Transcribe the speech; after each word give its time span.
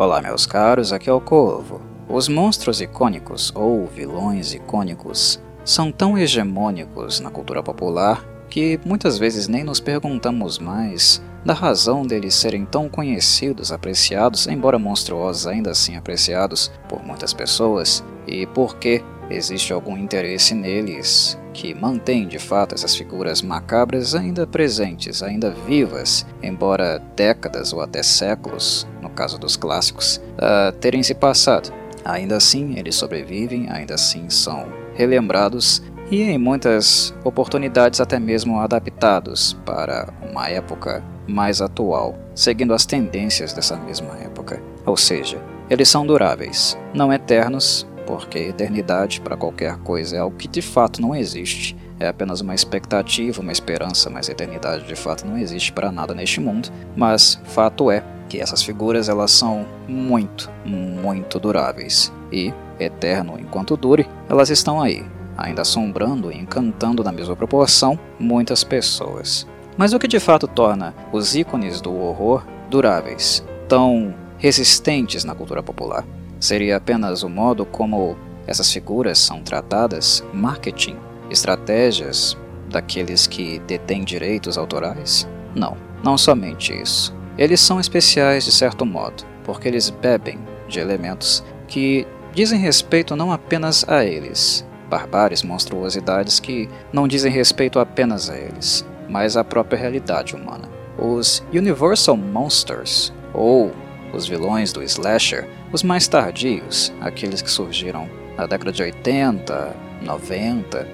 Olá, 0.00 0.22
meus 0.22 0.46
caros, 0.46 0.92
aqui 0.92 1.10
é 1.10 1.12
o 1.12 1.20
Corvo. 1.20 1.80
Os 2.08 2.28
monstros 2.28 2.80
icônicos 2.80 3.50
ou 3.52 3.84
vilões 3.84 4.54
icônicos 4.54 5.40
são 5.64 5.90
tão 5.90 6.16
hegemônicos 6.16 7.18
na 7.18 7.32
cultura 7.32 7.64
popular 7.64 8.24
que 8.48 8.78
muitas 8.86 9.18
vezes 9.18 9.48
nem 9.48 9.64
nos 9.64 9.80
perguntamos 9.80 10.56
mais 10.60 11.20
da 11.44 11.52
razão 11.52 12.06
deles 12.06 12.36
serem 12.36 12.64
tão 12.64 12.88
conhecidos, 12.88 13.72
apreciados, 13.72 14.46
embora 14.46 14.78
monstruosos 14.78 15.48
ainda 15.48 15.72
assim 15.72 15.96
apreciados 15.96 16.70
por 16.88 17.04
muitas 17.04 17.32
pessoas, 17.32 18.04
e 18.24 18.46
por 18.46 18.76
que 18.76 19.02
existe 19.28 19.72
algum 19.72 19.96
interesse 19.96 20.54
neles 20.54 21.36
que 21.58 21.74
mantém 21.74 22.28
de 22.28 22.38
fato 22.38 22.76
essas 22.76 22.94
figuras 22.94 23.42
macabras 23.42 24.14
ainda 24.14 24.46
presentes, 24.46 25.24
ainda 25.24 25.50
vivas, 25.50 26.24
embora 26.40 27.02
décadas 27.16 27.72
ou 27.72 27.80
até 27.80 28.00
séculos, 28.00 28.86
no 29.02 29.10
caso 29.10 29.40
dos 29.40 29.56
clássicos, 29.56 30.18
uh, 30.36 30.70
terem 30.78 31.02
se 31.02 31.16
passado. 31.16 31.72
Ainda 32.04 32.36
assim, 32.36 32.78
eles 32.78 32.94
sobrevivem, 32.94 33.68
ainda 33.70 33.94
assim 33.94 34.30
são 34.30 34.68
relembrados 34.94 35.82
e 36.12 36.22
em 36.22 36.38
muitas 36.38 37.12
oportunidades 37.24 38.00
até 38.00 38.20
mesmo 38.20 38.60
adaptados 38.60 39.54
para 39.66 40.14
uma 40.30 40.48
época 40.48 41.02
mais 41.26 41.60
atual, 41.60 42.16
seguindo 42.36 42.72
as 42.72 42.86
tendências 42.86 43.52
dessa 43.52 43.76
mesma 43.76 44.16
época. 44.18 44.62
Ou 44.86 44.96
seja, 44.96 45.42
eles 45.68 45.88
são 45.88 46.06
duráveis, 46.06 46.78
não 46.94 47.12
eternos, 47.12 47.84
porque 48.08 48.38
eternidade 48.38 49.20
para 49.20 49.36
qualquer 49.36 49.76
coisa 49.80 50.16
é 50.16 50.18
algo 50.18 50.34
que 50.34 50.48
de 50.48 50.62
fato 50.62 50.98
não 50.98 51.14
existe. 51.14 51.76
É 52.00 52.08
apenas 52.08 52.40
uma 52.40 52.54
expectativa, 52.54 53.42
uma 53.42 53.52
esperança, 53.52 54.08
mas 54.08 54.30
eternidade 54.30 54.86
de 54.86 54.96
fato 54.96 55.26
não 55.26 55.36
existe 55.36 55.70
para 55.70 55.92
nada 55.92 56.14
neste 56.14 56.40
mundo. 56.40 56.70
Mas 56.96 57.38
fato 57.44 57.90
é 57.90 58.02
que 58.26 58.40
essas 58.40 58.62
figuras 58.62 59.10
elas 59.10 59.30
são 59.30 59.66
muito, 59.86 60.50
muito 60.64 61.38
duráveis 61.38 62.10
e 62.32 62.50
eterno 62.80 63.38
enquanto 63.38 63.76
dure, 63.76 64.08
elas 64.26 64.48
estão 64.48 64.80
aí, 64.80 65.04
ainda 65.36 65.60
assombrando 65.60 66.32
e 66.32 66.38
encantando 66.38 67.04
na 67.04 67.12
mesma 67.12 67.36
proporção 67.36 67.98
muitas 68.18 68.64
pessoas. 68.64 69.46
Mas 69.76 69.92
o 69.92 69.98
que 69.98 70.08
de 70.08 70.18
fato 70.18 70.48
torna 70.48 70.94
os 71.12 71.36
ícones 71.36 71.82
do 71.82 71.94
horror 71.94 72.42
duráveis, 72.70 73.44
tão 73.68 74.14
resistentes 74.38 75.24
na 75.24 75.34
cultura 75.34 75.62
popular? 75.62 76.06
Seria 76.40 76.76
apenas 76.76 77.22
o 77.22 77.28
modo 77.28 77.66
como 77.66 78.16
essas 78.46 78.72
figuras 78.72 79.18
são 79.18 79.42
tratadas, 79.42 80.24
marketing, 80.32 80.96
estratégias 81.30 82.36
daqueles 82.70 83.26
que 83.26 83.58
detêm 83.60 84.04
direitos 84.04 84.56
autorais? 84.56 85.28
Não, 85.54 85.76
não 86.02 86.16
somente 86.16 86.72
isso. 86.72 87.14
Eles 87.36 87.60
são 87.60 87.80
especiais 87.80 88.44
de 88.44 88.52
certo 88.52 88.86
modo, 88.86 89.24
porque 89.44 89.68
eles 89.68 89.90
bebem 89.90 90.38
de 90.68 90.80
elementos 90.80 91.44
que 91.66 92.06
dizem 92.32 92.58
respeito 92.58 93.16
não 93.16 93.32
apenas 93.32 93.88
a 93.88 94.04
eles, 94.04 94.66
barbáries, 94.88 95.42
monstruosidades 95.42 96.40
que 96.40 96.68
não 96.92 97.08
dizem 97.08 97.32
respeito 97.32 97.78
apenas 97.78 98.30
a 98.30 98.36
eles, 98.36 98.84
mas 99.08 99.36
à 99.36 99.44
própria 99.44 99.78
realidade 99.78 100.34
humana. 100.34 100.68
Os 100.98 101.42
Universal 101.52 102.16
Monsters, 102.16 103.12
ou 103.32 103.72
os 104.12 104.26
vilões 104.26 104.72
do 104.72 104.82
slasher, 104.82 105.48
os 105.72 105.82
mais 105.82 106.08
tardios, 106.08 106.92
aqueles 107.00 107.42
que 107.42 107.50
surgiram 107.50 108.08
na 108.36 108.46
década 108.46 108.72
de 108.72 108.82
80, 108.82 109.76
90, 110.02 110.88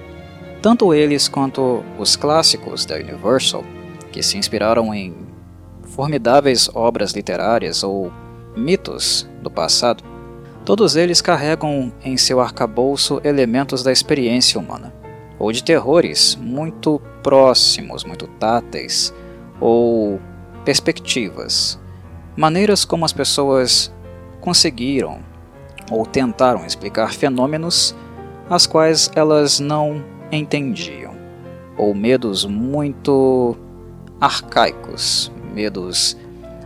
tanto 0.61 0.93
eles 0.93 1.27
quanto 1.27 1.83
os 1.97 2.15
clássicos 2.15 2.85
da 2.85 2.95
Universal, 2.95 3.63
que 4.11 4.23
se 4.23 4.37
inspiraram 4.37 4.93
em 4.93 5.13
formidáveis 5.83 6.69
obras 6.73 7.11
literárias 7.11 7.83
ou 7.83 8.11
mitos 8.55 9.29
do 9.41 9.51
passado, 9.51 10.03
todos 10.65 10.95
eles 10.95 11.21
carregam 11.21 11.93
em 12.03 12.17
seu 12.17 12.41
arcabouço 12.41 13.21
elementos 13.23 13.83
da 13.83 13.91
experiência 13.91 14.59
humana, 14.59 14.93
ou 15.37 15.51
de 15.51 15.63
terrores 15.63 16.35
muito 16.35 16.99
próximos, 17.21 18.03
muito 18.03 18.25
táteis, 18.27 19.13
ou 19.59 20.19
perspectivas 20.63 21.79
maneiras 22.35 22.83
como 22.83 23.05
as 23.05 23.13
pessoas 23.13 23.93
conseguiram 24.41 25.19
ou 25.89 26.05
tentaram 26.05 26.65
explicar 26.65 27.13
fenômenos 27.13 27.95
as 28.49 28.67
quais 28.67 29.09
elas 29.15 29.59
não 29.59 30.03
entendiam, 30.31 31.13
ou 31.77 31.93
medos 31.93 32.45
muito 32.45 33.55
arcaicos, 34.19 35.31
medos 35.53 36.17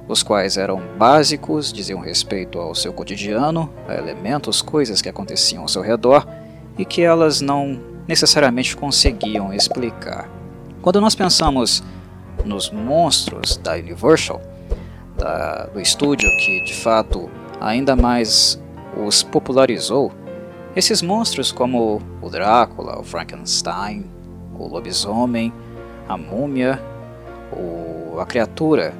os 0.08 0.24
quais 0.24 0.58
eram 0.58 0.82
básicos, 0.98 1.72
diziam 1.72 2.00
respeito 2.00 2.60
ao 2.60 2.74
seu 2.74 2.92
cotidiano, 2.92 3.70
a 3.88 3.96
elementos, 3.96 4.62
coisas 4.62 5.02
que 5.02 5.10
aconteciam 5.10 5.62
ao 5.62 5.68
seu 5.68 5.82
redor 5.82 6.28
e 6.78 6.84
que 6.84 7.02
elas 7.02 7.42
não 7.42 7.80
necessariamente 8.08 8.76
conseguiam 8.76 9.54
explicar. 9.54 10.28
Quando 10.82 11.00
nós 11.00 11.14
pensamos 11.14 11.84
nos 12.44 12.72
monstros 12.72 13.58
da 13.58 13.74
Universal, 13.74 14.42
da, 15.20 15.66
do 15.66 15.80
estúdio 15.80 16.30
que 16.38 16.64
de 16.64 16.74
fato 16.74 17.30
ainda 17.60 17.96
mais 17.96 18.60
os 19.06 19.22
popularizou, 19.22 20.12
esses 20.76 21.02
monstros 21.02 21.52
como 21.52 22.02
o 22.22 22.30
Drácula, 22.30 23.00
o 23.00 23.04
Frankenstein, 23.04 24.06
o 24.58 24.68
lobisomem, 24.68 25.54
a 26.08 26.18
múmia, 26.18 26.82
o, 27.52 28.20
a 28.20 28.26
criatura 28.26 28.94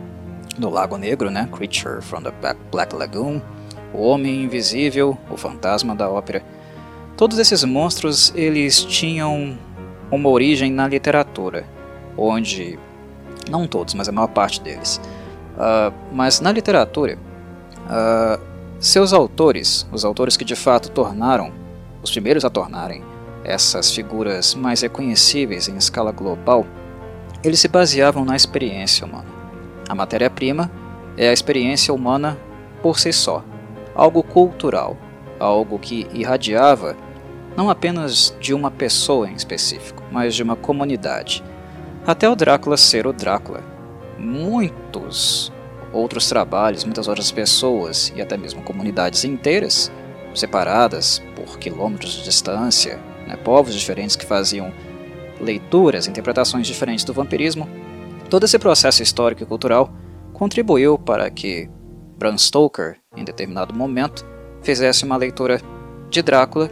do 0.58 0.70
Lago 0.70 0.98
Negro, 0.98 1.30
né? 1.32 1.48
Creature 1.52 2.02
from 2.02 2.22
the 2.22 2.34
Black 2.72 2.96
Lagoon, 2.96 3.42
o 3.94 4.02
Homem 4.02 4.44
Invisível, 4.44 5.18
o 5.30 5.38
Fantasma 5.38 5.96
da 5.96 6.10
Ópera. 6.10 6.44
Todos 7.16 7.40
esses 7.40 7.64
monstros 7.64 8.34
eles 8.36 8.84
tinham 8.84 9.58
uma 10.12 10.30
origem 10.30 10.72
na 10.72 10.88
literatura, 10.88 11.66
onde 12.18 12.78
não 13.50 13.68
todos, 13.68 13.94
mas 13.94 14.08
a 14.10 14.12
maior 14.12 14.28
parte 14.28 14.62
deles, 14.62 15.00
Uh, 15.60 15.94
mas 16.14 16.40
na 16.40 16.52
literatura, 16.52 17.18
uh, 17.86 18.42
seus 18.80 19.12
autores, 19.12 19.86
os 19.92 20.06
autores 20.06 20.38
que 20.38 20.46
de 20.46 20.56
fato 20.56 20.90
tornaram, 20.90 21.52
os 22.02 22.12
primeiros 22.12 22.46
a 22.46 22.50
tornarem 22.50 23.04
essas 23.44 23.92
figuras 23.92 24.56
mais 24.56 24.82
reconhecíveis 24.82 25.68
em 25.68 25.76
escala 25.76 26.12
global, 26.12 26.66
eles 27.44 27.60
se 27.60 27.68
baseavam 27.68 28.24
na 28.24 28.36
experiência 28.36 29.06
humana. 29.06 29.28
A 29.88 29.96
matéria-prima 29.96 30.72
é 31.18 31.30
a 31.30 31.34
experiência 31.34 31.94
humana 31.94 32.38
por 32.82 33.00
si 33.00 33.12
só, 33.12 33.44
algo 33.94 34.24
cultural, 34.24 34.96
algo 35.40 35.78
que 35.78 36.08
irradiava 36.14 36.96
não 37.58 37.70
apenas 37.70 38.34
de 38.40 38.54
uma 38.54 38.72
pessoa 38.72 39.30
em 39.30 39.34
específico, 39.34 40.04
mas 40.12 40.36
de 40.36 40.44
uma 40.44 40.56
comunidade. 40.56 41.44
Até 42.08 42.30
o 42.30 42.36
Drácula 42.36 42.78
ser 42.78 43.06
o 43.06 43.12
Drácula, 43.12 43.62
muitos 44.20 45.52
outros 45.92 46.28
trabalhos, 46.30 46.84
muitas 46.84 47.08
outras 47.08 47.32
pessoas 47.32 48.14
e 48.16 48.22
até 48.22 48.38
mesmo 48.38 48.62
comunidades 48.62 49.24
inteiras, 49.24 49.92
separadas 50.36 51.22
por 51.36 51.58
quilômetros 51.58 52.14
de 52.14 52.24
distância, 52.24 53.00
né, 53.28 53.36
povos 53.38 53.74
diferentes 53.74 54.16
que 54.16 54.26
faziam 54.26 54.72
leituras, 55.40 56.08
interpretações 56.08 56.68
diferentes 56.68 57.06
do 57.06 57.14
vampirismo, 57.14 57.68
todo 58.30 58.44
esse 58.44 58.60
processo 58.60 59.02
histórico 59.02 59.44
e 59.44 59.46
cultural 59.46 59.92
contribuiu 60.34 60.98
para 60.98 61.30
que 61.30 61.70
Bram 62.18 62.38
Stoker, 62.38 62.98
em 63.16 63.24
determinado 63.24 63.74
momento, 63.74 64.26
fizesse 64.62 65.06
uma 65.06 65.18
leitura 65.18 65.62
de 66.10 66.22
Drácula 66.22 66.70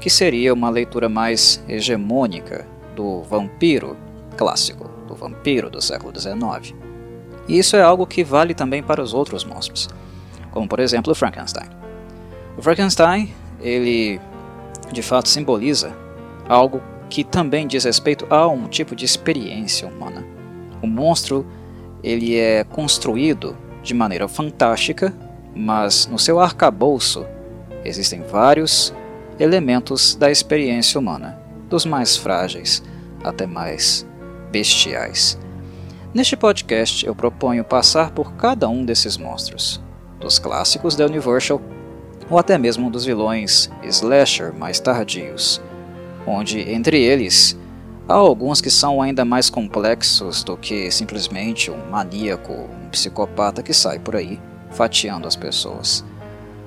que 0.00 0.08
seria 0.08 0.54
uma 0.54 0.70
leitura 0.70 1.08
mais 1.08 1.62
hegemônica 1.68 2.66
do 2.94 3.22
vampiro 3.22 3.96
clássico, 4.36 4.88
do 5.06 5.14
vampiro 5.14 5.68
do 5.68 5.80
século 5.80 6.12
XIX. 6.18 6.74
E 7.48 7.58
isso 7.58 7.76
é 7.76 7.82
algo 7.82 8.06
que 8.06 8.22
vale 8.22 8.54
também 8.54 8.82
para 8.82 9.02
os 9.02 9.14
outros 9.14 9.44
monstros, 9.44 9.88
como 10.50 10.68
por 10.68 10.80
exemplo 10.80 11.12
o 11.12 11.14
Frankenstein. 11.14 11.68
O 12.56 12.62
Frankenstein, 12.62 13.32
ele 13.60 14.20
de 14.92 15.02
fato 15.02 15.28
simboliza 15.28 15.96
algo 16.48 16.82
que 17.08 17.24
também 17.24 17.66
diz 17.66 17.84
respeito 17.84 18.26
a 18.28 18.46
um 18.46 18.68
tipo 18.68 18.94
de 18.94 19.04
experiência 19.04 19.88
humana. 19.88 20.24
O 20.82 20.86
monstro, 20.86 21.46
ele 22.02 22.36
é 22.36 22.64
construído 22.64 23.56
de 23.82 23.94
maneira 23.94 24.28
fantástica, 24.28 25.14
mas 25.54 26.06
no 26.06 26.18
seu 26.18 26.38
arcabouço 26.38 27.26
existem 27.84 28.22
vários 28.22 28.92
elementos 29.38 30.14
da 30.14 30.30
experiência 30.30 30.98
humana, 30.98 31.40
dos 31.68 31.84
mais 31.86 32.16
frágeis 32.16 32.82
até 33.24 33.46
mais 33.46 34.06
bestiais. 34.50 35.38
Neste 36.14 36.38
podcast 36.38 37.04
eu 37.04 37.14
proponho 37.14 37.62
passar 37.62 38.12
por 38.12 38.32
cada 38.32 38.66
um 38.66 38.82
desses 38.82 39.18
monstros, 39.18 39.78
dos 40.18 40.38
clássicos 40.38 40.96
da 40.96 41.04
Universal 41.04 41.60
ou 42.30 42.38
até 42.38 42.56
mesmo 42.56 42.90
dos 42.90 43.04
vilões 43.04 43.70
slasher 43.84 44.54
mais 44.54 44.80
tardios, 44.80 45.60
onde 46.26 46.60
entre 46.60 46.98
eles 46.98 47.58
há 48.08 48.14
alguns 48.14 48.62
que 48.62 48.70
são 48.70 49.02
ainda 49.02 49.22
mais 49.22 49.50
complexos 49.50 50.42
do 50.42 50.56
que 50.56 50.90
simplesmente 50.90 51.70
um 51.70 51.90
maníaco, 51.90 52.54
um 52.54 52.88
psicopata 52.88 53.62
que 53.62 53.74
sai 53.74 53.98
por 53.98 54.16
aí 54.16 54.40
fatiando 54.70 55.28
as 55.28 55.36
pessoas. 55.36 56.02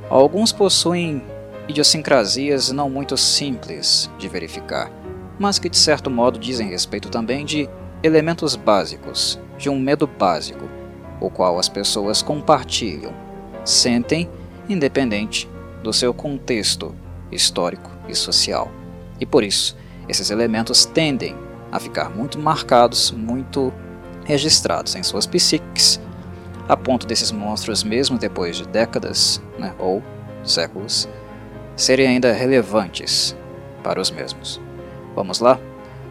Alguns 0.07 0.51
possuem 0.51 1.23
idiosincrasias 1.67 2.71
não 2.71 2.91
muito 2.91 3.17
simples 3.17 4.07
de 4.19 4.27
verificar, 4.27 4.91
mas 5.39 5.57
que 5.57 5.69
de 5.69 5.77
certo 5.77 6.11
modo 6.11 6.37
dizem 6.37 6.69
respeito 6.69 7.09
também 7.09 7.43
de 7.43 7.67
elementos 8.03 8.55
básicos, 8.55 9.39
de 9.57 9.69
um 9.69 9.79
medo 9.79 10.07
básico, 10.07 10.67
o 11.19 11.29
qual 11.29 11.59
as 11.59 11.69
pessoas 11.69 12.21
compartilham, 12.21 13.13
sentem, 13.63 14.29
independente 14.67 15.47
do 15.83 15.93
seu 15.93 16.13
contexto 16.13 16.95
histórico 17.31 17.89
e 18.07 18.15
social. 18.15 18.71
E 19.19 19.25
por 19.25 19.43
isso, 19.43 19.77
esses 20.09 20.31
elementos 20.31 20.85
tendem 20.85 21.35
a 21.71 21.79
ficar 21.79 22.09
muito 22.09 22.39
marcados, 22.39 23.11
muito 23.11 23.71
registrados 24.25 24.95
em 24.95 25.03
suas 25.03 25.27
psiques, 25.27 26.01
a 26.67 26.75
ponto 26.75 27.05
desses 27.05 27.31
monstros, 27.31 27.83
mesmo 27.83 28.17
depois 28.17 28.57
de 28.57 28.67
décadas 28.67 29.41
né, 29.59 29.73
ou 29.77 30.01
séculos, 30.43 31.07
serem 31.75 32.07
ainda 32.07 32.31
relevantes 32.33 33.35
para 33.83 34.01
os 34.01 34.09
mesmos. 34.09 34.59
Vamos 35.15 35.39
lá? 35.39 35.59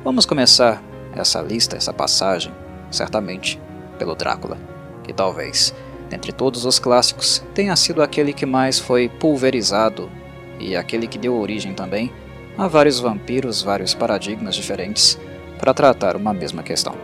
Vamos 0.04 0.24
começar 0.24 0.82
essa 1.14 1.40
lista, 1.40 1.76
essa 1.76 1.92
passagem, 1.92 2.52
certamente 2.90 3.60
pelo 3.98 4.14
Drácula, 4.14 4.56
que 5.02 5.12
talvez, 5.12 5.74
dentre 6.08 6.32
todos 6.32 6.64
os 6.64 6.78
clássicos, 6.78 7.42
tenha 7.54 7.74
sido 7.76 8.02
aquele 8.02 8.32
que 8.32 8.46
mais 8.46 8.78
foi 8.78 9.08
pulverizado 9.08 10.10
e 10.58 10.76
aquele 10.76 11.06
que 11.06 11.18
deu 11.18 11.34
origem 11.34 11.74
também 11.74 12.12
a 12.56 12.66
vários 12.66 13.00
vampiros, 13.00 13.62
vários 13.62 13.94
paradigmas 13.94 14.54
diferentes 14.54 15.18
para 15.58 15.74
tratar 15.74 16.16
uma 16.16 16.32
mesma 16.32 16.62
questão. 16.62 16.94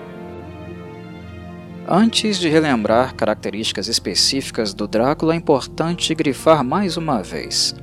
Antes 1.88 2.38
de 2.38 2.48
relembrar 2.48 3.14
características 3.14 3.86
específicas 3.86 4.74
do 4.74 4.88
Drácula, 4.88 5.34
é 5.34 5.36
importante 5.36 6.14
grifar 6.14 6.64
mais 6.64 6.96
uma 6.96 7.22
vez. 7.22 7.76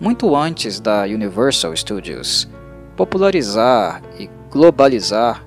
Muito 0.00 0.36
antes 0.36 0.78
da 0.78 1.02
Universal 1.02 1.76
Studios 1.76 2.48
popularizar 3.00 4.02
e 4.18 4.28
globalizar 4.50 5.42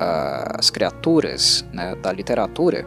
as 0.00 0.70
criaturas 0.70 1.64
né, 1.72 1.94
da 1.96 2.10
literatura, 2.10 2.86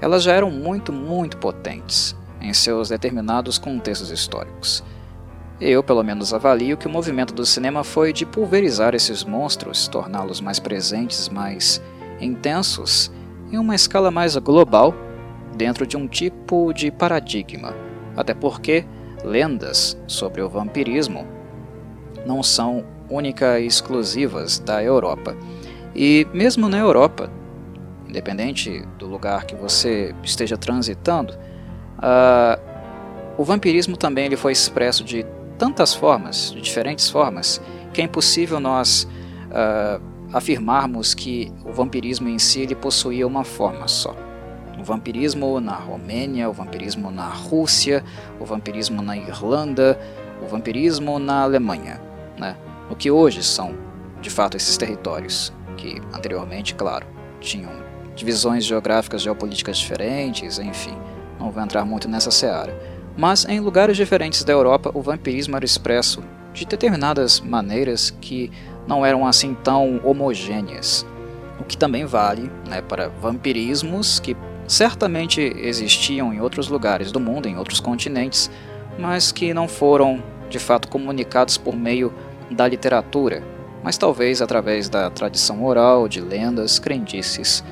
elas 0.00 0.22
já 0.22 0.32
eram 0.32 0.50
muito, 0.50 0.92
muito 0.92 1.36
potentes 1.38 2.14
em 2.40 2.52
seus 2.54 2.90
determinados 2.90 3.58
contextos 3.58 4.10
históricos. 4.10 4.84
Eu, 5.60 5.82
pelo 5.82 6.02
menos, 6.04 6.32
avalio 6.32 6.76
que 6.76 6.86
o 6.86 6.90
movimento 6.90 7.34
do 7.34 7.44
cinema 7.44 7.82
foi 7.82 8.12
de 8.12 8.24
pulverizar 8.24 8.94
esses 8.94 9.24
monstros, 9.24 9.88
torná-los 9.88 10.40
mais 10.40 10.60
presentes, 10.60 11.28
mais 11.28 11.82
intensos, 12.20 13.10
em 13.50 13.58
uma 13.58 13.74
escala 13.74 14.10
mais 14.10 14.36
global, 14.36 14.94
dentro 15.56 15.86
de 15.86 15.96
um 15.96 16.06
tipo 16.06 16.72
de 16.72 16.90
paradigma. 16.90 17.74
Até 18.14 18.34
porque 18.34 18.84
lendas 19.24 19.96
sobre 20.06 20.42
o 20.42 20.48
vampirismo 20.48 21.26
não 22.26 22.42
são 22.42 22.84
únicas 23.08 23.60
e 23.60 23.66
exclusivas 23.66 24.58
da 24.58 24.82
Europa. 24.82 25.34
E 25.96 26.26
mesmo 26.34 26.68
na 26.68 26.76
Europa, 26.76 27.30
independente 28.06 28.86
do 28.98 29.06
lugar 29.06 29.46
que 29.46 29.56
você 29.56 30.14
esteja 30.22 30.58
transitando, 30.58 31.32
uh, 31.32 32.60
o 33.38 33.44
vampirismo 33.44 33.96
também 33.96 34.26
ele 34.26 34.36
foi 34.36 34.52
expresso 34.52 35.02
de 35.02 35.24
tantas 35.56 35.94
formas, 35.94 36.52
de 36.52 36.60
diferentes 36.60 37.08
formas, 37.08 37.62
que 37.94 38.02
é 38.02 38.04
impossível 38.04 38.60
nós 38.60 39.08
uh, 39.46 40.02
afirmarmos 40.34 41.14
que 41.14 41.50
o 41.64 41.72
vampirismo 41.72 42.28
em 42.28 42.38
si 42.38 42.60
ele 42.60 42.74
possuía 42.74 43.26
uma 43.26 43.42
forma 43.42 43.88
só. 43.88 44.14
O 44.78 44.84
vampirismo 44.84 45.58
na 45.60 45.76
Romênia, 45.76 46.50
o 46.50 46.52
vampirismo 46.52 47.10
na 47.10 47.28
Rússia, 47.28 48.04
o 48.38 48.44
vampirismo 48.44 49.00
na 49.00 49.16
Irlanda, 49.16 49.98
o 50.42 50.46
vampirismo 50.46 51.18
na 51.18 51.40
Alemanha, 51.40 52.02
né? 52.38 52.54
o 52.90 52.94
que 52.94 53.10
hoje 53.10 53.42
são, 53.42 53.74
de 54.20 54.28
fato, 54.28 54.58
esses 54.58 54.76
territórios, 54.76 55.55
que 55.76 56.00
anteriormente, 56.12 56.74
claro, 56.74 57.06
tinham 57.40 57.70
divisões 58.14 58.64
geográficas, 58.64 59.22
geopolíticas 59.22 59.78
diferentes, 59.78 60.58
enfim, 60.58 60.96
não 61.38 61.50
vou 61.50 61.62
entrar 61.62 61.84
muito 61.84 62.08
nessa 62.08 62.30
seara. 62.30 62.74
Mas 63.16 63.44
em 63.46 63.60
lugares 63.60 63.96
diferentes 63.96 64.42
da 64.42 64.52
Europa, 64.52 64.90
o 64.94 65.00
vampirismo 65.00 65.56
era 65.56 65.64
expresso 65.64 66.22
de 66.52 66.64
determinadas 66.64 67.40
maneiras 67.40 68.10
que 68.20 68.50
não 68.86 69.04
eram 69.04 69.26
assim 69.26 69.54
tão 69.54 70.00
homogêneas. 70.04 71.06
O 71.58 71.64
que 71.64 71.76
também 71.76 72.04
vale 72.04 72.50
né, 72.68 72.80
para 72.80 73.08
vampirismos 73.08 74.20
que 74.20 74.36
certamente 74.66 75.40
existiam 75.40 76.32
em 76.32 76.40
outros 76.40 76.68
lugares 76.68 77.12
do 77.12 77.20
mundo, 77.20 77.48
em 77.48 77.56
outros 77.56 77.80
continentes, 77.80 78.50
mas 78.98 79.32
que 79.32 79.54
não 79.54 79.68
foram 79.68 80.22
de 80.48 80.58
fato 80.58 80.88
comunicados 80.88 81.56
por 81.56 81.74
meio 81.76 82.12
da 82.50 82.66
literatura, 82.66 83.42
mas 83.86 83.96
talvez 83.96 84.42
através 84.42 84.88
da 84.88 85.08
tradição 85.08 85.64
oral, 85.64 86.08
de 86.08 86.20
lendas, 86.20 86.76
crendices. 86.76 87.62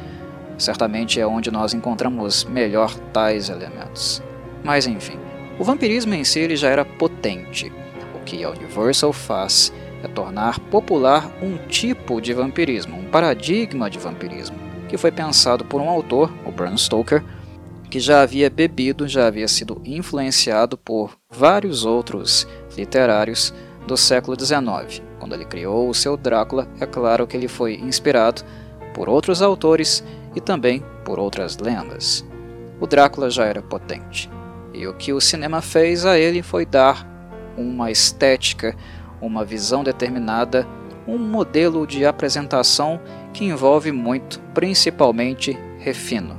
Certamente 0.56 1.18
é 1.18 1.26
onde 1.26 1.50
nós 1.50 1.74
encontramos 1.74 2.44
melhor 2.44 2.94
tais 3.12 3.48
elementos. 3.48 4.22
Mas 4.62 4.86
enfim, 4.86 5.18
o 5.58 5.64
vampirismo 5.64 6.14
em 6.14 6.22
si 6.22 6.38
ele 6.38 6.54
já 6.54 6.68
era 6.68 6.84
potente. 6.84 7.72
O 8.14 8.20
que 8.20 8.44
a 8.44 8.50
Universal 8.50 9.12
faz 9.12 9.72
é 10.04 10.06
tornar 10.06 10.60
popular 10.60 11.28
um 11.42 11.56
tipo 11.66 12.20
de 12.20 12.32
vampirismo, 12.32 12.96
um 12.96 13.10
paradigma 13.10 13.90
de 13.90 13.98
vampirismo, 13.98 14.56
que 14.88 14.96
foi 14.96 15.10
pensado 15.10 15.64
por 15.64 15.80
um 15.80 15.90
autor, 15.90 16.32
o 16.46 16.52
Bram 16.52 16.76
Stoker, 16.76 17.24
que 17.90 17.98
já 17.98 18.22
havia 18.22 18.48
bebido, 18.48 19.08
já 19.08 19.26
havia 19.26 19.48
sido 19.48 19.82
influenciado 19.84 20.78
por 20.78 21.18
vários 21.28 21.84
outros 21.84 22.46
literários 22.76 23.52
do 23.84 23.96
século 23.96 24.38
XIX. 24.38 25.02
Quando 25.24 25.36
ele 25.36 25.46
criou 25.46 25.88
o 25.88 25.94
seu 25.94 26.18
Drácula, 26.18 26.68
é 26.78 26.84
claro 26.84 27.26
que 27.26 27.34
ele 27.34 27.48
foi 27.48 27.76
inspirado 27.76 28.42
por 28.92 29.08
outros 29.08 29.40
autores 29.40 30.04
e 30.36 30.40
também 30.40 30.84
por 31.02 31.18
outras 31.18 31.56
lendas. 31.56 32.22
O 32.78 32.86
Drácula 32.86 33.30
já 33.30 33.46
era 33.46 33.62
potente. 33.62 34.30
E 34.74 34.86
o 34.86 34.92
que 34.92 35.14
o 35.14 35.22
cinema 35.22 35.62
fez 35.62 36.04
a 36.04 36.18
ele 36.18 36.42
foi 36.42 36.66
dar 36.66 37.08
uma 37.56 37.90
estética, 37.90 38.76
uma 39.18 39.46
visão 39.46 39.82
determinada, 39.82 40.68
um 41.08 41.16
modelo 41.16 41.86
de 41.86 42.04
apresentação 42.04 43.00
que 43.32 43.46
envolve 43.46 43.90
muito, 43.92 44.38
principalmente 44.52 45.58
refino, 45.78 46.38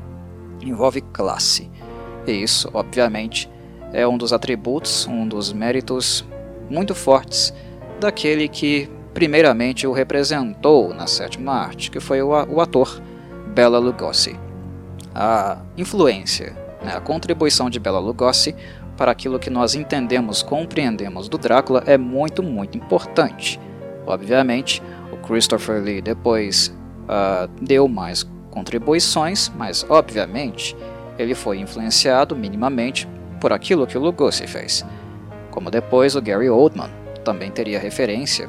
envolve 0.62 1.02
classe. 1.02 1.72
E 2.28 2.32
isso, 2.32 2.70
obviamente, 2.72 3.50
é 3.92 4.08
um 4.08 4.16
dos 4.16 4.32
atributos, 4.32 5.08
um 5.08 5.28
dos 5.28 5.52
méritos 5.52 6.24
muito 6.70 6.94
fortes 6.94 7.52
daquele 8.00 8.48
que 8.48 8.90
primeiramente 9.14 9.88
o 9.88 9.94
representou 9.94 10.94
na 10.94 11.08
sétima 11.08 11.54
arte, 11.54 11.90
que 11.90 12.00
foi 12.00 12.22
o 12.22 12.60
ator 12.60 13.02
Bela 13.54 13.80
Lugosi. 13.80 14.38
A 15.14 15.58
influência 15.78 16.66
né? 16.86 16.96
A 16.96 17.02
contribuição 17.02 17.70
de 17.70 17.80
Bela 17.80 18.00
Lugosi 18.00 18.56
para 18.96 19.12
aquilo 19.12 19.40
que 19.40 19.50
nós 19.50 19.76
entendemos, 19.76 20.42
compreendemos 20.42 21.28
do 21.28 21.38
Drácula 21.38 21.84
é 21.86 21.98
muito, 21.98 22.42
muito 22.42 22.78
importante. 22.78 23.60
Obviamente, 24.06 24.82
o 25.12 25.18
Christopher 25.18 25.82
Lee 25.82 26.02
depois 26.02 26.74
uh, 27.04 27.50
deu 27.62 27.88
mais 27.88 28.24
contribuições, 28.52 29.52
mas 29.58 29.86
obviamente 29.90 30.78
ele 31.18 31.34
foi 31.34 31.60
influenciado 31.60 32.36
minimamente 32.36 33.08
por 33.42 33.52
aquilo 33.52 33.88
que 33.88 33.98
o 33.98 34.02
Lugosi 34.02 34.48
fez. 34.48 34.86
Como 35.52 35.72
depois 35.72 36.16
o 36.16 36.22
Gary 36.22 36.50
Oldman 36.50 36.90
também 37.26 37.52
teria 37.52 37.80
referência, 37.80 38.48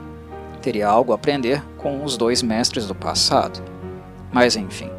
teria 0.61 0.87
algo 0.87 1.13
a 1.13 1.15
aprender 1.17 1.63
com 1.79 2.05
os 2.05 2.17
dois 2.17 2.43
mestres 2.43 2.87
do 2.87 2.95
passado. 2.95 3.61
Mas 4.31 4.55
enfim, 4.55 4.91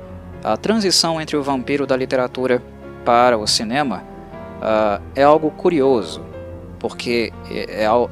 a 0.44 0.58
transição 0.58 1.22
entre 1.22 1.38
o 1.38 1.44
vampiro 1.44 1.86
da 1.86 1.96
literatura 1.96 2.62
para 3.06 3.38
o 3.38 3.46
cinema 3.46 4.04
uh, 4.58 5.02
é 5.16 5.24
algo 5.24 5.52
curioso, 5.52 6.26
porque 6.80 7.32
é, 7.50 7.84
é, 7.84 7.92
uh, 7.92 8.08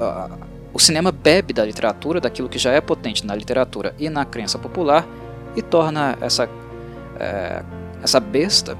o 0.71 0.79
cinema 0.79 1.11
bebe 1.11 1.51
da 1.51 1.65
literatura, 1.65 2.21
daquilo 2.21 2.47
que 2.47 2.59
já 2.59 2.71
é 2.71 2.79
potente 2.79 3.25
na 3.25 3.33
literatura 3.33 3.95
e 3.97 4.09
na 4.09 4.23
crença 4.23 4.59
popular, 4.59 5.07
e 5.55 5.61
torna 5.61 6.17
essa, 6.21 6.45
uh, 6.45 7.65
essa 8.03 8.19
besta, 8.19 8.77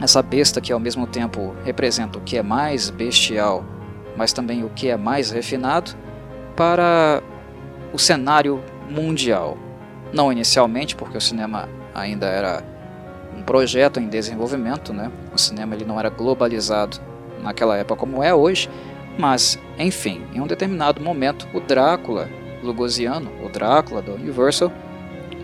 essa 0.00 0.22
besta 0.22 0.60
que 0.60 0.72
ao 0.72 0.80
mesmo 0.80 1.06
tempo 1.06 1.54
representa 1.64 2.18
o 2.18 2.22
que 2.22 2.38
é 2.38 2.42
mais 2.42 2.88
bestial, 2.88 3.64
mas 4.16 4.32
também 4.32 4.64
o 4.64 4.70
que 4.70 4.88
é 4.88 4.96
mais 4.96 5.30
refinado, 5.30 5.92
para 6.56 7.22
o 7.92 7.98
cenário 7.98 8.62
mundial. 8.88 9.56
Não 10.12 10.32
inicialmente, 10.32 10.96
porque 10.96 11.16
o 11.16 11.20
cinema 11.20 11.68
ainda 11.94 12.26
era 12.26 12.62
um 13.36 13.42
projeto 13.42 14.00
em 14.00 14.08
desenvolvimento, 14.08 14.92
né? 14.92 15.10
O 15.32 15.38
cinema 15.38 15.74
ele 15.74 15.84
não 15.84 15.98
era 15.98 16.10
globalizado 16.10 16.98
naquela 17.42 17.76
época 17.76 18.00
como 18.00 18.22
é 18.22 18.34
hoje, 18.34 18.68
mas 19.18 19.58
enfim, 19.78 20.22
em 20.34 20.40
um 20.40 20.46
determinado 20.46 21.00
momento 21.00 21.48
o 21.54 21.60
Drácula 21.60 22.28
lugosiano, 22.62 23.30
o 23.42 23.48
Drácula 23.48 24.02
da 24.02 24.12
Universal, 24.12 24.70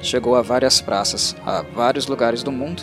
chegou 0.02 0.37
a 0.37 0.42
várias 0.42 0.80
praças, 0.80 1.35
a 1.44 1.62
vários 1.62 2.06
lugares 2.06 2.42
do 2.42 2.52
mundo, 2.52 2.82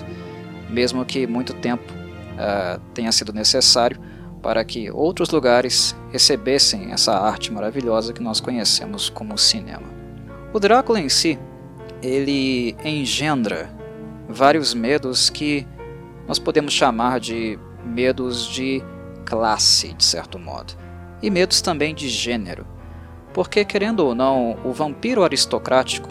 mesmo 0.69 1.05
que 1.05 1.27
muito 1.27 1.53
tempo 1.53 1.91
uh, 1.93 2.79
tenha 2.93 3.11
sido 3.11 3.31
necessário 3.31 3.99
para 4.43 4.63
que 4.65 4.91
outros 4.91 5.29
lugares 5.29 5.95
recebessem 6.12 6.91
essa 6.91 7.13
arte 7.13 7.51
maravilhosa 7.51 8.12
que 8.12 8.21
nós 8.21 8.41
conhecemos 8.41 9.09
como 9.09 9.38
cinema. 9.38 9.88
O 10.53 10.59
Drácula 10.59 11.00
em 11.00 11.07
si, 11.07 11.39
ele 12.01 12.75
engendra 12.83 13.73
vários 14.27 14.73
medos 14.73 15.29
que 15.29 15.65
nós 16.27 16.39
podemos 16.39 16.73
chamar 16.73 17.21
de 17.21 17.57
medos 17.85 18.45
de 18.45 18.83
classe, 19.25 19.93
de 19.93 20.03
certo 20.03 20.38
modo, 20.38 20.73
e 21.21 21.29
medos 21.29 21.62
também 21.62 21.95
de 21.95 22.09
gênero. 22.09 22.67
Porque, 23.33 23.63
querendo 23.63 24.01
ou 24.01 24.13
não, 24.13 24.57
o 24.65 24.73
vampiro 24.73 25.23
aristocrático 25.23 26.09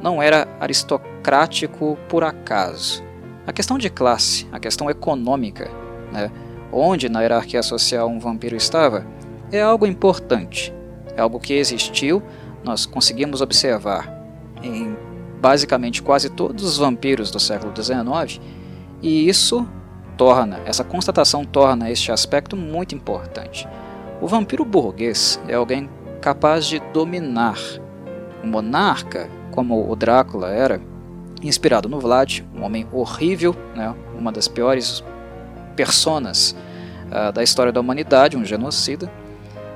não 0.00 0.22
era 0.22 0.46
aristocrático 0.60 1.98
por 2.08 2.22
acaso. 2.22 3.02
A 3.44 3.52
questão 3.52 3.76
de 3.76 3.90
classe, 3.90 4.46
a 4.52 4.60
questão 4.60 4.88
econômica, 4.88 5.68
né, 6.12 6.30
onde 6.72 7.08
na 7.08 7.20
hierarquia 7.20 7.62
social 7.62 8.08
um 8.08 8.18
vampiro 8.18 8.56
estava, 8.56 9.06
é 9.50 9.60
algo 9.60 9.86
importante. 9.86 10.72
É 11.16 11.20
algo 11.20 11.38
que 11.38 11.52
existiu, 11.52 12.22
nós 12.64 12.86
conseguimos 12.86 13.40
observar 13.40 14.10
em 14.62 14.96
basicamente 15.40 16.02
quase 16.02 16.30
todos 16.30 16.64
os 16.64 16.78
vampiros 16.78 17.30
do 17.30 17.40
século 17.40 17.72
XIX, 17.74 18.40
e 19.02 19.28
isso 19.28 19.68
torna, 20.16 20.60
essa 20.64 20.84
constatação 20.84 21.44
torna 21.44 21.90
este 21.90 22.12
aspecto 22.12 22.56
muito 22.56 22.94
importante. 22.94 23.68
O 24.20 24.28
vampiro 24.28 24.64
burguês 24.64 25.40
é 25.48 25.54
alguém 25.54 25.90
capaz 26.20 26.64
de 26.66 26.78
dominar. 26.92 27.58
O 28.42 28.46
monarca, 28.46 29.28
como 29.50 29.90
o 29.90 29.96
Drácula 29.96 30.50
era, 30.50 30.80
inspirado 31.42 31.88
no 31.88 31.98
Vlad, 31.98 32.40
um 32.54 32.62
homem 32.62 32.86
horrível, 32.92 33.54
né, 33.74 33.92
uma 34.16 34.30
das 34.30 34.46
piores 34.46 35.02
personas 35.72 36.56
uh, 37.08 37.32
da 37.32 37.42
história 37.42 37.72
da 37.72 37.80
humanidade, 37.80 38.36
um 38.36 38.44
genocida. 38.44 39.10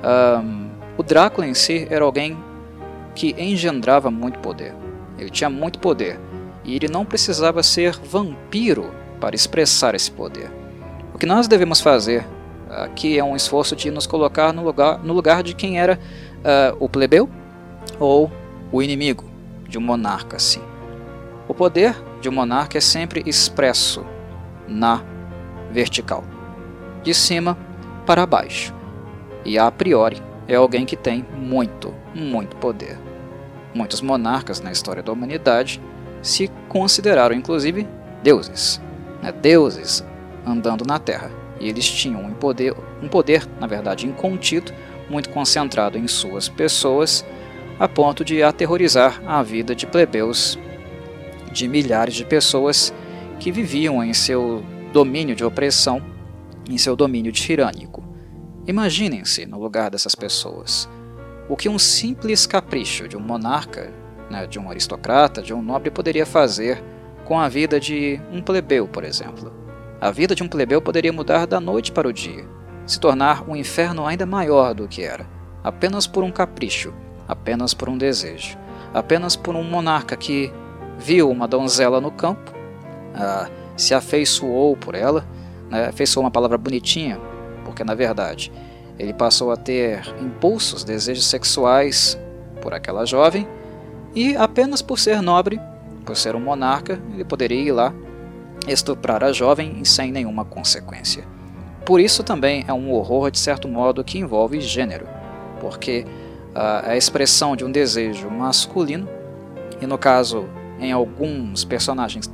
Um, 0.03 0.67
o 0.97 1.03
Drácula 1.03 1.45
em 1.47 1.53
si 1.53 1.87
era 1.89 2.03
alguém 2.03 2.37
que 3.13 3.35
engendrava 3.37 4.09
muito 4.09 4.39
poder. 4.39 4.73
Ele 5.17 5.29
tinha 5.29 5.49
muito 5.49 5.79
poder 5.79 6.19
e 6.63 6.75
ele 6.75 6.87
não 6.87 7.05
precisava 7.05 7.63
ser 7.63 7.93
vampiro 7.93 8.91
para 9.19 9.35
expressar 9.35 9.95
esse 9.95 10.11
poder. 10.11 10.51
O 11.13 11.17
que 11.17 11.25
nós 11.25 11.47
devemos 11.47 11.79
fazer 11.79 12.25
aqui 12.69 13.17
é 13.17 13.23
um 13.23 13.35
esforço 13.35 13.75
de 13.75 13.89
nos 13.89 14.05
colocar 14.05 14.53
no 14.53 14.63
lugar, 14.63 14.99
no 14.99 15.13
lugar 15.13 15.41
de 15.41 15.55
quem 15.55 15.79
era 15.79 15.97
uh, 16.37 16.77
o 16.79 16.87
plebeu 16.87 17.29
ou 17.99 18.31
o 18.71 18.81
inimigo 18.81 19.23
de 19.67 19.77
um 19.77 19.81
monarca. 19.81 20.37
Assim. 20.37 20.61
O 21.47 21.53
poder 21.53 21.95
de 22.21 22.29
um 22.29 22.31
monarca 22.31 22.77
é 22.77 22.81
sempre 22.81 23.23
expresso 23.25 24.05
na 24.67 25.03
vertical, 25.71 26.23
de 27.03 27.13
cima 27.13 27.57
para 28.05 28.25
baixo, 28.25 28.73
e 29.45 29.57
a 29.57 29.69
priori 29.71 30.21
é 30.47 30.55
alguém 30.55 30.85
que 30.85 30.95
tem 30.95 31.25
muito, 31.35 31.93
muito 32.15 32.55
poder. 32.55 32.97
Muitos 33.73 34.01
monarcas 34.01 34.61
na 34.61 34.71
história 34.71 35.03
da 35.03 35.11
humanidade 35.11 35.81
se 36.21 36.49
consideraram 36.67 37.35
inclusive 37.35 37.87
deuses, 38.23 38.81
né? 39.21 39.31
deuses 39.31 40.03
andando 40.45 40.85
na 40.85 40.97
Terra. 40.99 41.31
E 41.59 41.69
eles 41.69 41.89
tinham 41.89 42.23
um 42.23 42.33
poder, 42.33 42.75
um 43.01 43.07
poder, 43.07 43.47
na 43.59 43.67
verdade, 43.67 44.05
incontido, 44.05 44.71
muito 45.09 45.29
concentrado 45.29 45.97
em 45.97 46.07
suas 46.07 46.47
pessoas, 46.47 47.25
a 47.79 47.87
ponto 47.87 48.23
de 48.23 48.43
aterrorizar 48.43 49.21
a 49.25 49.41
vida 49.43 49.75
de 49.75 49.85
plebeus, 49.85 50.57
de 51.51 51.67
milhares 51.67 52.15
de 52.15 52.25
pessoas 52.25 52.93
que 53.39 53.51
viviam 53.51 54.03
em 54.03 54.13
seu 54.13 54.63
domínio 54.97 55.35
de 55.35 55.45
opressão, 55.45 56.01
em 56.67 56.75
seu 56.75 56.95
domínio 56.95 57.31
tirânico. 57.31 58.03
Imaginem-se 58.65 59.45
no 59.45 59.59
lugar 59.59 59.91
dessas 59.91 60.15
pessoas. 60.15 60.89
O 61.47 61.55
que 61.55 61.69
um 61.69 61.77
simples 61.77 62.47
capricho 62.47 63.07
de 63.07 63.15
um 63.15 63.19
monarca, 63.19 63.93
né, 64.27 64.47
de 64.47 64.57
um 64.57 64.67
aristocrata, 64.67 65.39
de 65.39 65.53
um 65.53 65.61
nobre 65.61 65.91
poderia 65.91 66.25
fazer 66.25 66.83
com 67.25 67.39
a 67.39 67.47
vida 67.47 67.79
de 67.79 68.19
um 68.31 68.41
plebeu, 68.41 68.87
por 68.87 69.03
exemplo. 69.03 69.53
A 70.01 70.09
vida 70.09 70.33
de 70.33 70.41
um 70.41 70.47
plebeu 70.47 70.81
poderia 70.81 71.13
mudar 71.13 71.45
da 71.45 71.59
noite 71.59 71.91
para 71.91 72.07
o 72.07 72.13
dia, 72.13 72.47
se 72.83 72.99
tornar 72.99 73.47
um 73.47 73.55
inferno 73.55 74.03
ainda 74.03 74.25
maior 74.25 74.73
do 74.73 74.87
que 74.87 75.03
era, 75.03 75.27
apenas 75.63 76.07
por 76.07 76.23
um 76.23 76.31
capricho, 76.31 76.91
apenas 77.27 77.71
por 77.71 77.87
um 77.87 77.99
desejo, 77.99 78.57
apenas 78.91 79.35
por 79.35 79.55
um 79.55 79.63
monarca 79.63 80.17
que 80.17 80.51
viu 80.97 81.29
uma 81.29 81.47
donzela 81.47 82.01
no 82.01 82.09
campo, 82.09 82.51
ah, 83.13 83.47
se 83.77 83.93
afeiçoou 83.93 84.75
por 84.75 84.95
ela, 84.95 85.25
né, 85.69 85.87
afeiçoou 85.87 86.25
uma 86.25 86.31
palavra 86.31 86.57
bonitinha, 86.57 87.19
porque 87.63 87.83
na 87.83 87.95
verdade 87.95 88.51
ele 88.99 89.13
passou 89.13 89.51
a 89.51 89.55
ter 89.55 90.01
impulsos, 90.19 90.83
desejos 90.83 91.25
sexuais 91.25 92.19
por 92.61 92.73
aquela 92.73 93.05
jovem, 93.05 93.47
e 94.15 94.35
apenas 94.35 94.81
por 94.81 94.97
ser 94.97 95.21
nobre, 95.21 95.61
por 96.03 96.17
ser 96.17 96.35
um 96.35 96.39
monarca, 96.39 96.99
ele 97.13 97.23
poderia 97.23 97.61
ir 97.61 97.71
lá 97.71 97.93
estuprar 98.67 99.23
a 99.23 99.31
jovem 99.31 99.85
sem 99.85 100.11
nenhuma 100.11 100.43
consequência. 100.43 101.23
Por 101.85 102.01
isso 102.01 102.23
também 102.23 102.65
é 102.67 102.73
um 102.73 102.91
horror 102.91 103.29
de 103.29 103.39
certo 103.39 103.67
modo 103.67 104.03
que 104.03 104.17
envolve 104.17 104.59
gênero, 104.59 105.07
porque 105.59 106.05
uh, 106.55 106.89
a 106.89 106.97
expressão 106.97 107.55
de 107.55 107.63
um 107.63 107.71
desejo 107.71 108.29
masculino, 108.29 109.07
e 109.79 109.85
no 109.85 109.97
caso 109.97 110.45
em 110.79 110.91
alguns 110.91 111.63
personagens 111.63 112.29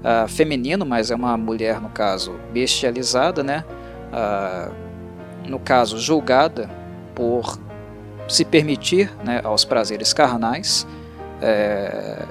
uh, 0.00 0.28
feminino, 0.28 0.84
mas 0.84 1.10
é 1.10 1.14
uma 1.14 1.36
mulher 1.36 1.80
no 1.80 1.88
caso 1.88 2.38
bestializada, 2.52 3.42
né? 3.42 3.64
Uh, 4.12 4.90
no 5.48 5.58
caso 5.58 5.98
julgada 5.98 6.68
por 7.14 7.58
se 8.28 8.44
permitir 8.44 9.12
né, 9.24 9.40
aos 9.42 9.64
prazeres 9.64 10.12
carnais, 10.12 10.86
é, 11.42 12.24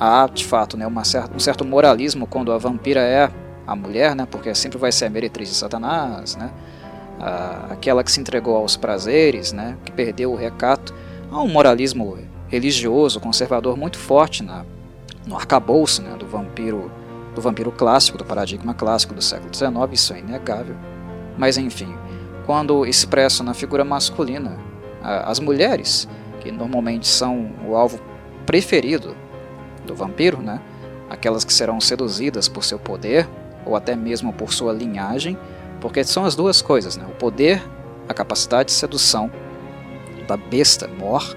há 0.00 0.26
de 0.26 0.44
fato 0.44 0.76
né, 0.76 0.86
uma 0.86 1.04
certa, 1.04 1.34
um 1.34 1.38
certo 1.38 1.64
moralismo 1.64 2.26
quando 2.26 2.50
a 2.50 2.58
vampira 2.58 3.00
é 3.00 3.30
a 3.66 3.76
mulher, 3.76 4.14
né, 4.14 4.26
porque 4.30 4.54
sempre 4.54 4.78
vai 4.78 4.90
ser 4.90 5.06
a 5.06 5.10
meretriz 5.10 5.48
de 5.50 5.54
Satanás, 5.54 6.36
né, 6.36 6.50
a, 7.20 7.72
aquela 7.72 8.02
que 8.02 8.10
se 8.10 8.20
entregou 8.20 8.56
aos 8.56 8.76
prazeres, 8.76 9.52
né, 9.52 9.76
que 9.84 9.92
perdeu 9.92 10.32
o 10.32 10.36
recato. 10.36 10.94
Há 11.30 11.40
um 11.40 11.48
moralismo 11.48 12.18
religioso, 12.48 13.20
conservador 13.20 13.76
muito 13.76 13.98
forte 13.98 14.42
na, 14.42 14.64
no 15.26 15.36
arcabouço 15.36 16.02
né, 16.02 16.16
do 16.18 16.26
vampiro 16.26 16.90
do 17.34 17.40
vampiro 17.40 17.72
clássico, 17.72 18.16
do 18.16 18.24
paradigma 18.24 18.74
clássico 18.74 19.14
do 19.14 19.22
século 19.22 19.54
XIX, 19.54 19.72
isso 19.92 20.12
é 20.14 20.20
inegável. 20.20 20.76
Mas 21.36 21.56
enfim, 21.58 21.94
quando 22.46 22.86
expresso 22.86 23.42
na 23.42 23.54
figura 23.54 23.84
masculina, 23.84 24.58
as 25.02 25.38
mulheres, 25.40 26.08
que 26.40 26.50
normalmente 26.50 27.06
são 27.06 27.50
o 27.66 27.74
alvo 27.74 28.00
preferido 28.46 29.16
do 29.86 29.94
vampiro, 29.94 30.40
né? 30.40 30.60
aquelas 31.10 31.44
que 31.44 31.52
serão 31.52 31.80
seduzidas 31.80 32.48
por 32.48 32.64
seu 32.64 32.78
poder 32.78 33.28
ou 33.64 33.76
até 33.76 33.94
mesmo 33.96 34.32
por 34.32 34.52
sua 34.52 34.72
linhagem, 34.72 35.38
porque 35.80 36.04
são 36.04 36.24
as 36.24 36.34
duas 36.34 36.62
coisas, 36.62 36.96
né? 36.96 37.04
o 37.08 37.14
poder, 37.14 37.62
a 38.08 38.14
capacidade 38.14 38.68
de 38.68 38.72
sedução 38.72 39.30
da 40.26 40.36
besta 40.36 40.88
mor 40.88 41.36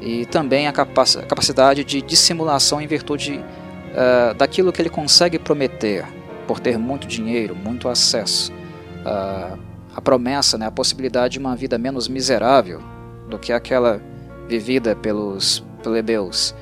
e 0.00 0.26
também 0.26 0.66
a, 0.66 0.70
a 0.70 0.72
capacidade 0.72 1.84
de 1.84 2.00
dissimulação 2.00 2.80
em 2.80 2.86
virtude 2.86 3.44
uh, 3.90 4.34
daquilo 4.34 4.72
que 4.72 4.80
ele 4.82 4.90
consegue 4.90 5.38
prometer 5.38 6.06
por 6.46 6.58
ter 6.60 6.78
muito 6.78 7.06
dinheiro, 7.06 7.54
muito 7.54 7.88
acesso. 7.88 8.52
Uh, 8.52 9.58
a 9.94 10.00
promessa, 10.00 10.56
né, 10.56 10.66
a 10.66 10.70
possibilidade 10.70 11.34
de 11.34 11.38
uma 11.38 11.56
vida 11.56 11.76
menos 11.78 12.08
miserável 12.08 12.80
do 13.28 13.38
que 13.38 13.52
aquela 13.52 14.00
vivida 14.48 14.94
pelos 14.94 15.64
plebeus. 15.82 16.54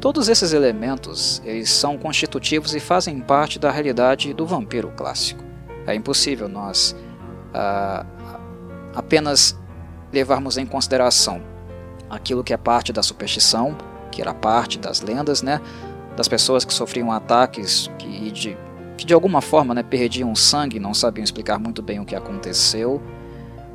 Todos 0.00 0.28
esses 0.28 0.52
elementos 0.52 1.42
eles 1.44 1.70
são 1.70 1.98
constitutivos 1.98 2.74
e 2.74 2.80
fazem 2.80 3.20
parte 3.20 3.58
da 3.58 3.70
realidade 3.70 4.32
do 4.32 4.46
vampiro 4.46 4.92
clássico. 4.96 5.44
É 5.86 5.94
impossível 5.94 6.48
nós 6.48 6.96
ah, 7.52 8.04
apenas 8.94 9.58
levarmos 10.12 10.56
em 10.56 10.66
consideração 10.66 11.42
aquilo 12.08 12.42
que 12.42 12.52
é 12.52 12.56
parte 12.56 12.92
da 12.92 13.02
superstição, 13.02 13.76
que 14.10 14.20
era 14.20 14.34
parte 14.34 14.78
das 14.78 15.00
lendas, 15.00 15.42
né, 15.42 15.60
das 16.20 16.28
pessoas 16.28 16.66
que 16.66 16.74
sofriam 16.74 17.10
ataques 17.10 17.90
que 17.98 18.30
de, 18.30 18.54
que 18.94 19.06
de 19.06 19.14
alguma 19.14 19.40
forma 19.40 19.72
né, 19.72 19.82
perdiam 19.82 20.34
sangue, 20.34 20.78
não 20.78 20.92
sabiam 20.92 21.24
explicar 21.24 21.58
muito 21.58 21.80
bem 21.80 21.98
o 21.98 22.04
que 22.04 22.14
aconteceu, 22.14 23.00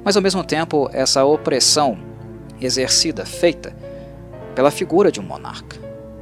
mas 0.04 0.16
ao 0.16 0.22
mesmo 0.22 0.44
tempo 0.44 0.88
essa 0.94 1.25
opressão 1.25 1.98
exercida, 2.62 3.25
feita 3.25 3.75
pela 4.54 4.70
figura 4.70 5.12
de 5.12 5.20
um 5.20 5.24
monarca. 5.24 5.75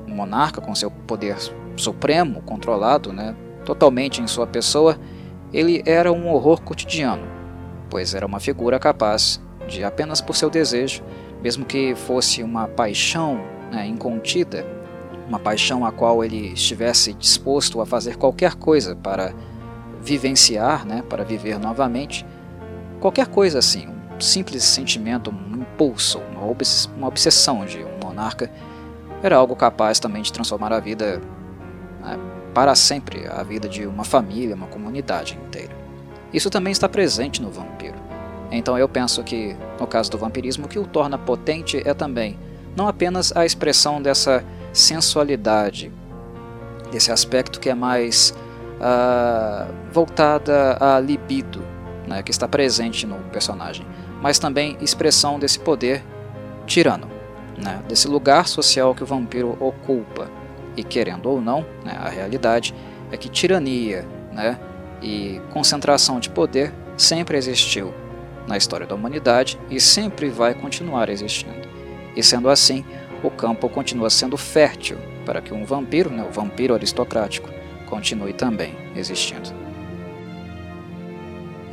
Monarca 0.08 0.62
com 0.62 0.74
seu 0.74 0.90
poder 0.90 1.36
supremo, 1.76 2.42
controlado, 2.44 3.12
né, 3.12 3.36
totalmente 3.66 4.22
em 4.22 4.28
sua 4.28 4.48
pessoa, 4.48 4.98
ele 5.52 5.84
era 5.86 6.10
um 6.10 6.30
horror 6.30 6.62
cotidiano, 6.62 7.28
pois 7.90 8.16
era 8.16 8.26
uma 8.26 8.40
figura 8.40 8.80
capaz 8.80 9.42
de, 9.68 9.84
apenas 9.84 10.22
por 10.22 10.38
seu 10.38 10.50
desejo, 10.50 11.04
mesmo 11.42 11.66
que 11.66 11.94
fosse 11.96 12.42
uma 12.42 12.66
paixão 12.66 13.42
né, 13.70 13.86
incontida, 13.86 14.66
uma 15.34 15.40
paixão 15.40 15.84
a 15.84 15.92
qual 15.92 16.24
ele 16.24 16.54
estivesse 16.54 17.12
disposto 17.14 17.82
a 17.82 17.86
fazer 17.88 18.18
qualquer 18.18 18.54
coisa 18.54 18.96
para 18.96 19.34
vivenciar, 20.00 20.86
né, 20.86 21.04
para 21.10 21.24
viver 21.24 21.58
novamente, 21.58 22.24
qualquer 23.00 23.26
coisa 23.26 23.58
assim, 23.58 23.88
um 23.88 24.20
simples 24.20 24.64
sentimento, 24.64 25.32
um 25.32 25.62
impulso, 25.62 26.22
uma 26.96 27.08
obsessão 27.08 27.66
de 27.66 27.80
um 27.80 28.06
monarca, 28.06 28.52
era 29.24 29.36
algo 29.36 29.56
capaz 29.56 30.00
também 30.00 30.22
de 30.22 30.32
transformar 30.32 30.72
a 30.72 30.80
vida 30.80 31.20
né, 32.02 32.20
para 32.54 32.76
sempre, 32.76 33.26
a 33.28 33.42
vida 33.42 33.68
de 33.68 33.88
uma 33.88 34.04
família, 34.04 34.56
uma 34.56 34.68
comunidade 34.68 35.40
inteira. 35.48 35.76
Isso 36.32 36.50
também 36.52 36.72
está 36.72 36.88
presente 36.88 37.42
no 37.42 37.50
vampiro. 37.50 37.98
Então 38.52 38.78
eu 38.78 38.88
penso 38.88 39.24
que, 39.24 39.56
no 39.80 39.88
caso 39.88 40.12
do 40.12 40.18
vampirismo, 40.18 40.68
o 40.68 40.70
que 40.70 40.78
o 40.78 40.86
torna 40.86 41.18
potente 41.18 41.82
é 41.84 41.94
também 41.96 42.38
não 42.76 42.88
apenas 42.88 43.36
a 43.36 43.46
expressão 43.46 44.02
dessa 44.02 44.44
sensualidade, 44.74 45.92
desse 46.92 47.12
aspecto 47.12 47.60
que 47.60 47.70
é 47.70 47.76
mais 47.76 48.34
uh, 48.80 49.74
voltada 49.92 50.78
à 50.80 51.00
libido, 51.00 51.64
né, 52.08 52.22
que 52.22 52.32
está 52.32 52.48
presente 52.48 53.08
no 53.08 53.18
personagem, 53.32 53.86
mas 54.22 54.38
também 54.40 54.78
expressão 54.82 55.40
desse 55.40 55.60
poder 55.60 56.04
tirano, 56.66 57.08
né, 57.58 57.82
desse 57.88 58.08
lugar 58.08 58.48
social 58.48 58.94
que 58.94 59.04
o 59.04 59.06
vampiro 59.06 59.58
ocupa. 59.60 60.30
E 60.76 60.84
querendo 60.84 61.30
ou 61.30 61.40
não, 61.40 61.66
né, 61.84 61.96
a 62.00 62.10
realidade 62.10 62.74
é 63.12 63.18
que 63.18 63.30
tirania 63.30 64.06
né, 64.32 64.60
e 65.02 65.40
concentração 65.52 66.20
de 66.20 66.30
poder 66.30 66.74
sempre 66.98 67.38
existiu 67.38 67.94
na 68.48 68.58
história 68.58 68.86
da 68.86 68.96
humanidade 68.96 69.60
e 69.70 69.80
sempre 69.80 70.30
vai 70.30 70.54
continuar 70.54 71.10
existindo. 71.10 71.68
E 72.16 72.22
sendo 72.22 72.50
assim, 72.50 72.86
o 73.24 73.32
campo 73.32 73.70
continua 73.70 74.10
sendo 74.10 74.38
fértil 74.38 74.98
para 75.26 75.42
que 75.42 75.54
um 75.54 75.66
vampiro, 75.66 76.10
né, 76.10 76.24
o 76.24 76.32
vampiro 76.32 76.74
aristocrático, 76.74 77.50
continue 77.88 78.34
também 78.34 78.76
existindo. 78.96 79.50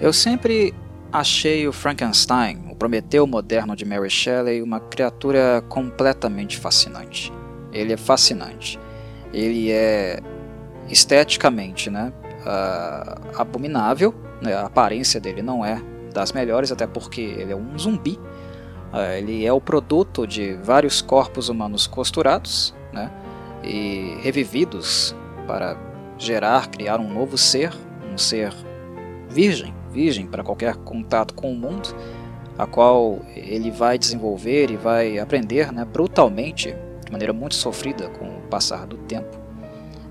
Eu 0.00 0.12
sempre 0.12 0.72
achei 1.12 1.66
o 1.66 1.72
Frankenstein, 1.72 2.68
o 2.70 2.74
Prometeu 2.74 3.26
moderno 3.26 3.76
de 3.76 3.84
Mary 3.84 4.08
Shelley, 4.08 4.62
uma 4.62 4.80
criatura 4.80 5.62
completamente 5.68 6.56
fascinante. 6.56 7.32
Ele 7.72 7.92
é 7.92 7.96
fascinante. 7.96 8.78
Ele 9.32 9.70
é 9.70 10.20
esteticamente 10.88 11.90
né, 11.90 12.12
uh, 12.40 13.40
abominável, 13.40 14.14
né, 14.40 14.54
a 14.54 14.66
aparência 14.66 15.20
dele 15.20 15.42
não 15.42 15.64
é 15.64 15.80
das 16.12 16.32
melhores, 16.32 16.72
até 16.72 16.86
porque 16.86 17.20
ele 17.20 17.52
é 17.52 17.56
um 17.56 17.78
zumbi. 17.78 18.18
Uh, 18.92 19.18
ele 19.18 19.46
é 19.46 19.52
o 19.52 19.60
produto 19.60 20.26
de 20.26 20.54
vários 20.54 21.00
corpos 21.00 21.48
humanos 21.48 21.86
costurados 21.86 22.74
né, 22.92 23.10
e 23.62 24.16
revividos 24.20 25.14
para 25.46 25.76
gerar, 26.18 26.68
criar 26.68 26.98
um 26.98 27.12
novo 27.12 27.38
ser, 27.38 27.72
um 28.12 28.18
ser 28.18 28.52
virgem, 29.28 29.72
virgem 29.92 30.26
para 30.26 30.42
qualquer 30.42 30.76
contato 30.76 31.34
com 31.34 31.52
o 31.52 31.56
mundo, 31.56 31.94
a 32.58 32.66
qual 32.66 33.20
ele 33.34 33.70
vai 33.70 33.96
desenvolver 33.96 34.70
e 34.70 34.76
vai 34.76 35.18
aprender 35.18 35.72
né, 35.72 35.84
brutalmente, 35.84 36.74
de 37.04 37.12
maneira 37.12 37.32
muito 37.32 37.54
sofrida 37.54 38.08
com 38.10 38.26
o 38.26 38.40
passar 38.50 38.86
do 38.86 38.96
tempo. 38.98 39.38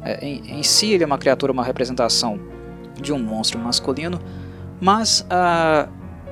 É, 0.01 0.25
em, 0.25 0.59
em, 0.59 0.63
si, 0.63 0.93
ele 0.93 1.03
é 1.03 1.05
uma 1.05 1.17
criatura, 1.17 1.51
uma 1.51 1.63
representação 1.63 2.39
de 2.99 3.11
um 3.11 3.19
monstro 3.19 3.59
masculino, 3.59 4.19
mas 4.79 5.25
a 5.29 5.89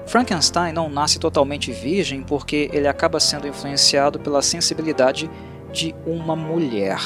Frankenstein 0.08 0.72
não 0.72 0.90
nasce 0.90 1.20
totalmente 1.20 1.70
virgem 1.72 2.24
porque 2.24 2.70
ele 2.72 2.88
acaba 2.88 3.20
sendo 3.20 3.46
influenciado 3.46 4.18
pela 4.18 4.42
sensibilidade 4.42 5.30
de 5.74 5.94
uma 6.06 6.34
mulher. 6.34 6.98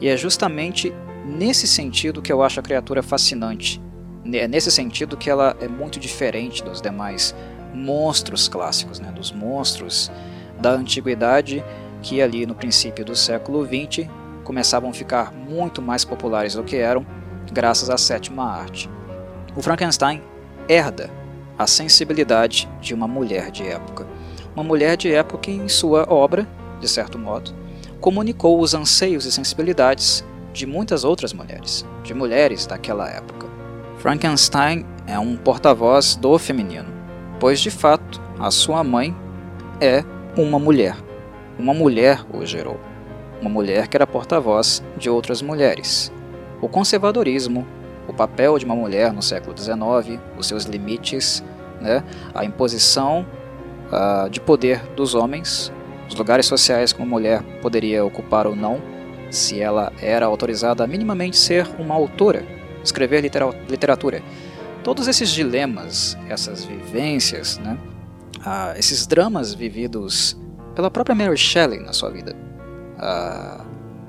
E 0.00 0.08
é 0.08 0.16
justamente 0.16 0.94
nesse 1.24 1.66
sentido 1.66 2.22
que 2.22 2.32
eu 2.32 2.42
acho 2.42 2.60
a 2.60 2.62
criatura 2.62 3.02
fascinante. 3.02 3.82
É 4.32 4.46
nesse 4.46 4.70
sentido 4.70 5.16
que 5.16 5.28
ela 5.28 5.56
é 5.60 5.66
muito 5.66 5.98
diferente 5.98 6.62
dos 6.62 6.80
demais 6.80 7.34
monstros 7.74 8.48
clássicos, 8.48 9.00
né? 9.00 9.10
dos 9.10 9.32
monstros 9.32 10.10
da 10.60 10.70
antiguidade 10.70 11.64
que 12.00 12.22
ali 12.22 12.46
no 12.46 12.54
princípio 12.54 13.04
do 13.04 13.16
século 13.16 13.66
XX 13.66 14.08
começavam 14.44 14.90
a 14.90 14.92
ficar 14.92 15.32
muito 15.32 15.82
mais 15.82 16.04
populares 16.04 16.54
do 16.54 16.62
que 16.62 16.76
eram 16.76 17.04
graças 17.52 17.90
à 17.90 17.98
sétima 17.98 18.44
arte. 18.44 18.88
O 19.56 19.62
Frankenstein 19.62 20.22
herda 20.68 21.10
a 21.58 21.66
sensibilidade 21.66 22.68
de 22.80 22.94
uma 22.94 23.08
mulher 23.08 23.50
de 23.50 23.62
época. 23.66 24.06
Uma 24.54 24.64
mulher 24.64 24.96
de 24.96 25.12
época 25.12 25.38
que, 25.38 25.50
em 25.50 25.68
sua 25.68 26.06
obra, 26.08 26.46
de 26.80 26.88
certo 26.88 27.18
modo, 27.18 27.54
comunicou 28.00 28.60
os 28.60 28.74
anseios 28.74 29.24
e 29.24 29.32
sensibilidades 29.32 30.24
de 30.52 30.66
muitas 30.66 31.04
outras 31.04 31.32
mulheres, 31.32 31.84
de 32.02 32.14
mulheres 32.14 32.66
daquela 32.66 33.08
época. 33.08 33.46
Frankenstein 33.98 34.84
é 35.06 35.18
um 35.18 35.36
porta-voz 35.36 36.16
do 36.16 36.38
feminino, 36.38 36.88
pois 37.38 37.60
de 37.60 37.70
fato 37.70 38.20
a 38.38 38.50
sua 38.50 38.84
mãe 38.84 39.14
é 39.80 40.04
uma 40.36 40.58
mulher. 40.58 40.96
Uma 41.58 41.74
mulher 41.74 42.24
o 42.32 42.44
gerou. 42.44 42.78
Uma 43.40 43.50
mulher 43.50 43.88
que 43.88 43.96
era 43.96 44.06
porta-voz 44.06 44.82
de 44.96 45.10
outras 45.10 45.42
mulheres. 45.42 46.12
O 46.60 46.68
conservadorismo, 46.68 47.66
o 48.08 48.12
papel 48.12 48.58
de 48.58 48.64
uma 48.64 48.74
mulher 48.74 49.12
no 49.12 49.22
século 49.22 49.56
XIX, 49.56 50.20
os 50.38 50.46
seus 50.46 50.64
limites, 50.64 51.42
né, 51.80 52.02
a 52.34 52.44
imposição 52.44 53.26
uh, 53.90 54.28
de 54.30 54.40
poder 54.40 54.80
dos 54.94 55.14
homens, 55.14 55.72
os 56.08 56.14
lugares 56.14 56.46
sociais 56.46 56.92
que 56.92 57.00
uma 57.00 57.08
mulher 57.08 57.42
poderia 57.60 58.04
ocupar 58.04 58.46
ou 58.46 58.54
não, 58.54 58.80
se 59.30 59.60
ela 59.60 59.92
era 60.00 60.26
autorizada 60.26 60.84
a 60.84 60.86
minimamente 60.86 61.36
ser 61.36 61.68
uma 61.78 61.94
autora, 61.94 62.44
escrever 62.82 63.20
literatura. 63.68 64.22
Todos 64.84 65.08
esses 65.08 65.30
dilemas, 65.30 66.16
essas 66.28 66.64
vivências, 66.64 67.58
né, 67.58 67.76
uh, 68.38 68.78
esses 68.78 69.06
dramas 69.06 69.52
vividos 69.52 70.36
pela 70.74 70.90
própria 70.90 71.14
Mary 71.14 71.36
Shelley 71.36 71.80
na 71.80 71.92
sua 71.92 72.10
vida 72.10 72.36
uh, 72.98 73.64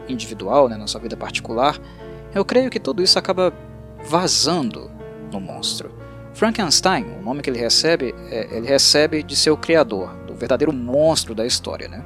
individual, 0.08 0.70
né, 0.70 0.78
na 0.78 0.86
sua 0.86 1.02
vida 1.02 1.18
particular, 1.18 1.80
eu 2.36 2.46
creio 2.46 2.70
que 2.70 2.80
tudo 2.80 3.02
isso 3.02 3.18
acaba 3.18 3.52
vazando 4.06 4.92
no 5.32 5.40
monstro. 5.40 5.92
Frankenstein, 6.34 7.06
o 7.20 7.24
nome 7.24 7.42
que 7.42 7.50
ele 7.50 7.60
recebe, 7.60 8.14
é, 8.30 8.56
ele 8.56 8.68
recebe 8.68 9.24
de 9.24 9.36
seu 9.36 9.58
criador, 9.58 10.14
do 10.28 10.36
verdadeiro 10.36 10.72
monstro 10.72 11.34
da 11.34 11.46
história, 11.46 11.88
né? 11.88 12.04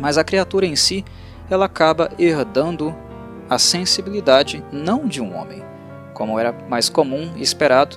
Mas 0.00 0.18
a 0.18 0.24
criatura 0.24 0.66
em 0.66 0.74
si, 0.74 1.04
ela 1.48 1.66
acaba 1.66 2.10
herdando 2.18 2.94
a 3.48 3.58
sensibilidade 3.58 4.64
não 4.72 5.06
de 5.06 5.20
um 5.20 5.36
homem, 5.36 5.62
como 6.14 6.38
era 6.38 6.52
mais 6.68 6.88
comum 6.88 7.32
e 7.36 7.42
esperado 7.42 7.96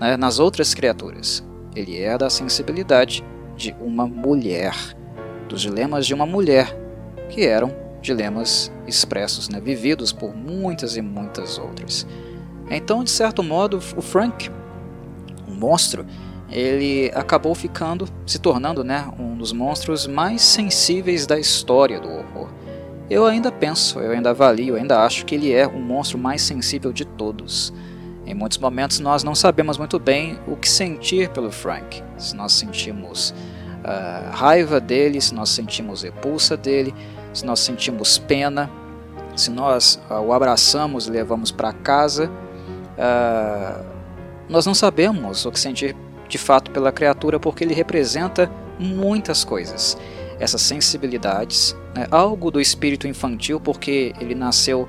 né, 0.00 0.16
nas 0.16 0.38
outras 0.38 0.74
criaturas. 0.74 1.44
Ele 1.74 1.96
herda 1.96 2.26
a 2.26 2.30
sensibilidade 2.30 3.24
de 3.56 3.74
uma 3.80 4.06
mulher, 4.06 4.74
dos 5.48 5.62
dilemas 5.62 6.06
de 6.06 6.14
uma 6.14 6.26
mulher, 6.26 6.74
que 7.28 7.46
eram 7.46 7.74
dilemas 8.00 8.72
expressos, 8.86 9.48
né, 9.48 9.60
vividos 9.60 10.12
por 10.12 10.34
muitas 10.34 10.96
e 10.96 11.02
muitas 11.02 11.58
outras. 11.58 12.06
Então, 12.70 13.04
de 13.04 13.10
certo 13.10 13.42
modo, 13.42 13.78
o 13.96 14.02
Frank, 14.02 14.50
um 15.48 15.54
monstro, 15.54 16.04
ele 16.50 17.10
acabou 17.14 17.54
ficando, 17.54 18.08
se 18.26 18.38
tornando 18.38 18.84
né, 18.84 19.06
um 19.18 19.36
dos 19.36 19.52
monstros 19.52 20.06
mais 20.06 20.42
sensíveis 20.42 21.26
da 21.26 21.38
história 21.38 22.00
do 22.00 22.08
horror. 22.08 22.48
Eu 23.08 23.24
ainda 23.24 23.52
penso, 23.52 24.00
eu 24.00 24.12
ainda 24.12 24.30
avalio, 24.30 24.74
eu 24.74 24.76
ainda 24.76 25.04
acho 25.04 25.24
que 25.24 25.34
ele 25.34 25.52
é 25.52 25.66
o 25.66 25.78
monstro 25.78 26.18
mais 26.18 26.42
sensível 26.42 26.92
de 26.92 27.04
todos. 27.04 27.72
Em 28.26 28.34
muitos 28.34 28.58
momentos 28.58 28.98
nós 28.98 29.22
não 29.22 29.34
sabemos 29.34 29.78
muito 29.78 29.98
bem 30.00 30.38
o 30.48 30.56
que 30.56 30.68
sentir 30.68 31.28
pelo 31.30 31.52
Frank. 31.52 32.02
Se 32.18 32.34
nós 32.34 32.52
sentimos 32.52 33.30
uh, 33.30 34.30
raiva 34.32 34.80
dele, 34.80 35.20
se 35.20 35.32
nós 35.32 35.50
sentimos 35.50 36.02
repulsa 36.02 36.56
dele, 36.56 36.92
se 37.32 37.46
nós 37.46 37.60
sentimos 37.60 38.18
pena, 38.18 38.68
se 39.36 39.50
nós 39.50 40.00
uh, 40.10 40.14
o 40.14 40.32
abraçamos 40.32 41.06
e 41.06 41.10
levamos 41.10 41.52
para 41.52 41.72
casa, 41.72 42.28
uh, 42.98 43.84
nós 44.48 44.66
não 44.66 44.74
sabemos 44.74 45.44
o 45.44 45.52
que 45.52 45.58
sentir 45.58 45.96
de 46.28 46.38
fato 46.38 46.70
pela 46.70 46.92
criatura 46.92 47.38
porque 47.38 47.64
ele 47.64 47.74
representa 47.74 48.50
muitas 48.78 49.44
coisas. 49.44 49.96
Essas 50.38 50.60
sensibilidades, 50.60 51.74
né, 51.94 52.06
algo 52.10 52.50
do 52.50 52.60
espírito 52.60 53.06
infantil 53.06 53.58
porque 53.58 54.12
ele 54.20 54.34
nasceu 54.34 54.88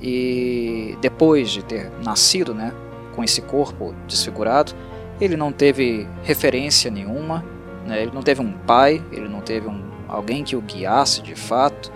e 0.00 0.96
depois 1.00 1.50
de 1.50 1.64
ter 1.64 1.90
nascido 2.04 2.54
né, 2.54 2.72
com 3.14 3.24
esse 3.24 3.40
corpo 3.42 3.94
desfigurado, 4.06 4.72
ele 5.20 5.36
não 5.36 5.50
teve 5.50 6.06
referência 6.22 6.90
nenhuma, 6.90 7.44
né, 7.86 8.02
ele 8.02 8.12
não 8.12 8.22
teve 8.22 8.42
um 8.42 8.52
pai, 8.52 9.02
ele 9.10 9.28
não 9.28 9.40
teve 9.40 9.66
um, 9.66 9.82
alguém 10.08 10.44
que 10.44 10.54
o 10.54 10.60
guiasse 10.60 11.22
de 11.22 11.34
fato. 11.34 11.90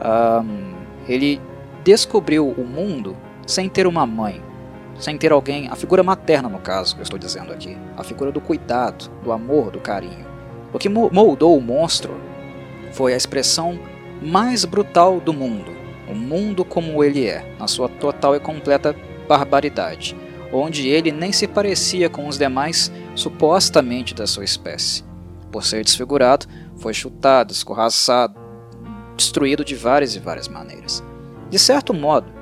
Um, 0.00 0.74
ele 1.06 1.40
descobriu 1.84 2.48
o 2.48 2.64
mundo 2.64 3.16
sem 3.46 3.68
ter 3.68 3.86
uma 3.86 4.06
mãe, 4.06 4.42
sem 4.98 5.16
ter 5.16 5.32
alguém, 5.32 5.68
a 5.68 5.76
figura 5.76 6.02
materna 6.02 6.48
no 6.48 6.58
caso 6.58 6.94
que 6.94 7.00
eu 7.00 7.04
estou 7.04 7.18
dizendo 7.18 7.52
aqui, 7.52 7.76
a 7.96 8.02
figura 8.02 8.32
do 8.32 8.40
cuidado, 8.40 9.10
do 9.22 9.32
amor, 9.32 9.70
do 9.70 9.80
carinho. 9.80 10.26
O 10.72 10.78
que 10.78 10.88
moldou 10.88 11.56
o 11.56 11.60
monstro 11.60 12.14
foi 12.92 13.14
a 13.14 13.16
expressão 13.16 13.78
mais 14.20 14.64
brutal 14.64 15.20
do 15.20 15.32
mundo, 15.32 15.70
o 16.10 16.14
mundo 16.14 16.64
como 16.64 17.02
ele 17.04 17.26
é, 17.26 17.54
na 17.58 17.68
sua 17.68 17.88
total 17.88 18.34
e 18.34 18.40
completa 18.40 18.94
barbaridade. 19.28 20.16
onde 20.50 20.88
ele 20.88 21.12
nem 21.12 21.30
se 21.30 21.46
parecia 21.46 22.08
com 22.08 22.26
os 22.26 22.38
demais 22.38 22.90
supostamente 23.14 24.14
da 24.14 24.26
sua 24.26 24.44
espécie. 24.44 25.04
Por 25.52 25.62
ser 25.62 25.84
desfigurado, 25.84 26.46
foi 26.78 26.94
chutado, 26.94 27.52
escorraçado, 27.52 28.34
destruído 29.14 29.62
de 29.62 29.74
várias 29.74 30.14
e 30.14 30.18
várias 30.18 30.48
maneiras. 30.48 31.04
De 31.50 31.58
certo 31.58 31.92
modo, 31.92 32.32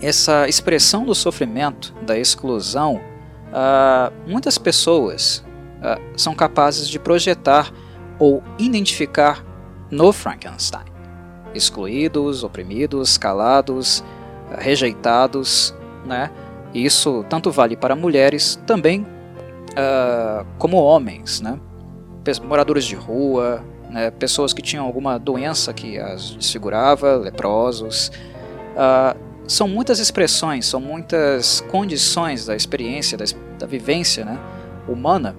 essa 0.00 0.48
expressão 0.48 1.04
do 1.04 1.14
sofrimento, 1.14 1.94
da 2.02 2.18
exclusão, 2.18 3.00
uh, 3.48 4.12
muitas 4.26 4.58
pessoas 4.58 5.44
uh, 5.78 6.00
são 6.16 6.34
capazes 6.34 6.88
de 6.88 6.98
projetar 6.98 7.72
ou 8.18 8.42
identificar 8.58 9.44
no 9.90 10.12
Frankenstein. 10.12 10.86
Excluídos, 11.54 12.44
oprimidos, 12.44 13.18
calados, 13.18 14.00
uh, 14.00 14.56
rejeitados, 14.58 15.74
né? 16.04 16.30
Isso 16.74 17.24
tanto 17.28 17.50
vale 17.50 17.76
para 17.76 17.96
mulheres, 17.96 18.60
também 18.66 19.06
como 20.58 20.76
homens, 20.78 21.40
né? 21.40 21.58
Moradores 22.42 22.84
de 22.84 22.96
rua, 22.96 23.64
né? 23.88 24.10
pessoas 24.10 24.52
que 24.52 24.60
tinham 24.60 24.84
alguma 24.84 25.18
doença 25.18 25.72
que 25.72 25.98
as 25.98 26.32
desfigurava, 26.32 27.14
leprosos. 27.16 28.10
Uh, 28.74 29.27
são 29.48 29.66
muitas 29.66 29.98
expressões, 29.98 30.66
são 30.66 30.78
muitas 30.78 31.62
condições 31.62 32.44
da 32.44 32.54
experiência, 32.54 33.16
da, 33.16 33.24
da 33.58 33.66
vivência 33.66 34.22
né? 34.22 34.38
humana, 34.86 35.34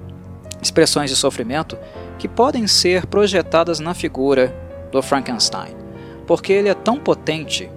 expressões 0.60 1.12
de 1.12 1.16
sofrimento 1.16 1.78
que 2.18 2.28
podem 2.28 2.66
ser 2.66 3.06
projetadas 3.06 3.80
na 3.80 3.94
figura 3.94 4.54
do 4.92 5.00
Frankenstein, 5.04 5.76
porque 6.26 6.52
ele 6.52 6.68
é 6.68 6.74
tão 6.74 6.98
potente, 6.98 7.70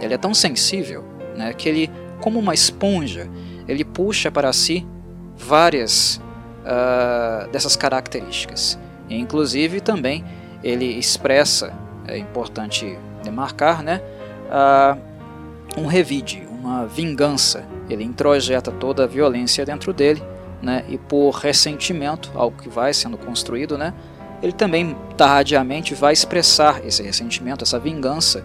ele 0.00 0.14
é 0.14 0.18
tão 0.18 0.32
sensível, 0.32 1.04
né, 1.36 1.52
que 1.52 1.68
ele, 1.68 1.90
como 2.20 2.38
uma 2.38 2.54
esponja, 2.54 3.28
ele 3.68 3.84
puxa 3.84 4.30
para 4.30 4.52
si 4.52 4.86
várias 5.36 6.16
uh, 6.64 7.48
dessas 7.50 7.76
características. 7.76 8.78
E, 9.08 9.16
inclusive 9.16 9.80
também 9.80 10.24
ele 10.62 10.86
expressa, 10.86 11.74
é 12.06 12.16
importante 12.16 12.98
demarcar, 13.22 13.82
né, 13.82 14.00
uh, 14.48 15.13
um 15.76 15.86
revide, 15.86 16.46
uma 16.50 16.86
vingança. 16.86 17.64
Ele 17.88 18.04
introjeta 18.04 18.70
toda 18.70 19.04
a 19.04 19.06
violência 19.06 19.64
dentro 19.64 19.92
dele, 19.92 20.22
né, 20.62 20.84
e 20.88 20.96
por 20.96 21.30
ressentimento, 21.32 22.30
algo 22.34 22.56
que 22.60 22.68
vai 22.68 22.94
sendo 22.94 23.18
construído, 23.18 23.76
né, 23.76 23.92
ele 24.42 24.52
também 24.52 24.96
tardiamente 25.16 25.94
vai 25.94 26.12
expressar 26.12 26.84
esse 26.84 27.02
ressentimento, 27.02 27.64
essa 27.64 27.78
vingança 27.78 28.44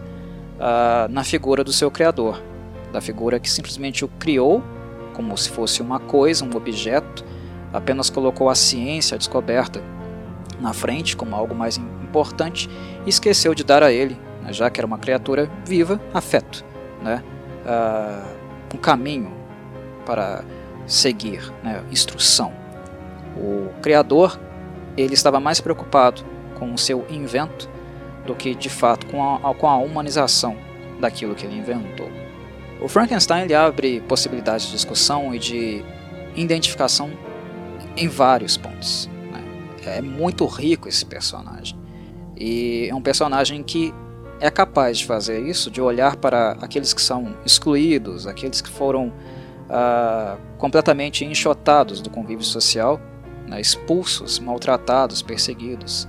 uh, 0.56 1.12
na 1.12 1.24
figura 1.24 1.64
do 1.64 1.72
seu 1.72 1.90
criador, 1.90 2.42
da 2.92 3.02
figura 3.02 3.40
que 3.40 3.50
simplesmente 3.50 4.04
o 4.04 4.08
criou 4.08 4.64
como 5.14 5.38
se 5.38 5.50
fosse 5.50 5.82
uma 5.82 6.00
coisa, 6.00 6.46
um 6.46 6.56
objeto, 6.56 7.26
apenas 7.74 8.10
colocou 8.10 8.50
a 8.50 8.56
ciência, 8.56 9.16
a 9.16 9.18
descoberta 9.18 9.82
na 10.60 10.74
frente 10.74 11.16
como 11.16 11.36
algo 11.36 11.54
mais 11.54 11.78
importante 11.78 12.70
e 13.06 13.10
esqueceu 13.10 13.54
de 13.54 13.64
dar 13.64 13.84
a 13.84 13.92
ele, 13.92 14.18
né, 14.42 14.54
já 14.54 14.70
que 14.70 14.80
era 14.80 14.88
uma 14.88 14.98
criatura 14.98 15.50
viva, 15.66 16.00
afeto, 16.14 16.64
né, 17.02 17.24
uh, 17.66 18.76
um 18.76 18.78
caminho 18.78 19.32
para 20.06 20.44
seguir, 20.86 21.52
né, 21.64 21.84
instrução. 21.92 22.52
O 23.38 23.70
criador 23.82 24.40
ele 24.98 25.14
estava 25.14 25.40
mais 25.40 25.62
preocupado 25.62 26.24
com 26.58 26.74
o 26.74 26.78
seu 26.78 27.06
invento 27.10 27.70
do 28.26 28.36
que 28.36 28.54
de 28.54 28.70
fato 28.70 29.06
com 29.08 29.24
a, 29.24 29.54
com 29.56 29.68
a 29.68 29.78
humanização 29.78 30.58
daquilo 31.00 31.36
que 31.36 31.46
ele 31.46 31.58
inventou. 31.58 32.10
O 32.82 32.88
Frankenstein 32.88 33.44
ele 33.44 33.54
abre 33.54 34.02
possibilidades 34.02 34.68
de 34.68 34.74
discussão 34.74 35.34
e 35.34 35.40
de 35.40 35.84
identificação 36.36 37.12
em 37.96 38.08
vários 38.08 38.58
pontos. 38.58 39.10
É 39.86 40.02
muito 40.02 40.46
rico 40.46 40.88
esse 40.88 41.06
personagem. 41.06 41.78
E 42.38 42.88
é 42.90 42.96
um 42.96 43.02
personagem 43.02 43.62
que 43.64 43.94
é 44.40 44.50
capaz 44.50 45.00
de 45.00 45.06
fazer 45.06 45.40
isso, 45.40 45.70
de 45.70 45.82
olhar 45.82 46.16
para 46.16 46.52
aqueles 46.62 46.94
que 46.94 47.02
são 47.02 47.36
excluídos, 47.46 48.26
aqueles 48.26 48.62
que 48.62 48.70
foram 48.70 49.12
ah, 49.70 50.38
completamente 50.58 51.26
enxotados 51.26 52.02
do 52.02 52.10
convívio 52.10 52.46
social, 52.46 53.00
né, 53.48 53.60
expulsos, 53.60 54.40
maltratados, 54.40 55.22
perseguidos, 55.22 56.08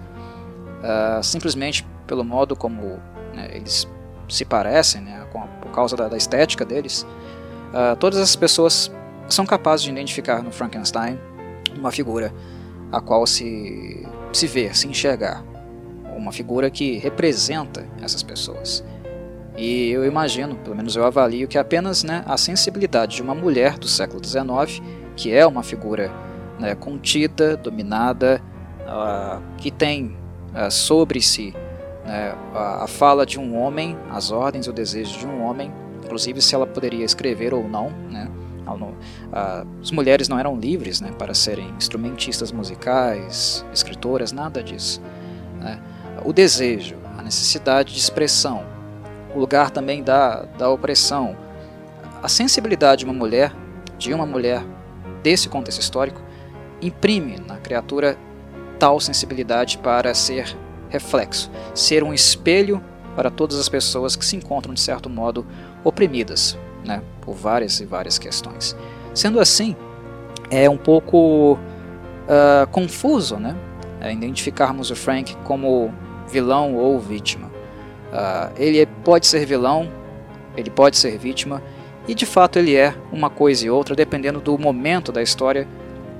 ah, 0.83 1.21
simplesmente 1.23 1.87
pelo 2.07 2.25
modo 2.25 2.55
como 2.55 3.01
né, 3.35 3.51
eles 3.53 3.88
se 4.29 4.45
parecem, 4.45 5.03
né, 5.03 5.27
por 5.61 5.71
causa 5.73 5.97
da, 5.97 6.09
da 6.09 6.16
estética 6.16 6.64
deles. 6.64 7.07
Ah, 7.75 7.97
todas 7.99 8.19
essas 8.19 8.37
pessoas 8.37 8.90
são 9.29 9.45
capazes 9.45 9.85
de 9.85 9.90
identificar 9.90 10.43
no 10.43 10.51
Frankenstein 10.51 11.19
uma 11.77 11.90
figura 11.90 12.33
a 12.93 13.01
qual 13.01 13.27
se, 13.27 14.07
se 14.33 14.47
ver, 14.47 14.77
se 14.77 14.88
enxergar. 14.88 15.45
Uma 16.16 16.33
figura 16.33 16.70
que 16.70 16.99
representa 16.99 17.87
essas 18.03 18.23
pessoas. 18.23 18.85
E 19.57 19.90
eu 19.90 20.05
imagino, 20.05 20.57
pelo 20.57 20.77
menos 20.77 20.96
eu 20.96 21.05
avalio, 21.05 21.49
que 21.49 21.59
apenas 21.59 22.03
né, 22.03 22.23
a 22.27 22.37
sensibilidade 22.37 23.16
de 23.16 23.23
uma 23.23 23.35
mulher 23.35 23.79
do 23.79 23.88
século 23.88 24.25
XIX, 24.25 24.83
que 25.16 25.33
é 25.33 25.46
uma 25.46 25.62
figura 25.62 26.11
né, 26.59 26.75
contida, 26.75 27.57
dominada, 27.57 28.40
uh, 28.81 29.42
que 29.59 29.70
tem 29.70 30.16
uh, 30.55 30.70
sobre 30.70 31.20
si 31.20 31.55
né, 32.07 32.35
a, 32.55 32.85
a 32.85 32.87
fala 32.87 33.27
de 33.27 33.38
um 33.38 33.57
homem, 33.59 33.96
as 34.11 34.31
ordens 34.31 34.66
e 34.66 34.70
o 34.70 34.73
desejo 34.73 35.18
de 35.18 35.27
um 35.27 35.42
homem, 35.42 35.73
inclusive 36.05 36.40
se 36.40 36.55
ela 36.55 36.66
poderia 36.66 37.05
escrever 37.05 37.53
ou 37.53 37.68
não, 37.68 37.90
né, 38.11 38.31
as 39.81 39.90
mulheres 39.90 40.29
não 40.29 40.38
eram 40.38 40.57
livres 40.57 41.01
né, 41.01 41.11
para 41.18 41.35
serem 41.35 41.68
instrumentistas 41.77 42.53
musicais, 42.53 43.64
escritoras, 43.73 44.33
nada 44.33 44.62
disso. 44.62 45.03
Né. 45.59 45.81
O 46.24 46.33
desejo, 46.33 46.96
a 47.18 47.22
necessidade 47.22 47.92
de 47.92 47.98
expressão, 47.98 48.64
o 49.35 49.38
lugar 49.38 49.70
também 49.70 50.02
da, 50.02 50.42
da 50.59 50.68
opressão, 50.68 51.37
a 52.22 52.28
sensibilidade 52.28 53.00
de 53.00 53.04
uma 53.06 53.14
mulher, 53.14 53.52
de 53.98 54.12
uma 54.12 54.26
mulher 54.26 54.62
desse 55.22 55.48
contexto 55.48 55.80
histórico, 55.80 56.20
imprime 56.83 57.38
na 57.46 57.56
criatura 57.56 58.18
tal 58.78 58.98
sensibilidade 59.00 59.78
para 59.78 60.12
ser 60.14 60.56
reflexo, 60.88 61.50
ser 61.74 62.02
um 62.02 62.12
espelho 62.12 62.83
para 63.14 63.30
todas 63.30 63.59
as 63.59 63.68
pessoas 63.68 64.16
que 64.16 64.24
se 64.24 64.37
encontram, 64.37 64.74
de 64.74 64.80
certo 64.80 65.09
modo, 65.09 65.46
oprimidas 65.85 66.59
né, 66.85 67.02
por 67.20 67.35
várias 67.35 67.80
e 67.80 67.87
várias 67.87 68.18
questões. 68.18 68.76
Sendo 69.14 69.40
assim, 69.40 69.76
é 70.50 70.68
um 70.68 70.76
pouco 70.76 71.54
uh, 71.54 72.66
confuso 72.70 73.37
né, 73.37 73.56
é, 74.00 74.12
identificarmos 74.12 74.90
o 74.90 74.96
Frank 74.96 75.37
como 75.44 75.92
vilão 76.31 76.77
ou 76.77 76.99
vítima. 76.99 77.49
Uh, 77.49 78.53
ele 78.57 78.85
pode 79.05 79.27
ser 79.27 79.45
vilão, 79.47 79.90
ele 80.57 80.71
pode 80.71 80.97
ser 80.97 81.16
vítima, 81.19 81.62
e 82.09 82.14
de 82.14 82.27
fato 82.27 82.59
ele 82.59 82.75
é 82.75 82.95
uma 83.12 83.31
coisa 83.31 83.66
e 83.66 83.71
outra 83.71 83.95
dependendo 83.95 84.40
do 84.40 84.59
momento 84.59 85.12
da 85.12 85.23
história 85.23 85.66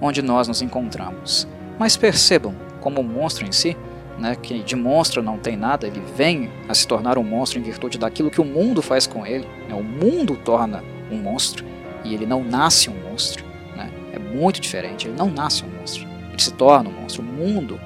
onde 0.01 0.23
nós 0.23 0.47
nos 0.47 0.63
encontramos. 0.63 1.49
Mas 1.79 1.97
percebam 1.97 2.55
como 2.81 3.01
o 3.01 3.05
monstro 3.05 3.47
em 3.47 3.53
si 3.53 3.77
né, 4.21 4.37
que 4.37 4.63
de 4.63 4.77
monstro 4.77 5.23
não 5.23 5.39
tem 5.39 5.57
nada, 5.57 5.87
ele 5.87 6.03
vem 6.15 6.51
a 6.69 6.75
se 6.75 6.87
tornar 6.87 7.17
um 7.19 7.23
monstro 7.23 7.59
em 7.59 7.63
virtude 7.63 7.99
daquilo 7.99 8.31
que 8.31 8.41
o 8.41 8.45
mundo 8.45 8.83
faz 8.83 9.07
com 9.07 9.27
ele. 9.27 9.47
Né, 9.67 9.75
o 9.75 9.83
mundo 9.83 10.37
torna 10.37 10.85
um 11.11 11.17
monstro 11.17 11.65
e 12.05 12.15
ele 12.15 12.27
não 12.27 12.45
nasce 12.45 12.91
um 12.91 13.11
monstro. 13.11 13.45
Né, 13.75 13.91
é 14.13 14.19
muito 14.19 14.61
diferente, 14.61 15.09
ele 15.09 15.17
não 15.17 15.31
nasce 15.31 15.65
um 15.65 15.81
monstro, 15.81 16.07
ele 16.29 16.41
se 16.41 16.53
torna 16.53 16.91
um 16.91 16.93
monstro. 16.93 17.23
O 17.23 17.25
mundo 17.25 17.81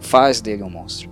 faz 0.00 0.40
dele 0.40 0.62
um 0.62 0.70
monstro. 0.70 1.09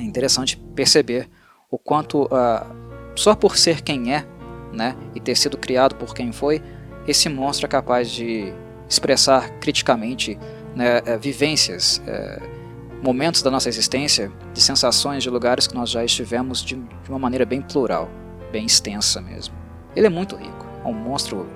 É 0.00 0.02
interessante 0.02 0.56
perceber 0.74 1.28
o 1.70 1.76
quanto, 1.76 2.24
uh, 2.24 2.66
só 3.14 3.34
por 3.34 3.58
ser 3.58 3.82
quem 3.82 4.14
é 4.14 4.24
né, 4.72 4.96
e 5.14 5.20
ter 5.20 5.36
sido 5.36 5.58
criado 5.58 5.94
por 5.94 6.14
quem 6.14 6.32
foi, 6.32 6.62
esse 7.06 7.28
monstro 7.28 7.66
é 7.66 7.68
capaz 7.68 8.10
de 8.10 8.52
expressar 8.88 9.50
criticamente 9.60 10.38
né, 10.74 11.02
eh, 11.04 11.18
vivências. 11.18 11.98
Uh, 11.98 12.60
momentos 13.02 13.42
da 13.42 13.50
nossa 13.50 13.68
existência, 13.68 14.30
de 14.52 14.60
sensações 14.60 15.22
de 15.22 15.30
lugares 15.30 15.66
que 15.66 15.74
nós 15.74 15.90
já 15.90 16.04
estivemos 16.04 16.62
de, 16.62 16.76
de 16.76 17.08
uma 17.08 17.18
maneira 17.18 17.44
bem 17.44 17.62
plural, 17.62 18.08
bem 18.52 18.66
extensa 18.66 19.20
mesmo. 19.20 19.54
Ele 19.94 20.06
é 20.06 20.10
muito 20.10 20.36
rico, 20.36 20.66
é 20.84 20.88
um 20.88 20.92
monstro 20.92 21.46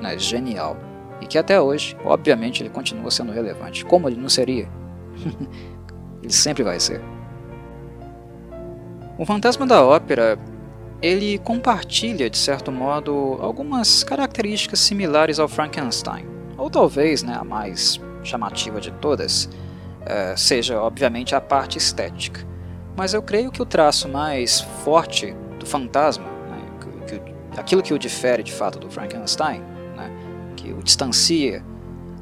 né, 0.00 0.18
genial 0.18 0.76
e 1.20 1.26
que 1.26 1.38
até 1.38 1.60
hoje, 1.60 1.96
obviamente, 2.04 2.62
ele 2.62 2.70
continua 2.70 3.10
sendo 3.10 3.32
relevante. 3.32 3.84
Como 3.84 4.08
ele 4.08 4.16
não 4.16 4.28
seria? 4.28 4.68
ele 6.22 6.32
sempre 6.32 6.62
vai 6.62 6.80
ser. 6.80 7.00
O 9.22 9.24
Fantasma 9.24 9.64
da 9.64 9.80
Ópera 9.84 10.36
ele 11.00 11.38
compartilha, 11.38 12.28
de 12.28 12.36
certo 12.36 12.72
modo, 12.72 13.38
algumas 13.40 14.02
características 14.02 14.80
similares 14.80 15.38
ao 15.38 15.46
Frankenstein, 15.46 16.26
ou 16.58 16.68
talvez 16.68 17.22
né, 17.22 17.36
a 17.38 17.44
mais 17.44 18.00
chamativa 18.24 18.80
de 18.80 18.90
todas, 18.90 19.44
uh, 19.44 20.36
seja, 20.36 20.82
obviamente, 20.82 21.36
a 21.36 21.40
parte 21.40 21.78
estética. 21.78 22.44
Mas 22.96 23.14
eu 23.14 23.22
creio 23.22 23.52
que 23.52 23.62
o 23.62 23.64
traço 23.64 24.08
mais 24.08 24.60
forte 24.60 25.36
do 25.56 25.64
fantasma, 25.64 26.24
né, 26.24 26.58
que, 27.06 27.20
que, 27.20 27.60
aquilo 27.60 27.80
que 27.80 27.94
o 27.94 27.98
difere 28.00 28.42
de 28.42 28.52
fato 28.52 28.80
do 28.80 28.90
Frankenstein, 28.90 29.60
né, 29.96 30.10
que 30.56 30.72
o 30.72 30.82
distancia 30.82 31.64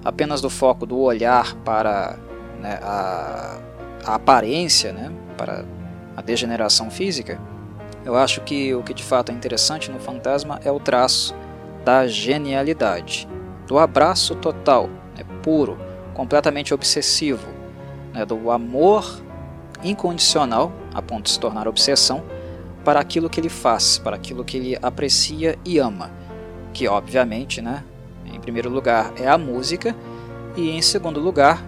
apenas 0.04 0.42
do 0.42 0.50
foco 0.50 0.84
do 0.84 0.98
olhar 0.98 1.54
para 1.64 2.18
né, 2.60 2.78
a, 2.82 3.58
a, 4.04 4.14
aparência, 4.16 4.92
né, 4.92 5.10
para 5.38 5.64
a 6.16 6.23
degeneração 6.23 6.90
física, 6.90 7.40
eu 8.05 8.16
acho 8.16 8.40
que 8.40 8.75
o 8.75 8.83
que 8.83 8.94
de 8.94 9.03
fato 9.03 9.31
é 9.31 9.35
interessante 9.35 9.90
no 9.90 9.99
fantasma 9.99 10.61
é 10.64 10.70
o 10.70 10.81
traço 10.81 11.35
da 11.85 12.07
genialidade, 12.07 13.29
do 13.66 13.79
abraço 13.79 14.35
total, 14.35 14.88
né, 15.16 15.25
puro, 15.42 15.79
completamente 16.14 16.73
obsessivo, 16.75 17.49
né, 18.12 18.25
do 18.25 18.51
amor 18.51 19.23
incondicional, 19.83 20.73
a 20.94 21.01
ponto 21.01 21.25
de 21.25 21.31
se 21.31 21.40
tornar 21.40 21.68
obsessão, 21.68 22.23
para 22.85 23.01
aquilo 23.01 23.29
que 23.29 23.40
ele 23.40 23.49
faz, 23.49 23.99
para 23.99 24.16
aquilo 24.16 24.44
que 24.44 24.57
ele 24.57 24.79
aprecia 24.81 25.59
e 25.64 25.79
ama, 25.79 26.11
que 26.73 26.88
obviamente, 26.88 27.61
né, 27.61 27.85
em 28.27 28.40
primeiro 28.40 28.70
lugar 28.70 29.12
é 29.16 29.29
a 29.29 29.37
música 29.37 29.94
e 30.57 30.70
em 30.70 30.83
segundo 30.83 31.20
lugar 31.20 31.62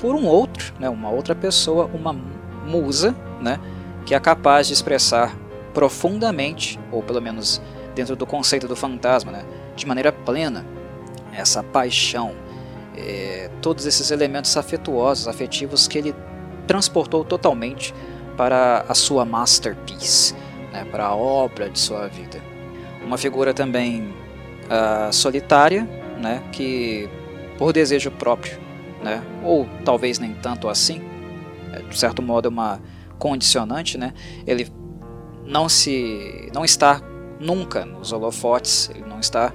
por 0.00 0.14
um 0.14 0.26
outro, 0.26 0.74
né, 0.78 0.88
uma 0.88 1.10
outra 1.10 1.34
pessoa, 1.34 1.88
uma 1.92 2.12
musa, 2.66 3.14
né, 3.40 3.58
que 4.04 4.14
é 4.14 4.20
capaz 4.20 4.66
de 4.66 4.72
expressar 4.72 5.36
profundamente, 5.72 6.78
ou 6.90 7.02
pelo 7.02 7.20
menos 7.20 7.60
dentro 7.94 8.16
do 8.16 8.26
conceito 8.26 8.68
do 8.68 8.76
fantasma, 8.76 9.32
né, 9.32 9.44
de 9.76 9.86
maneira 9.86 10.12
plena, 10.12 10.66
essa 11.32 11.62
paixão, 11.62 12.34
é, 12.96 13.50
todos 13.60 13.86
esses 13.86 14.10
elementos 14.10 14.56
afetuosos, 14.56 15.28
afetivos 15.28 15.88
que 15.88 15.98
ele 15.98 16.14
transportou 16.66 17.24
totalmente 17.24 17.94
para 18.36 18.84
a 18.88 18.94
sua 18.94 19.24
masterpiece, 19.24 20.34
né, 20.72 20.86
para 20.90 21.06
a 21.06 21.14
obra 21.14 21.68
de 21.68 21.78
sua 21.78 22.06
vida. 22.08 22.40
Uma 23.04 23.18
figura 23.18 23.52
também 23.52 24.14
uh, 24.66 25.12
solitária, 25.12 25.88
né, 26.18 26.42
que 26.52 27.08
por 27.58 27.72
desejo 27.72 28.10
próprio, 28.10 28.58
né, 29.02 29.22
ou 29.42 29.68
talvez 29.84 30.18
nem 30.18 30.34
tanto 30.34 30.68
assim, 30.68 31.02
é, 31.72 31.80
de 31.80 31.98
certo 31.98 32.22
modo 32.22 32.46
é 32.46 32.50
uma 32.50 32.80
condicionante, 33.22 33.96
né, 33.96 34.12
ele 34.44 34.68
não 35.46 35.68
se 35.68 36.50
não 36.52 36.64
está 36.64 37.00
nunca 37.38 37.84
nos 37.84 38.12
holofotes, 38.12 38.90
ele 38.90 39.04
não 39.08 39.20
está 39.20 39.52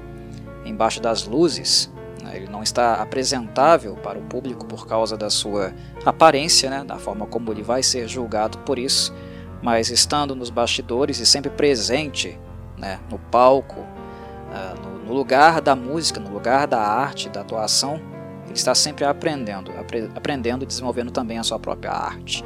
embaixo 0.63 1.01
das 1.01 1.27
luzes, 1.27 1.91
né? 2.23 2.37
ele 2.37 2.47
não 2.47 2.63
está 2.63 2.95
apresentável 2.95 3.95
para 3.95 4.17
o 4.17 4.21
público 4.21 4.65
por 4.65 4.87
causa 4.87 5.17
da 5.17 5.29
sua 5.29 5.73
aparência, 6.05 6.69
né? 6.69 6.85
da 6.85 6.97
forma 6.97 7.25
como 7.25 7.51
ele 7.51 7.61
vai 7.61 7.83
ser 7.83 8.07
julgado 8.07 8.57
por 8.59 8.79
isso, 8.79 9.13
mas 9.61 9.89
estando 9.89 10.33
nos 10.33 10.49
bastidores 10.49 11.19
e 11.19 11.25
sempre 11.25 11.51
presente 11.51 12.39
né? 12.77 13.01
no 13.09 13.19
palco, 13.19 13.81
uh, 13.81 15.05
no, 15.05 15.13
lugar 15.13 15.59
da 15.59 15.75
música, 15.75 16.21
no 16.21 16.31
lugar 16.31 16.67
da 16.67 16.79
arte, 16.79 17.27
da 17.27 17.41
atuação, 17.41 17.99
ele 18.45 18.53
está 18.53 18.73
sempre 18.73 19.03
aprendendo, 19.03 19.71
apre 19.77 20.09
aprendendo 20.15 20.63
e 20.63 20.65
desenvolvendo 20.65 21.11
também 21.11 21.37
a 21.37 21.43
sua 21.43 21.59
própria 21.59 21.91
arte? 21.91 22.45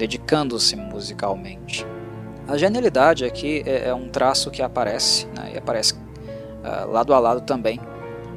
Dedicando-se 0.00 0.74
musicalmente. 0.76 1.86
A 2.48 2.56
genialidade 2.56 3.24
aqui 3.26 3.62
é, 3.66 3.88
é 3.88 3.94
um 3.94 4.08
traço 4.08 4.50
que 4.50 4.62
aparece, 4.62 5.26
né, 5.26 5.52
e 5.54 5.58
aparece 5.58 5.92
uh, 5.94 6.90
lado 6.90 7.12
a 7.12 7.18
lado 7.18 7.42
também 7.42 7.78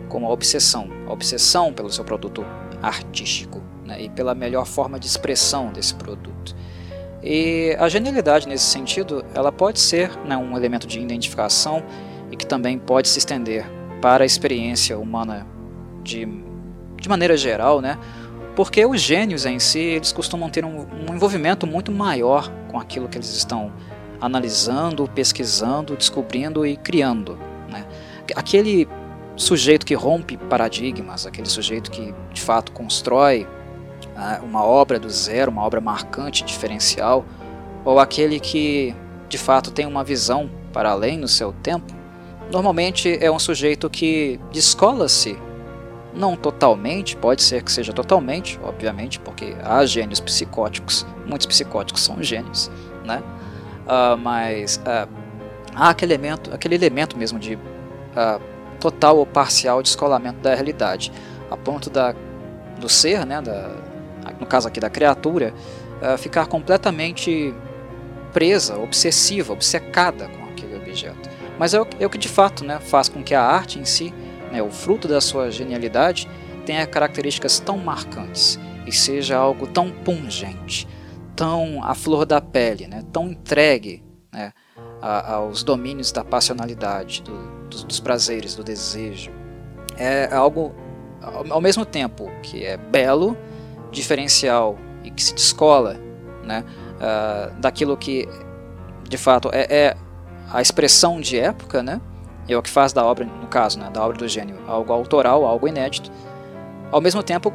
como 0.10 0.28
a 0.28 0.30
obsessão. 0.30 0.90
A 1.08 1.14
obsessão 1.14 1.72
pelo 1.72 1.90
seu 1.90 2.04
produto 2.04 2.46
artístico 2.82 3.62
né, 3.86 4.02
e 4.02 4.10
pela 4.10 4.36
melhor 4.36 4.66
forma 4.66 5.00
de 5.00 5.08
expressão 5.08 5.72
desse 5.72 5.96
produto. 5.96 6.54
E 7.24 7.76
a 7.80 7.88
genialidade 7.88 8.46
nesse 8.46 8.66
sentido, 8.66 9.24
ela 9.34 9.52
pode 9.52 9.80
ser 9.80 10.12
né, 10.26 10.36
um 10.36 10.58
elemento 10.58 10.86
de 10.86 11.00
identificação 11.00 11.82
e 12.30 12.36
que 12.36 12.46
também 12.46 12.78
pode 12.78 13.08
se 13.08 13.20
estender 13.20 13.66
para 14.02 14.26
a 14.26 14.28
experiência 14.28 15.00
humana 15.00 15.48
de, 16.04 16.28
de 17.02 17.08
maneira 17.08 17.38
geral, 17.38 17.80
né? 17.80 17.98
Porque 18.56 18.86
os 18.86 19.02
gênios 19.02 19.46
em 19.46 19.60
si 19.60 19.80
eles 19.80 20.12
costumam 20.12 20.50
ter 20.50 20.64
um, 20.64 20.86
um 21.10 21.14
envolvimento 21.14 21.66
muito 21.66 21.92
maior 21.92 22.52
com 22.70 22.80
aquilo 22.80 23.08
que 23.08 23.18
eles 23.18 23.36
estão 23.36 23.72
analisando, 24.22 25.08
pesquisando, 25.08 25.96
descobrindo 25.96 26.66
e 26.66 26.78
criando. 26.78 27.38
Né? 27.70 27.86
Aquele 28.36 28.88
sujeito 29.36 29.86
que 29.86 29.94
rompe 29.96 30.38
paradigmas, 30.38 31.26
aquele 31.26 31.50
sujeito 31.50 31.90
que 31.90 32.14
de 32.32 32.42
fato 32.42 32.72
constrói 32.72 33.48
né, 34.16 34.40
uma 34.44 34.64
obra 34.64 35.00
do 35.00 35.10
zero, 35.10 35.52
uma 35.52 35.64
obra 35.64 35.82
marcante, 35.82 36.44
diferencial, 36.44 37.26
ou 37.84 38.00
aquele 38.00 38.40
que 38.40 38.96
de 39.28 39.38
fato 39.38 39.72
tem 39.72 39.86
uma 39.86 40.04
visão 40.04 40.50
para 40.72 40.92
além 40.92 41.18
no 41.18 41.28
seu 41.28 41.52
tempo, 41.52 41.94
normalmente 42.52 43.18
é 43.20 43.32
um 43.32 43.40
sujeito 43.40 43.90
que 43.90 44.40
descola-se, 44.52 45.38
não 46.16 46.36
totalmente, 46.36 47.16
pode 47.18 47.42
ser 47.42 47.64
que 47.64 47.72
seja 47.72 47.92
totalmente, 47.92 48.60
obviamente, 48.64 49.20
porque 49.20 49.56
há 49.64 49.86
gênios 49.86 50.20
psicóticos, 50.20 51.06
muitos 51.26 51.48
psicóticos 51.48 52.02
são 52.04 52.22
gênios, 52.22 52.70
né? 53.04 53.22
uh, 53.84 54.18
mas 54.18 54.78
uh, 54.78 55.10
há 55.76 55.90
aquele 55.90 56.14
elemento, 56.14 56.54
aquele 56.54 56.76
elemento 56.76 57.18
mesmo 57.18 57.40
de 57.40 57.56
uh, 57.56 58.42
total 58.80 59.18
ou 59.18 59.26
parcial 59.26 59.82
descolamento 59.82 60.40
da 60.40 60.54
realidade, 60.54 61.12
a 61.50 61.58
ponto 61.58 61.90
da, 61.90 62.16
do 62.80 62.90
ser, 62.90 63.26
né, 63.26 63.42
da, 63.42 63.72
no 64.40 64.46
caso 64.46 64.68
aqui 64.68 64.80
da 64.80 64.90
criatura, 64.90 65.54
ficar 66.18 66.48
completamente 66.48 67.54
presa, 68.34 68.78
obsessiva, 68.78 69.54
obcecada 69.54 70.28
com 70.28 70.44
aquele 70.50 70.76
objeto. 70.76 71.30
Mas 71.58 71.74
é 71.74 71.80
o, 71.80 71.88
é 71.98 72.06
o 72.06 72.10
que 72.10 72.18
de 72.18 72.28
fato 72.28 72.66
né, 72.66 72.80
faz 72.82 73.08
com 73.08 73.24
que 73.24 73.34
a 73.34 73.42
arte 73.42 73.80
em 73.80 73.86
si, 73.86 74.14
né, 74.54 74.62
o 74.62 74.70
fruto 74.70 75.08
da 75.08 75.20
sua 75.20 75.50
genialidade, 75.50 76.30
tenha 76.64 76.86
características 76.86 77.60
tão 77.60 77.76
marcantes 77.80 78.60
e 78.86 78.92
seja 78.92 79.36
algo 79.36 79.66
tão 79.66 79.90
pungente, 79.90 80.88
tão 81.36 81.84
à 81.84 81.96
flor 81.96 82.24
da 82.24 82.40
pele, 82.40 82.86
né, 82.88 83.04
tão 83.12 83.30
entregue 83.30 84.04
né, 84.32 84.54
aos 85.02 85.64
domínios 85.64 86.12
da 86.12 86.24
passionalidade, 86.24 87.24
do, 87.24 87.68
dos, 87.68 87.84
dos, 87.84 88.00
prazeres, 88.00 88.56
do 88.56 88.64
desejo. 88.64 89.32
É 89.98 90.32
algo, 90.32 90.74
ao 91.50 91.60
mesmo 91.60 91.84
tempo, 91.84 92.32
que 92.44 92.64
é 92.64 92.78
belo, 92.78 93.36
diferencial 93.92 94.78
e 95.04 95.10
que 95.10 95.24
se 95.24 95.34
descola 95.34 96.00
né, 96.44 96.64
uh, 96.96 97.60
daquilo 97.60 97.98
que, 97.98 98.28
de 99.10 99.18
fato, 99.18 99.50
é, 99.52 99.68
é, 99.70 99.98
a 100.52 100.62
expressão 100.62 101.20
de 101.20 101.40
época, 101.40 101.82
né, 101.82 102.00
é 102.52 102.58
o 102.58 102.62
que 102.62 102.70
faz 102.70 102.92
da 102.92 103.06
obra, 103.06 103.26
no 103.26 103.48
caso, 103.48 103.80
né, 103.80 103.90
da 103.94 104.04
obra 104.04 104.18
do 104.18 104.28
gênio, 104.28 104.58
algo 104.68 104.92
autoral, 104.92 105.46
algo 105.46 105.68
inédito. 105.68 106.12
Ao 106.92 107.00
mesmo 107.00 107.24
tempo, 107.24 107.54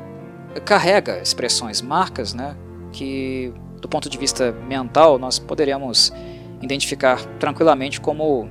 carrega 0.64 1.18
expressões, 1.18 1.82
marcas, 1.82 2.32
né, 2.32 2.56
que 2.92 3.52
do 3.80 3.88
ponto 3.88 4.08
de 4.08 4.18
vista 4.18 4.52
mental, 4.66 5.18
nós 5.18 5.38
poderíamos 5.38 6.12
identificar 6.60 7.24
tranquilamente 7.38 8.00
como 8.00 8.48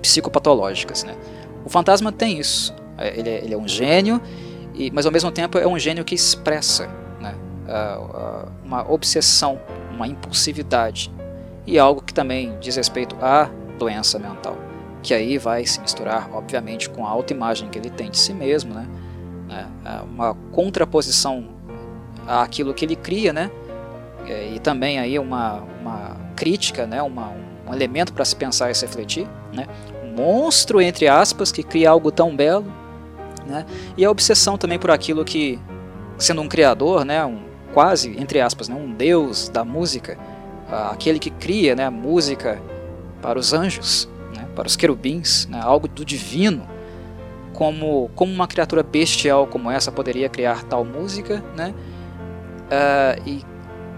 psicopatológicas. 0.00 1.04
Né? 1.04 1.16
O 1.64 1.68
fantasma 1.68 2.12
tem 2.12 2.38
isso. 2.38 2.74
É, 2.98 3.18
ele 3.18 3.28
é, 3.28 3.44
ele 3.44 3.54
é 3.54 3.56
um 3.56 3.68
gênio, 3.68 4.20
e, 4.74 4.90
mas 4.90 5.06
ao 5.06 5.12
mesmo 5.12 5.30
tempo 5.30 5.58
é 5.58 5.66
um 5.66 5.78
gênio 5.78 6.04
que 6.04 6.14
expressa 6.14 6.88
né? 7.20 7.34
uma 8.64 8.90
obsessão, 8.90 9.60
uma 9.92 10.06
impulsividade 10.06 11.10
e 11.66 11.78
algo 11.78 12.00
que 12.00 12.14
também 12.14 12.56
diz 12.60 12.76
respeito 12.76 13.16
à 13.20 13.50
doença 13.78 14.18
mental, 14.18 14.56
que 15.06 15.14
aí 15.14 15.38
vai 15.38 15.64
se 15.64 15.80
misturar, 15.80 16.28
obviamente, 16.32 16.90
com 16.90 17.06
a 17.06 17.08
autoimagem 17.08 17.68
que 17.68 17.78
ele 17.78 17.90
tem 17.90 18.10
de 18.10 18.18
si 18.18 18.34
mesmo, 18.34 18.74
né? 18.74 18.88
É, 19.84 20.00
uma 20.00 20.34
contraposição 20.50 21.46
àquilo 22.26 22.74
que 22.74 22.84
ele 22.84 22.96
cria, 22.96 23.32
né? 23.32 23.48
É, 24.26 24.50
e 24.52 24.58
também 24.58 24.98
aí 24.98 25.16
uma, 25.16 25.62
uma 25.80 26.16
crítica, 26.34 26.88
né, 26.88 27.00
uma, 27.00 27.32
um 27.68 27.72
elemento 27.72 28.12
para 28.12 28.24
se 28.24 28.34
pensar 28.34 28.68
e 28.72 28.74
se 28.74 28.84
refletir, 28.84 29.28
né, 29.52 29.68
um 30.04 30.20
monstro 30.20 30.82
entre 30.82 31.06
aspas 31.06 31.52
que 31.52 31.62
cria 31.62 31.90
algo 31.90 32.10
tão 32.10 32.34
belo, 32.34 32.66
né, 33.46 33.64
e 33.96 34.04
a 34.04 34.10
obsessão 34.10 34.58
também 34.58 34.80
por 34.80 34.90
aquilo 34.90 35.24
que, 35.24 35.60
sendo 36.18 36.42
um 36.42 36.48
criador, 36.48 37.04
né, 37.04 37.24
um 37.24 37.38
quase 37.72 38.20
entre 38.20 38.40
aspas, 38.40 38.68
né, 38.68 38.74
um 38.74 38.92
deus 38.92 39.48
da 39.48 39.64
música, 39.64 40.18
aquele 40.90 41.20
que 41.20 41.30
cria, 41.30 41.76
né, 41.76 41.88
música 41.88 42.60
para 43.22 43.38
os 43.38 43.52
anjos, 43.52 44.08
para 44.56 44.66
os 44.66 44.74
querubins, 44.74 45.46
né, 45.46 45.60
algo 45.62 45.86
do 45.86 46.04
divino, 46.04 46.66
como 47.52 48.10
como 48.14 48.32
uma 48.32 48.48
criatura 48.48 48.82
bestial 48.82 49.46
como 49.46 49.70
essa 49.70 49.92
poderia 49.92 50.28
criar 50.28 50.64
tal 50.64 50.84
música, 50.84 51.44
né, 51.54 51.72
uh, 52.66 53.22
e 53.28 53.44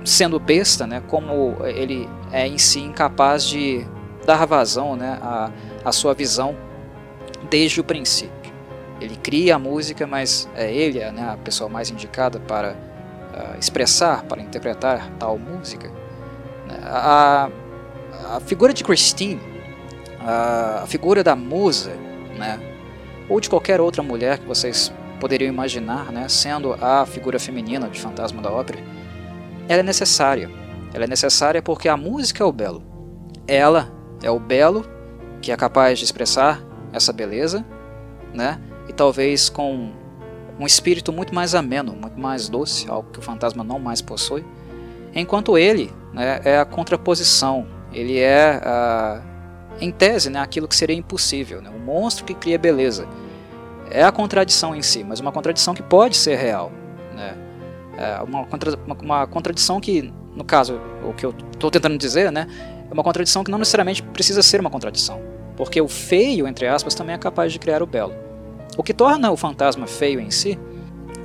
sendo 0.04 0.38
besta, 0.38 0.86
né, 0.86 1.00
como 1.06 1.56
ele 1.64 2.08
é 2.32 2.46
em 2.46 2.58
si 2.58 2.80
incapaz 2.80 3.44
de 3.44 3.86
dar 4.26 4.44
vazão 4.46 4.96
né, 4.96 5.18
à, 5.22 5.50
à 5.84 5.92
sua 5.92 6.12
visão 6.12 6.54
desde 7.48 7.80
o 7.80 7.84
princípio. 7.84 8.52
Ele 9.00 9.16
cria 9.16 9.54
a 9.54 9.58
música, 9.58 10.06
mas 10.06 10.48
é 10.54 10.72
ele 10.72 10.98
né, 11.12 11.30
a 11.32 11.36
pessoa 11.36 11.70
mais 11.70 11.88
indicada 11.88 12.40
para 12.40 12.72
uh, 12.72 13.58
expressar, 13.58 14.24
para 14.24 14.42
interpretar 14.42 15.08
tal 15.18 15.38
música. 15.38 15.90
A, 16.84 17.48
a 18.36 18.40
figura 18.40 18.74
de 18.74 18.84
Christine, 18.84 19.40
a, 20.20 20.84
figura 20.86 21.22
da 21.22 21.34
musa, 21.36 21.92
né, 22.36 22.60
ou 23.28 23.40
de 23.40 23.48
qualquer 23.48 23.80
outra 23.80 24.02
mulher 24.02 24.38
que 24.38 24.46
vocês 24.46 24.92
poderiam 25.20 25.48
imaginar, 25.48 26.12
né, 26.12 26.28
sendo 26.28 26.72
a 26.74 27.04
figura 27.04 27.38
feminina 27.38 27.88
de 27.88 28.00
Fantasma 28.00 28.40
da 28.40 28.50
Ópera, 28.50 28.78
ela 29.68 29.80
é 29.80 29.82
necessária. 29.82 30.50
Ela 30.94 31.04
é 31.04 31.06
necessária 31.06 31.60
porque 31.60 31.88
a 31.88 31.96
música 31.96 32.42
é 32.42 32.46
o 32.46 32.52
belo. 32.52 32.82
Ela 33.46 33.92
é 34.22 34.30
o 34.30 34.38
belo 34.38 34.84
que 35.42 35.52
é 35.52 35.56
capaz 35.56 35.98
de 35.98 36.04
expressar 36.04 36.62
essa 36.92 37.12
beleza, 37.12 37.64
né? 38.32 38.60
E 38.88 38.92
talvez 38.92 39.48
com 39.48 39.92
um 40.58 40.66
espírito 40.66 41.12
muito 41.12 41.34
mais 41.34 41.54
ameno, 41.54 41.92
muito 41.92 42.18
mais 42.18 42.48
doce, 42.48 42.88
algo 42.88 43.10
que 43.10 43.18
o 43.18 43.22
fantasma 43.22 43.62
não 43.62 43.78
mais 43.78 44.02
possui. 44.02 44.44
Enquanto 45.14 45.56
ele 45.56 45.92
né, 46.12 46.40
é 46.44 46.58
a 46.58 46.64
contraposição, 46.64 47.66
ele 47.92 48.18
é, 48.18 48.60
a, 48.62 49.22
em 49.80 49.90
tese, 49.90 50.30
né, 50.30 50.40
aquilo 50.40 50.66
que 50.66 50.76
seria 50.76 50.96
impossível, 50.96 51.62
né, 51.62 51.70
o 51.70 51.78
monstro 51.78 52.24
que 52.24 52.34
cria 52.34 52.58
beleza. 52.58 53.08
É 53.90 54.02
a 54.02 54.12
contradição 54.12 54.74
em 54.74 54.82
si, 54.82 55.02
mas 55.02 55.20
uma 55.20 55.32
contradição 55.32 55.74
que 55.74 55.82
pode 55.82 56.16
ser 56.16 56.36
real. 56.36 56.70
Né? 57.14 57.36
É 57.96 58.22
uma, 58.22 58.44
contra, 58.44 58.78
uma, 58.86 58.94
uma 58.94 59.26
contradição 59.26 59.80
que, 59.80 60.12
no 60.34 60.44
caso, 60.44 60.80
o 61.02 61.14
que 61.14 61.24
eu 61.24 61.34
estou 61.52 61.70
tentando 61.70 61.96
dizer, 61.96 62.30
né, 62.30 62.46
é 62.90 62.92
uma 62.92 63.02
contradição 63.02 63.42
que 63.42 63.50
não 63.50 63.58
necessariamente 63.58 64.02
precisa 64.02 64.42
ser 64.42 64.60
uma 64.60 64.70
contradição, 64.70 65.20
porque 65.56 65.80
o 65.80 65.88
feio, 65.88 66.46
entre 66.46 66.66
aspas, 66.66 66.94
também 66.94 67.14
é 67.14 67.18
capaz 67.18 67.52
de 67.52 67.58
criar 67.58 67.82
o 67.82 67.86
belo. 67.86 68.14
O 68.76 68.82
que 68.82 68.94
torna 68.94 69.30
o 69.30 69.36
fantasma 69.36 69.86
feio 69.86 70.20
em 70.20 70.30
si 70.30 70.58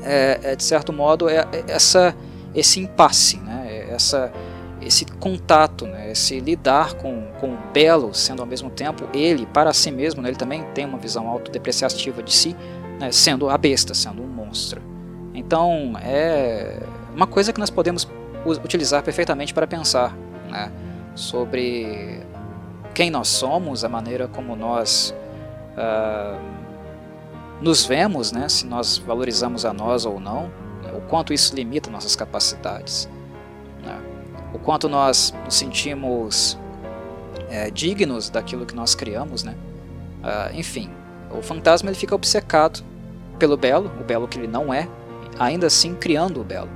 é, 0.03 0.39
é 0.43 0.55
de 0.55 0.63
certo 0.63 0.91
modo, 0.91 1.29
é, 1.29 1.47
é 1.51 1.63
essa, 1.67 2.15
esse 2.53 2.79
impasse, 2.79 3.37
né? 3.37 3.65
É 3.67 3.93
essa, 3.93 4.31
esse 4.85 5.05
contato, 5.05 5.85
né? 5.85 6.11
esse 6.11 6.39
lidar 6.39 6.93
com, 6.95 7.27
com 7.39 7.53
o 7.53 7.57
belo, 7.73 8.13
sendo 8.13 8.41
ao 8.41 8.45
mesmo 8.45 8.69
tempo 8.69 9.07
ele, 9.13 9.45
para 9.45 9.73
si 9.73 9.91
mesmo, 9.91 10.21
né? 10.21 10.29
ele 10.29 10.37
também 10.37 10.63
tem 10.73 10.85
uma 10.85 10.97
visão 10.97 11.27
autodepreciativa 11.27 12.21
de 12.21 12.33
si, 12.33 12.55
né? 12.99 13.11
sendo 13.11 13.49
a 13.49 13.57
besta, 13.57 13.93
sendo 13.93 14.21
um 14.21 14.27
monstro. 14.27 14.81
Então, 15.33 15.93
é 16.01 16.79
uma 17.13 17.27
coisa 17.27 17.51
que 17.51 17.59
nós 17.59 17.69
podemos 17.69 18.07
utilizar 18.45 19.01
perfeitamente 19.03 19.53
para 19.53 19.65
pensar 19.65 20.15
né? 20.49 20.71
sobre 21.15 22.21
quem 22.93 23.09
nós 23.09 23.27
somos, 23.27 23.83
a 23.83 23.89
maneira 23.89 24.27
como 24.27 24.55
nós 24.55 25.13
uh, 25.77 26.39
nos 27.61 27.85
vemos, 27.85 28.31
né, 28.31 28.47
se 28.49 28.65
nós 28.65 28.97
valorizamos 28.97 29.65
a 29.65 29.73
nós 29.73 30.05
ou 30.05 30.19
não, 30.19 30.43
né, 30.83 30.91
o 30.95 31.01
quanto 31.01 31.33
isso 31.33 31.55
limita 31.55 31.89
nossas 31.89 32.15
capacidades, 32.15 33.09
o 34.53 34.59
quanto 34.59 34.87
nós 34.87 35.33
nos 35.43 35.55
sentimos 35.55 36.57
é, 37.49 37.69
dignos 37.71 38.29
daquilo 38.29 38.65
que 38.65 38.75
nós 38.75 38.95
criamos, 38.95 39.43
né, 39.43 39.55
uh, 40.23 40.55
enfim, 40.55 40.89
o 41.31 41.41
fantasma 41.41 41.89
ele 41.89 41.97
fica 41.97 42.13
obcecado 42.13 42.83
pelo 43.39 43.57
belo, 43.57 43.91
o 43.99 44.03
belo 44.03 44.27
que 44.27 44.37
ele 44.37 44.47
não 44.47 44.73
é, 44.73 44.87
ainda 45.39 45.67
assim 45.67 45.95
criando 45.95 46.39
o 46.39 46.43
belo. 46.43 46.69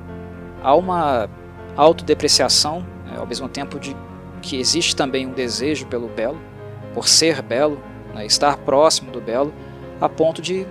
Há 0.63 0.75
uma 0.75 1.29
autodepreciação, 1.75 2.81
né, 3.05 3.17
ao 3.17 3.27
mesmo 3.27 3.47
tempo 3.47 3.79
de 3.79 3.95
que 4.41 4.59
existe 4.59 4.95
também 4.95 5.25
um 5.27 5.33
desejo 5.33 5.85
pelo 5.85 6.07
belo, 6.07 6.39
por 6.93 7.07
ser 7.07 7.41
belo, 7.41 7.79
né, 8.13 8.25
estar 8.25 8.57
próximo 8.57 9.11
do 9.11 9.21
belo, 9.21 9.53
a 10.01 10.09
ponto 10.09 10.41
de 10.41 10.65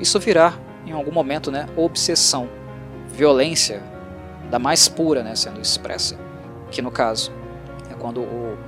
isso 0.00 0.18
virar, 0.18 0.58
em 0.86 0.92
algum 0.92 1.12
momento, 1.12 1.50
né, 1.50 1.66
obsessão, 1.76 2.48
violência 3.08 3.82
da 4.50 4.58
mais 4.58 4.88
pura 4.88 5.22
né, 5.22 5.34
sendo 5.34 5.60
expressa. 5.60 6.16
Que 6.72 6.82
no 6.82 6.90
caso 6.90 7.30
é 7.88 7.94
quando 7.94 8.20
o, 8.20 8.58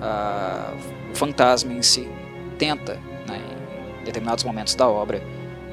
a, 0.00 0.72
o 1.10 1.14
fantasma 1.14 1.72
em 1.72 1.82
si 1.82 2.08
tenta, 2.58 2.94
né, 3.28 3.40
em 4.00 4.04
determinados 4.04 4.44
momentos 4.44 4.74
da 4.74 4.88
obra, 4.88 5.22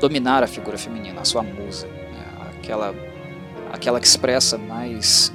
dominar 0.02 0.44
a 0.44 0.48
figura 0.48 0.78
feminina, 0.78 1.22
a 1.22 1.26
sua 1.26 1.42
musa, 1.42 1.88
né, 1.88 2.26
aquela, 2.58 2.94
aquela 3.72 4.00
que 4.02 4.08
expressa 4.08 4.58
mais 4.58 5.34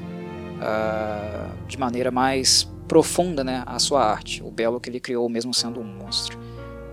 de 1.67 1.79
maneira 1.79 2.11
mais 2.11 2.65
profunda 2.87 3.45
né, 3.45 3.63
a 3.67 3.79
sua 3.79 4.05
arte, 4.05 4.43
o 4.43 4.51
belo 4.51 4.81
que 4.81 4.91
ele 4.91 5.01
criou 5.01 5.29
mesmo 5.29 5.55
sendo 5.55 5.81
um 5.81 5.85
monstro. 5.85 6.39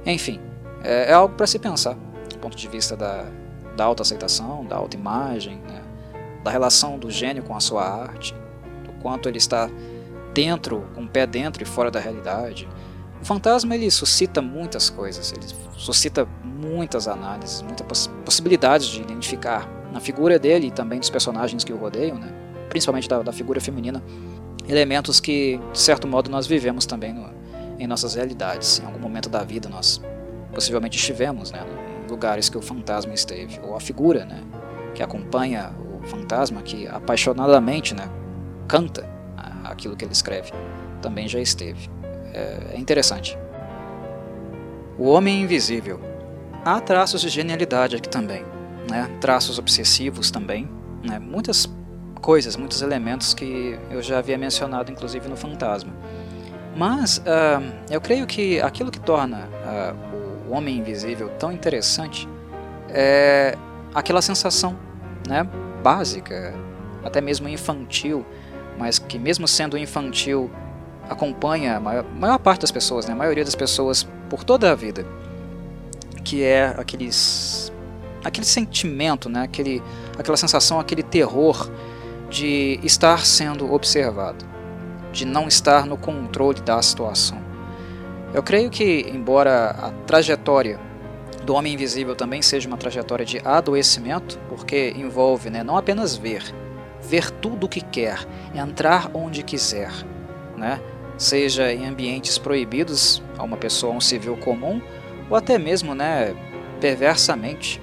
Enfim, 0.06 0.40
é, 0.84 1.10
é 1.10 1.14
algo 1.14 1.36
para 1.36 1.48
se 1.48 1.58
pensar, 1.58 1.98
do 2.30 2.38
ponto 2.38 2.56
de 2.56 2.68
vista 2.68 2.96
da, 2.96 3.26
da 3.76 3.84
autoaceitação, 3.84 4.66
da 4.66 4.76
autoimagem, 4.76 5.58
né, 5.58 5.82
da 6.44 6.52
relação 6.52 6.98
do 6.98 7.10
gênio 7.10 7.44
com 7.44 7.56
a 7.56 7.60
sua 7.60 7.84
arte, 7.84 8.36
quanto 9.02 9.28
ele 9.30 9.38
está 9.38 9.70
dentro, 10.34 10.86
com 10.94 11.04
o 11.04 11.08
pé 11.08 11.26
dentro 11.26 11.64
e 11.64 11.66
fora 11.66 11.90
da 11.90 12.00
realidade. 12.00 12.68
O 13.22 13.26
fantasma 13.26 13.74
ele 13.76 13.90
suscita 13.90 14.42
muitas 14.42 14.90
coisas, 14.90 15.32
ele 15.32 15.46
suscita 15.76 16.28
muitas 16.44 17.08
análises, 17.08 17.62
muitas 17.62 17.86
poss 17.86 18.08
possibilidades 18.24 18.88
de 18.88 19.02
identificar 19.02 19.68
na 19.92 20.00
figura 20.00 20.38
dele 20.38 20.68
e 20.68 20.72
também 20.72 21.00
dos 21.00 21.10
personagens 21.10 21.64
que 21.64 21.74
o 21.74 21.78
rodeiam, 21.78 22.18
né, 22.18 22.32
principalmente 22.70 23.10
da, 23.10 23.24
da 23.24 23.32
figura 23.32 23.60
feminina, 23.60 24.04
elementos 24.68 25.20
que, 25.20 25.60
de 25.72 25.80
certo 25.80 26.08
modo, 26.08 26.30
nós 26.30 26.46
vivemos 26.46 26.86
também 26.86 27.14
no, 27.14 27.30
em 27.80 27.88
nossas 27.88 28.16
realidades. 28.16 28.80
Em 28.80 28.86
algum 28.86 29.00
momento 29.00 29.30
da 29.30 29.44
vida 29.44 29.70
nós 29.70 30.02
possivelmente 30.54 30.98
estivemos 30.98 31.52
né, 31.52 31.66
em 32.06 32.10
lugares 32.10 32.50
que 32.50 32.58
o 32.58 32.62
fantasma 32.62 33.14
esteve, 33.14 33.60
ou 33.64 33.76
a 33.76 33.80
figura 33.80 34.26
né, 34.26 34.44
que 34.94 35.02
acompanha 35.02 35.72
o 36.00 36.06
fantasma, 36.08 36.62
que 36.62 36.88
apaixonadamente 36.88 37.96
né, 37.96 38.10
canta 38.68 39.08
aquilo 39.64 39.96
que 39.96 40.06
ele 40.06 40.14
escreve, 40.14 40.52
também 41.02 41.28
já 41.28 41.40
esteve. 41.40 41.90
É, 42.34 42.76
é 42.76 42.78
interessante. 42.78 43.38
O 44.98 45.10
Homem 45.10 45.42
Invisível. 45.42 46.00
Há 46.66 46.82
traços 46.82 47.22
de 47.22 47.30
genialidade 47.30 47.96
aqui 47.96 48.10
também, 48.10 48.44
né? 48.90 49.10
traços 49.22 49.58
obsessivos 49.58 50.30
também, 50.30 50.70
né? 51.02 51.18
muitas 51.18 51.70
coisas, 52.22 52.58
muitos 52.58 52.82
elementos 52.82 53.34
que 53.34 53.80
eu 53.90 54.02
já 54.02 54.18
havia 54.18 54.38
mencionado, 54.38 54.92
inclusive 54.92 55.30
no 55.30 55.38
Fantasma. 55.38 55.94
Mas 56.76 57.20
uh, 57.20 57.74
eu 57.90 58.02
creio 58.02 58.28
que 58.28 58.60
aquilo 58.60 58.92
que 58.92 59.00
torna 59.00 59.48
uh, 59.48 60.50
o 60.50 60.54
Homem 60.54 60.78
Invisível 60.78 61.30
tão 61.40 61.52
interessante 61.52 62.28
é 62.90 63.58
aquela 63.94 64.22
sensação 64.22 64.78
né, 65.28 65.48
básica, 65.82 66.54
até 67.04 67.22
mesmo 67.22 67.48
infantil, 67.48 68.26
mas 68.78 69.00
que 69.00 69.18
mesmo 69.18 69.48
sendo 69.48 69.78
infantil 69.78 70.50
acompanha 71.10 71.78
a 71.78 71.80
maior, 71.80 72.06
maior 72.16 72.38
parte 72.38 72.62
das 72.62 72.72
pessoas, 72.72 73.06
né, 73.06 73.14
a 73.14 73.16
maioria 73.16 73.44
das 73.44 73.56
pessoas 73.56 74.08
por 74.30 74.44
toda 74.44 74.72
a 74.72 74.76
vida, 74.76 75.06
que 76.24 76.44
é 76.44 76.76
aqueles, 76.78 77.72
aquele 78.24 78.46
sentimento, 78.46 79.30
né, 79.30 79.44
aquele, 79.44 79.82
aquela 80.18 80.38
sensação, 80.38 80.80
aquele 80.80 81.04
terror 81.04 81.70
de 82.30 82.80
estar 82.84 83.26
sendo 83.26 83.74
observado, 83.74 84.46
de 85.12 85.26
não 85.26 85.48
estar 85.48 85.86
no 85.86 85.98
controle 85.98 86.60
da 86.62 86.82
situação. 86.82 87.38
Eu 88.34 88.44
creio 88.44 88.70
que, 88.70 89.10
embora 89.10 89.70
a 89.70 89.92
trajetória 90.06 90.78
do 91.44 91.54
Homem 91.54 91.74
Invisível 91.74 92.14
também 92.14 92.42
seja 92.42 92.68
uma 92.68 92.76
trajetória 92.76 93.26
de 93.26 93.40
adoecimento, 93.44 94.38
porque 94.50 94.94
envolve 94.98 95.50
né, 95.50 95.64
não 95.64 95.78
apenas 95.78 96.18
ver, 96.18 96.44
ver 97.02 97.30
tudo 97.32 97.66
o 97.66 97.70
que 97.70 97.82
quer, 97.82 98.20
entrar 98.54 99.10
onde 99.14 99.44
quiser, 99.44 99.92
né? 100.58 100.82
seja 101.18 101.74
em 101.74 101.88
ambientes 101.88 102.38
proibidos 102.38 103.24
a 103.38 103.44
uma 103.44 103.58
pessoa, 103.58 103.94
um 103.94 104.02
civil 104.02 104.38
comum, 104.38 104.82
ou 105.30 105.36
até 105.36 105.58
mesmo 105.58 105.96
né, 105.96 106.36
perversamente. 106.80 107.82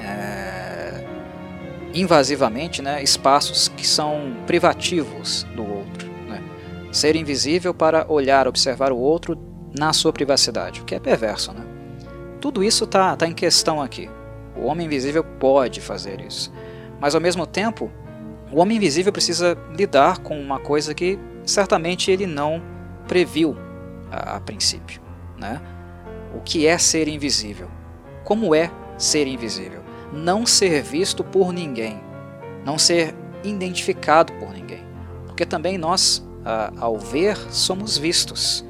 É 0.00 0.60
invasivamente 1.94 2.82
né, 2.82 3.02
espaços 3.02 3.68
que 3.68 3.86
são 3.86 4.36
privativos 4.46 5.44
do 5.54 5.62
outro. 5.62 6.08
Né? 6.28 6.42
Ser 6.92 7.16
invisível 7.16 7.74
para 7.74 8.06
olhar, 8.08 8.46
observar 8.46 8.92
o 8.92 8.98
outro 8.98 9.38
na 9.76 9.92
sua 9.92 10.12
privacidade, 10.12 10.80
o 10.80 10.84
que 10.84 10.94
é 10.94 11.00
perverso. 11.00 11.52
Né? 11.52 11.64
Tudo 12.40 12.62
isso 12.62 12.84
está 12.84 13.16
tá 13.16 13.26
em 13.26 13.32
questão 13.32 13.80
aqui. 13.80 14.08
O 14.56 14.66
homem 14.66 14.86
invisível 14.86 15.24
pode 15.24 15.80
fazer 15.80 16.20
isso. 16.20 16.52
Mas 17.00 17.14
ao 17.14 17.20
mesmo 17.20 17.46
tempo, 17.46 17.90
o 18.52 18.60
homem 18.60 18.76
invisível 18.76 19.12
precisa 19.12 19.56
lidar 19.76 20.18
com 20.18 20.40
uma 20.40 20.58
coisa 20.58 20.94
que 20.94 21.18
certamente 21.44 22.10
ele 22.10 22.26
não 22.26 22.62
previu 23.06 23.56
a, 24.10 24.36
a 24.36 24.40
princípio. 24.40 25.00
Né? 25.38 25.60
O 26.34 26.40
que 26.40 26.66
é 26.66 26.76
ser 26.78 27.08
invisível? 27.08 27.68
Como 28.24 28.54
é 28.54 28.70
ser 28.98 29.26
invisível? 29.26 29.80
não 30.12 30.44
ser 30.44 30.82
visto 30.82 31.22
por 31.22 31.52
ninguém, 31.52 32.00
não 32.64 32.78
ser 32.78 33.14
identificado 33.44 34.32
por 34.34 34.52
ninguém. 34.52 34.82
Porque 35.26 35.46
também 35.46 35.78
nós, 35.78 36.24
ao 36.78 36.98
ver, 36.98 37.36
somos 37.50 37.96
vistos. 37.96 38.64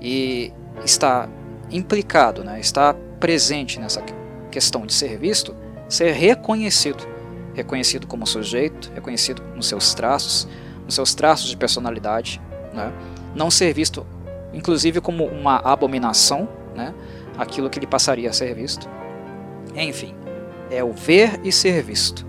E 0.00 0.52
está 0.84 1.28
implicado, 1.70 2.44
né, 2.44 2.60
está 2.60 2.94
presente 3.18 3.78
nessa 3.78 4.02
questão 4.50 4.84
de 4.84 4.92
ser 4.92 5.18
visto, 5.18 5.54
ser 5.88 6.12
reconhecido. 6.12 7.06
Reconhecido 7.54 8.06
como 8.06 8.26
sujeito, 8.26 8.90
reconhecido 8.94 9.42
nos 9.54 9.66
seus 9.66 9.94
traços, 9.94 10.48
nos 10.84 10.94
seus 10.94 11.14
traços 11.14 11.48
de 11.48 11.56
personalidade. 11.56 12.40
Né, 12.72 12.92
não 13.34 13.50
ser 13.50 13.72
visto, 13.74 14.06
inclusive, 14.52 15.00
como 15.00 15.26
uma 15.26 15.56
abominação, 15.56 16.48
né, 16.74 16.94
aquilo 17.36 17.68
que 17.68 17.78
lhe 17.78 17.86
passaria 17.86 18.30
a 18.30 18.32
ser 18.32 18.54
visto 18.54 18.88
Enfim, 19.74 20.14
é 20.70 20.82
o 20.82 20.92
ver 20.92 21.40
e 21.44 21.52
ser 21.52 21.82
visto. 21.82 22.26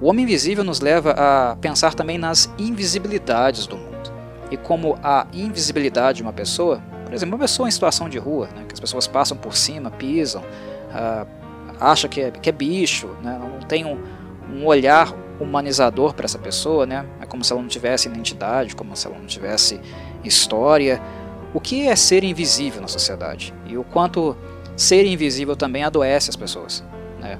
O 0.00 0.06
homem 0.08 0.24
invisível 0.24 0.62
nos 0.62 0.80
leva 0.80 1.10
a 1.12 1.56
pensar 1.56 1.94
também 1.94 2.18
nas 2.18 2.48
invisibilidades 2.58 3.66
do 3.66 3.76
mundo. 3.76 4.12
E 4.50 4.56
como 4.56 4.98
a 5.02 5.26
invisibilidade 5.32 6.18
de 6.18 6.22
uma 6.22 6.32
pessoa, 6.32 6.80
por 7.04 7.12
exemplo, 7.12 7.34
uma 7.34 7.40
pessoa 7.40 7.68
em 7.68 7.70
situação 7.70 8.08
de 8.08 8.18
rua, 8.18 8.48
né, 8.54 8.64
que 8.66 8.74
as 8.74 8.80
pessoas 8.80 9.06
passam 9.06 9.36
por 9.36 9.56
cima, 9.56 9.90
pisam, 9.90 10.42
uh, 10.42 11.26
acha 11.80 12.08
que 12.08 12.20
é, 12.20 12.30
que 12.30 12.48
é 12.48 12.52
bicho, 12.52 13.08
né, 13.22 13.38
não 13.38 13.66
tem 13.66 13.84
um, 13.84 13.98
um 14.52 14.66
olhar 14.66 15.14
humanizador 15.40 16.14
para 16.14 16.24
essa 16.24 16.38
pessoa, 16.38 16.84
né, 16.84 17.06
é 17.20 17.26
como 17.26 17.44
se 17.44 17.52
ela 17.52 17.62
não 17.62 17.68
tivesse 17.68 18.08
identidade, 18.08 18.74
como 18.74 18.96
se 18.96 19.06
ela 19.06 19.16
não 19.18 19.26
tivesse 19.26 19.80
história. 20.24 21.00
O 21.54 21.60
que 21.60 21.86
é 21.86 21.94
ser 21.96 22.24
invisível 22.24 22.80
na 22.80 22.88
sociedade? 22.88 23.54
E 23.66 23.78
o 23.78 23.84
quanto 23.84 24.36
ser 24.76 25.06
invisível 25.06 25.56
também 25.56 25.84
adoece 25.84 26.28
as 26.30 26.36
pessoas. 26.36 26.84
Né? 27.20 27.38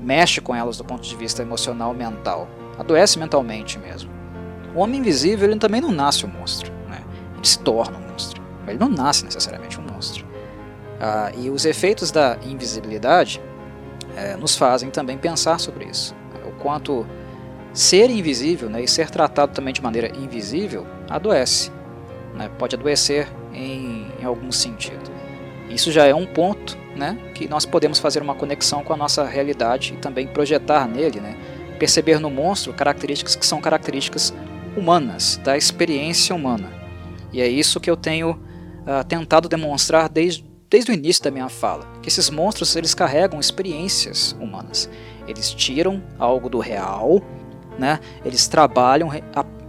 mexe 0.00 0.40
com 0.40 0.54
elas 0.54 0.78
do 0.78 0.84
ponto 0.84 1.02
de 1.02 1.14
vista 1.14 1.42
emocional, 1.42 1.94
mental. 1.94 2.48
Adoece 2.78 3.18
mentalmente 3.18 3.78
mesmo. 3.78 4.10
O 4.74 4.80
homem 4.80 5.00
invisível 5.00 5.48
ele 5.50 5.58
também 5.58 5.80
não 5.80 5.92
nasce 5.92 6.24
um 6.24 6.28
monstro, 6.28 6.72
né? 6.88 7.02
ele 7.34 7.46
se 7.46 7.58
torna 7.58 7.98
um 7.98 8.10
monstro. 8.10 8.42
Ele 8.66 8.78
não 8.78 8.88
nasce 8.88 9.24
necessariamente 9.24 9.78
um 9.78 9.82
monstro. 9.82 10.26
Ah, 11.00 11.32
e 11.36 11.50
os 11.50 11.64
efeitos 11.64 12.10
da 12.10 12.38
invisibilidade 12.44 13.40
é, 14.16 14.36
nos 14.36 14.56
fazem 14.56 14.90
também 14.90 15.18
pensar 15.18 15.58
sobre 15.58 15.84
isso. 15.84 16.14
Né? 16.60 16.62
O 16.62 16.62
quanto 16.62 17.06
ser 17.72 18.10
invisível 18.10 18.68
né, 18.68 18.82
e 18.82 18.88
ser 18.88 19.10
tratado 19.10 19.52
também 19.52 19.72
de 19.72 19.82
maneira 19.82 20.08
invisível 20.16 20.86
adoece. 21.08 21.70
Né? 22.34 22.50
Pode 22.58 22.76
adoecer 22.76 23.28
em, 23.52 24.08
em 24.20 24.24
algum 24.24 24.50
sentido. 24.50 25.10
Isso 25.68 25.92
já 25.92 26.04
é 26.04 26.14
um 26.14 26.26
ponto 26.26 26.76
né, 26.96 27.16
que 27.34 27.48
nós 27.48 27.64
podemos 27.64 27.98
fazer 27.98 28.20
uma 28.22 28.34
conexão 28.34 28.82
com 28.82 28.92
a 28.92 28.96
nossa 28.96 29.24
realidade 29.24 29.94
e 29.94 29.96
também 29.96 30.26
projetar 30.26 30.88
nele, 30.88 31.20
né, 31.20 31.36
perceber 31.78 32.18
no 32.18 32.28
monstro 32.28 32.72
características 32.72 33.36
que 33.36 33.46
são 33.46 33.60
características 33.60 34.34
humanas, 34.76 35.40
da 35.42 35.56
experiência 35.56 36.34
humana. 36.34 36.70
E 37.32 37.40
é 37.40 37.48
isso 37.48 37.80
que 37.80 37.90
eu 37.90 37.96
tenho 37.96 38.30
uh, 38.30 39.04
tentado 39.08 39.48
demonstrar 39.48 40.08
desde, 40.08 40.44
desde 40.68 40.90
o 40.90 40.94
início 40.94 41.22
da 41.22 41.30
minha 41.30 41.48
fala, 41.48 41.86
que 42.02 42.08
esses 42.08 42.28
monstros 42.30 42.74
eles 42.76 42.94
carregam 42.94 43.38
experiências 43.40 44.36
humanas. 44.40 44.90
Eles 45.30 45.54
tiram 45.54 46.02
algo 46.18 46.48
do 46.48 46.58
real, 46.58 47.22
né, 47.78 48.00
eles 48.24 48.48
trabalham, 48.48 49.08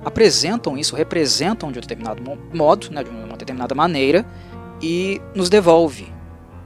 apresentam 0.04 0.78
isso, 0.78 0.96
representam 0.96 1.72
de 1.72 1.78
um 1.78 1.82
determinado 1.82 2.22
modo, 2.54 2.92
né, 2.92 3.04
de 3.04 3.10
uma 3.10 3.38
determinada 3.38 3.76
maneira, 3.76 4.26
e 4.82 5.22
nos 5.36 5.50
devolve 5.50 6.12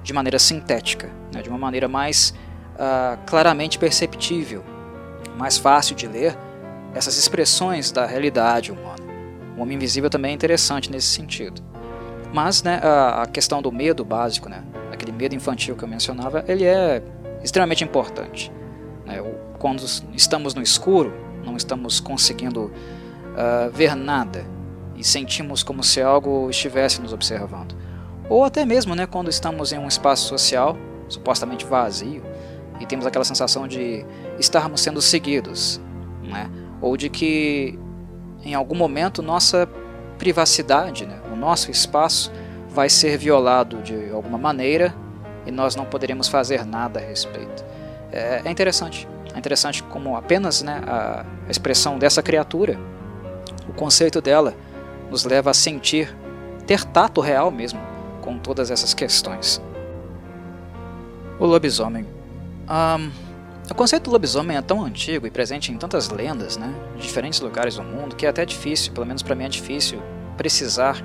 de 0.02 0.14
maneira 0.14 0.40
sintética, 0.40 1.10
né, 1.34 1.42
de 1.42 1.50
uma 1.50 1.58
maneira 1.58 1.88
mais 1.88 2.34
uh, 2.76 3.18
claramente 3.26 3.78
perceptível, 3.78 4.64
mais 5.38 5.58
fácil 5.58 5.96
de 5.96 6.08
ler 6.08 6.38
essas 6.94 7.18
expressões 7.18 7.92
da 7.92 8.06
realidade 8.06 8.72
humana. 8.72 9.04
O 9.58 9.62
Homem 9.62 9.76
Invisível 9.76 10.10
também 10.10 10.32
é 10.32 10.34
interessante 10.34 10.90
nesse 10.90 11.08
sentido. 11.08 11.62
Mas 12.34 12.64
né, 12.64 12.80
a, 12.82 13.24
a 13.24 13.26
questão 13.26 13.62
do 13.62 13.72
medo 13.72 14.04
básico, 14.04 14.50
né, 14.50 14.64
aquele 14.92 15.12
medo 15.12 15.36
infantil 15.36 15.76
que 15.76 15.84
eu 15.84 15.88
mencionava, 15.88 16.44
ele 16.48 16.64
é 16.66 17.02
extremamente 17.44 17.84
importante. 17.84 18.52
Né, 19.06 19.22
quando 19.60 19.84
estamos 20.14 20.54
no 20.54 20.62
escuro, 20.62 21.14
não 21.46 21.56
estamos 21.56 22.00
conseguindo 22.00 22.66
uh, 22.66 23.72
ver 23.72 23.96
nada 23.96 24.46
e 24.96 25.04
sentimos 25.04 25.62
como 25.64 25.84
se 25.84 26.02
algo 26.02 26.50
estivesse 26.50 27.02
nos 27.02 27.14
observando. 27.14 27.76
Ou 28.30 28.44
até 28.44 28.66
mesmo 28.66 28.96
né, 28.96 29.06
quando 29.06 29.30
estamos 29.30 29.72
em 29.72 29.78
um 29.78 29.88
espaço 29.88 30.28
social 30.28 30.76
supostamente 31.08 31.66
vazio 31.66 32.24
e 32.80 32.86
temos 32.86 33.06
aquela 33.06 33.24
sensação 33.24 33.68
de 33.68 34.06
estarmos 34.40 34.82
sendo 34.82 35.02
seguidos, 35.02 35.80
né? 36.24 36.50
ou 36.82 36.98
de 36.98 37.10
que 37.10 37.80
em 38.44 38.54
algum 38.54 38.76
momento 38.76 39.22
nossa 39.22 39.68
privacidade, 40.18 41.06
né, 41.06 41.20
o 41.32 41.36
nosso 41.36 41.70
espaço 41.70 42.32
vai 42.70 42.90
ser 42.90 43.18
violado 43.18 43.82
de 43.82 44.10
alguma 44.10 44.38
maneira 44.38 44.94
e 45.46 45.52
nós 45.52 45.76
não 45.76 45.86
poderemos 45.86 46.28
fazer 46.28 46.66
nada 46.66 47.00
a 47.00 47.04
respeito. 47.04 47.64
É, 48.16 48.44
é 48.46 48.50
interessante, 48.50 49.06
é 49.34 49.38
interessante 49.38 49.84
como 49.84 50.16
apenas 50.16 50.62
né, 50.62 50.82
a 50.88 51.26
expressão 51.50 52.00
dessa 52.00 52.24
criatura, 52.24 52.80
o 53.68 53.74
conceito 53.74 54.22
dela, 54.22 54.56
nos 55.12 55.26
leva 55.26 55.52
a 55.52 55.54
sentir, 55.54 56.16
ter 56.66 56.86
tato 56.86 57.20
real 57.20 57.52
mesmo 57.52 57.80
com 58.22 58.40
todas 58.40 58.72
essas 58.72 58.94
questões. 58.94 59.62
O 61.38 61.46
lobisomem. 61.46 62.08
Um, 62.70 63.12
o 63.70 63.76
conceito 63.76 64.06
do 64.06 64.12
lobisomem 64.12 64.56
é 64.56 64.62
tão 64.62 64.82
antigo 64.82 65.28
e 65.28 65.32
presente 65.32 65.74
em 65.74 65.78
tantas 65.78 66.10
lendas, 66.10 66.56
né, 66.56 66.74
de 66.96 67.02
diferentes 67.02 67.42
lugares 67.42 67.76
do 67.76 67.84
mundo, 67.84 68.16
que 68.16 68.26
é 68.26 68.30
até 68.30 68.46
difícil, 68.46 68.94
pelo 68.94 69.06
menos 69.06 69.22
para 69.22 69.36
mim 69.36 69.44
é 69.44 69.50
difícil, 69.50 70.02
precisar 70.38 71.04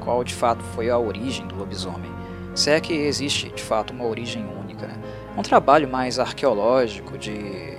qual 0.00 0.22
de 0.22 0.34
fato 0.34 0.62
foi 0.74 0.90
a 0.90 0.98
origem 0.98 1.46
do 1.46 1.56
lobisomem. 1.56 2.12
Se 2.54 2.70
é 2.70 2.78
que 2.80 2.92
existe 2.92 3.48
de 3.48 3.62
fato 3.62 3.94
uma 3.94 4.04
origem 4.04 4.44
única. 4.60 4.86
Né? 4.86 4.94
Um 5.36 5.42
trabalho 5.42 5.88
mais 5.88 6.18
arqueológico, 6.18 7.18
de 7.18 7.76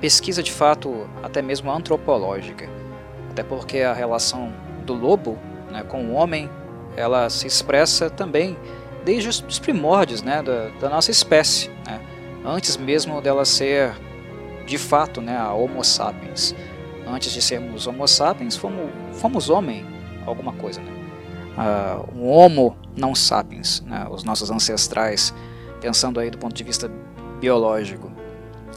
pesquisa 0.00 0.42
de 0.42 0.52
fato 0.52 1.08
até 1.22 1.42
mesmo 1.42 1.70
antropológica. 1.70 2.68
Até 3.30 3.42
porque 3.42 3.80
a 3.80 3.92
relação 3.92 4.52
do 4.84 4.94
lobo 4.94 5.38
né, 5.70 5.82
com 5.82 6.06
o 6.06 6.14
homem 6.14 6.50
ela 6.96 7.30
se 7.30 7.46
expressa 7.46 8.10
também 8.10 8.56
desde 9.04 9.28
os 9.28 9.58
primórdios 9.58 10.22
né, 10.22 10.42
da, 10.42 10.68
da 10.80 10.88
nossa 10.88 11.10
espécie, 11.10 11.70
né, 11.86 12.00
antes 12.44 12.76
mesmo 12.76 13.20
dela 13.20 13.44
ser 13.44 13.94
de 14.66 14.76
fato 14.76 15.20
né, 15.20 15.36
a 15.36 15.52
Homo 15.52 15.82
sapiens. 15.84 16.54
Antes 17.06 17.32
de 17.32 17.40
sermos 17.40 17.86
Homo 17.86 18.06
sapiens, 18.06 18.56
fomos, 18.56 18.90
fomos 19.12 19.48
homem, 19.48 19.86
alguma 20.26 20.52
coisa. 20.52 20.80
Né? 20.80 20.92
Uh, 21.56 22.18
um 22.18 22.28
Homo 22.28 22.76
não 22.96 23.14
sapiens, 23.14 23.80
né, 23.82 24.06
os 24.10 24.24
nossos 24.24 24.50
ancestrais, 24.50 25.32
pensando 25.80 26.20
aí 26.20 26.30
do 26.30 26.38
ponto 26.38 26.54
de 26.54 26.64
vista 26.64 26.90
biológico. 27.40 28.10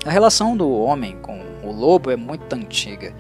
A 0.06 0.10
relação 0.10 0.56
do 0.56 0.70
homem 0.72 1.18
com 1.22 1.42
o 1.64 1.72
lobo 1.72 2.10
é 2.10 2.16
muito 2.16 2.52
antiga 2.54 3.14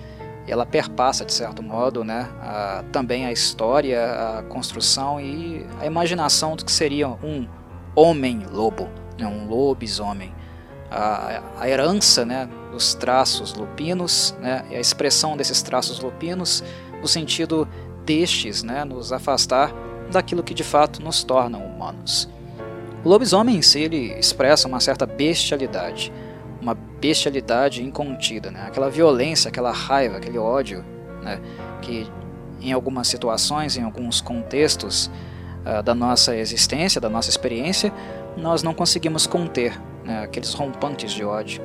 e 0.47 0.51
ela 0.51 0.65
perpassa, 0.65 1.23
de 1.23 1.33
certo 1.33 1.61
modo, 1.61 2.03
né, 2.03 2.27
a, 2.41 2.83
também 2.91 3.25
a 3.25 3.31
história, 3.31 4.39
a 4.39 4.43
construção 4.43 5.19
e 5.19 5.65
a 5.79 5.85
imaginação 5.85 6.55
do 6.55 6.65
que 6.65 6.71
seria 6.71 7.07
um 7.07 7.47
homem-lobo, 7.95 8.89
né, 9.19 9.27
um 9.27 9.47
lobisomem. 9.47 10.33
A, 10.89 11.41
a 11.59 11.69
herança 11.69 12.25
né, 12.25 12.49
dos 12.71 12.93
traços 12.93 13.53
lupinos 13.53 14.35
né, 14.41 14.65
e 14.69 14.75
a 14.75 14.79
expressão 14.79 15.37
desses 15.37 15.61
traços 15.61 15.99
lupinos 15.99 16.63
no 16.99 17.07
sentido 17.07 17.67
destes 18.03 18.61
né, 18.61 18.83
nos 18.83 19.13
afastar 19.13 19.71
daquilo 20.11 20.43
que 20.43 20.53
de 20.53 20.63
fato 20.63 21.01
nos 21.01 21.23
torna 21.23 21.57
humanos. 21.57 22.27
O 23.03 23.09
lobisomem 23.09 23.55
em 23.55 23.61
si 23.63 23.79
ele 23.79 24.13
expressa 24.13 24.67
uma 24.67 24.79
certa 24.79 25.07
bestialidade, 25.07 26.13
uma 26.61 26.75
bestialidade 26.75 27.83
incontida, 27.83 28.51
né? 28.51 28.65
aquela 28.67 28.89
violência, 28.91 29.49
aquela 29.49 29.71
raiva, 29.71 30.17
aquele 30.17 30.37
ódio, 30.37 30.85
né? 31.23 31.41
que 31.81 32.07
em 32.61 32.71
algumas 32.71 33.07
situações, 33.07 33.75
em 33.75 33.81
alguns 33.81 34.21
contextos 34.21 35.09
uh, 35.65 35.81
da 35.81 35.95
nossa 35.95 36.35
existência, 36.35 37.01
da 37.01 37.09
nossa 37.09 37.31
experiência, 37.31 37.91
nós 38.37 38.61
não 38.61 38.73
conseguimos 38.73 39.25
conter 39.25 39.81
né? 40.05 40.23
aqueles 40.23 40.53
rompantes 40.53 41.11
de 41.11 41.25
ódio, 41.25 41.63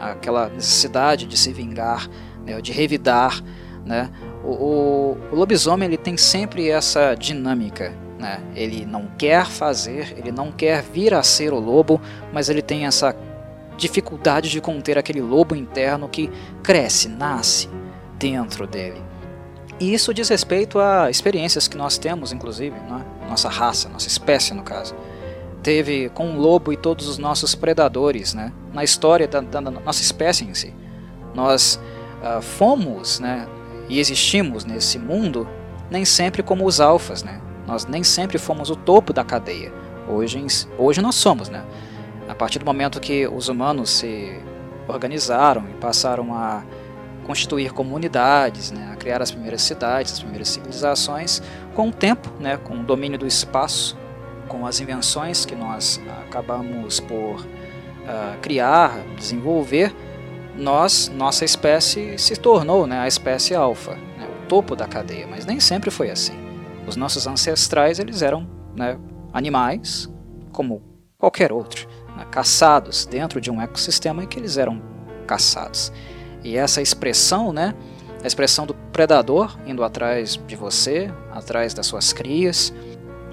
aquela 0.00 0.48
necessidade 0.48 1.26
de 1.26 1.36
se 1.36 1.52
vingar, 1.52 2.08
né? 2.46 2.58
de 2.62 2.72
revidar. 2.72 3.42
Né? 3.84 4.10
O, 4.42 4.48
o, 4.48 5.18
o 5.30 5.36
lobisomem 5.36 5.86
ele 5.86 5.98
tem 5.98 6.16
sempre 6.16 6.70
essa 6.70 7.14
dinâmica 7.14 7.92
né? 8.18 8.40
Ele 8.54 8.86
não 8.86 9.06
quer 9.18 9.46
fazer, 9.46 10.14
ele 10.16 10.30
não 10.30 10.50
quer 10.52 10.82
vir 10.82 11.14
a 11.14 11.22
ser 11.22 11.52
o 11.52 11.58
lobo, 11.58 12.00
mas 12.32 12.48
ele 12.48 12.62
tem 12.62 12.86
essa 12.86 13.14
dificuldade 13.76 14.50
de 14.50 14.60
conter 14.60 14.96
aquele 14.96 15.20
lobo 15.20 15.54
interno 15.54 16.08
que 16.08 16.30
cresce, 16.62 17.08
nasce 17.08 17.68
dentro 18.18 18.66
dele. 18.66 19.02
E 19.80 19.92
isso 19.92 20.14
diz 20.14 20.28
respeito 20.28 20.78
a 20.78 21.10
experiências 21.10 21.66
que 21.66 21.76
nós 21.76 21.98
temos, 21.98 22.32
inclusive, 22.32 22.78
né? 22.78 23.04
nossa 23.28 23.48
raça, 23.48 23.88
nossa 23.88 24.06
espécie 24.06 24.54
no 24.54 24.62
caso. 24.62 24.94
Teve 25.62 26.08
com 26.10 26.36
o 26.36 26.38
lobo 26.38 26.72
e 26.72 26.76
todos 26.76 27.08
os 27.08 27.18
nossos 27.18 27.54
predadores, 27.54 28.34
né? 28.34 28.52
na 28.72 28.84
história 28.84 29.26
da, 29.26 29.40
da 29.40 29.60
nossa 29.60 30.02
espécie 30.02 30.44
em 30.44 30.54
si. 30.54 30.72
Nós 31.34 31.80
uh, 32.22 32.40
fomos 32.40 33.18
né? 33.18 33.48
e 33.88 33.98
existimos 33.98 34.64
nesse 34.64 34.98
mundo 34.98 35.48
nem 35.90 36.04
sempre 36.04 36.42
como 36.42 36.64
os 36.64 36.80
alfas, 36.80 37.22
né? 37.22 37.40
Nós 37.66 37.86
nem 37.86 38.02
sempre 38.02 38.38
fomos 38.38 38.70
o 38.70 38.76
topo 38.76 39.12
da 39.12 39.24
cadeia. 39.24 39.72
Hoje, 40.08 40.44
hoje 40.78 41.00
nós 41.00 41.14
somos, 41.14 41.48
né? 41.48 41.64
A 42.28 42.34
partir 42.34 42.58
do 42.58 42.64
momento 42.64 43.00
que 43.00 43.26
os 43.26 43.48
humanos 43.48 43.90
se 43.90 44.38
organizaram 44.86 45.64
e 45.70 45.74
passaram 45.74 46.34
a 46.34 46.62
constituir 47.24 47.72
comunidades, 47.72 48.70
né, 48.70 48.90
a 48.92 48.96
criar 48.96 49.22
as 49.22 49.30
primeiras 49.30 49.62
cidades, 49.62 50.12
as 50.12 50.20
primeiras 50.20 50.48
civilizações, 50.48 51.42
com 51.74 51.88
o 51.88 51.92
tempo, 51.92 52.30
né, 52.38 52.58
com 52.58 52.74
o 52.74 52.82
domínio 52.82 53.18
do 53.18 53.26
espaço, 53.26 53.96
com 54.46 54.66
as 54.66 54.78
invenções 54.78 55.46
que 55.46 55.54
nós 55.54 56.00
acabamos 56.26 57.00
por 57.00 57.40
uh, 57.40 58.38
criar, 58.42 59.00
desenvolver, 59.16 59.94
nós, 60.56 61.10
nossa 61.14 61.44
espécie 61.44 62.16
se 62.18 62.36
tornou 62.36 62.86
né, 62.86 63.00
a 63.00 63.08
espécie 63.08 63.54
alfa, 63.54 63.92
né, 63.92 64.28
o 64.42 64.46
topo 64.46 64.76
da 64.76 64.86
cadeia, 64.86 65.26
mas 65.26 65.46
nem 65.46 65.58
sempre 65.58 65.90
foi 65.90 66.10
assim. 66.10 66.43
Os 66.86 66.96
nossos 66.96 67.26
ancestrais 67.26 67.98
eles 67.98 68.22
eram 68.22 68.48
né, 68.76 68.98
animais 69.32 70.10
como 70.52 70.82
qualquer 71.18 71.52
outro, 71.52 71.88
né, 72.16 72.26
caçados 72.30 73.06
dentro 73.06 73.40
de 73.40 73.50
um 73.50 73.60
ecossistema 73.60 74.22
em 74.22 74.26
que 74.26 74.38
eles 74.38 74.56
eram 74.56 74.82
caçados. 75.26 75.92
E 76.42 76.56
essa 76.56 76.82
expressão, 76.82 77.52
né, 77.52 77.74
a 78.22 78.26
expressão 78.26 78.66
do 78.66 78.74
predador 78.92 79.56
indo 79.66 79.82
atrás 79.82 80.38
de 80.46 80.56
você, 80.56 81.10
atrás 81.32 81.74
das 81.74 81.86
suas 81.86 82.12
crias, 82.12 82.72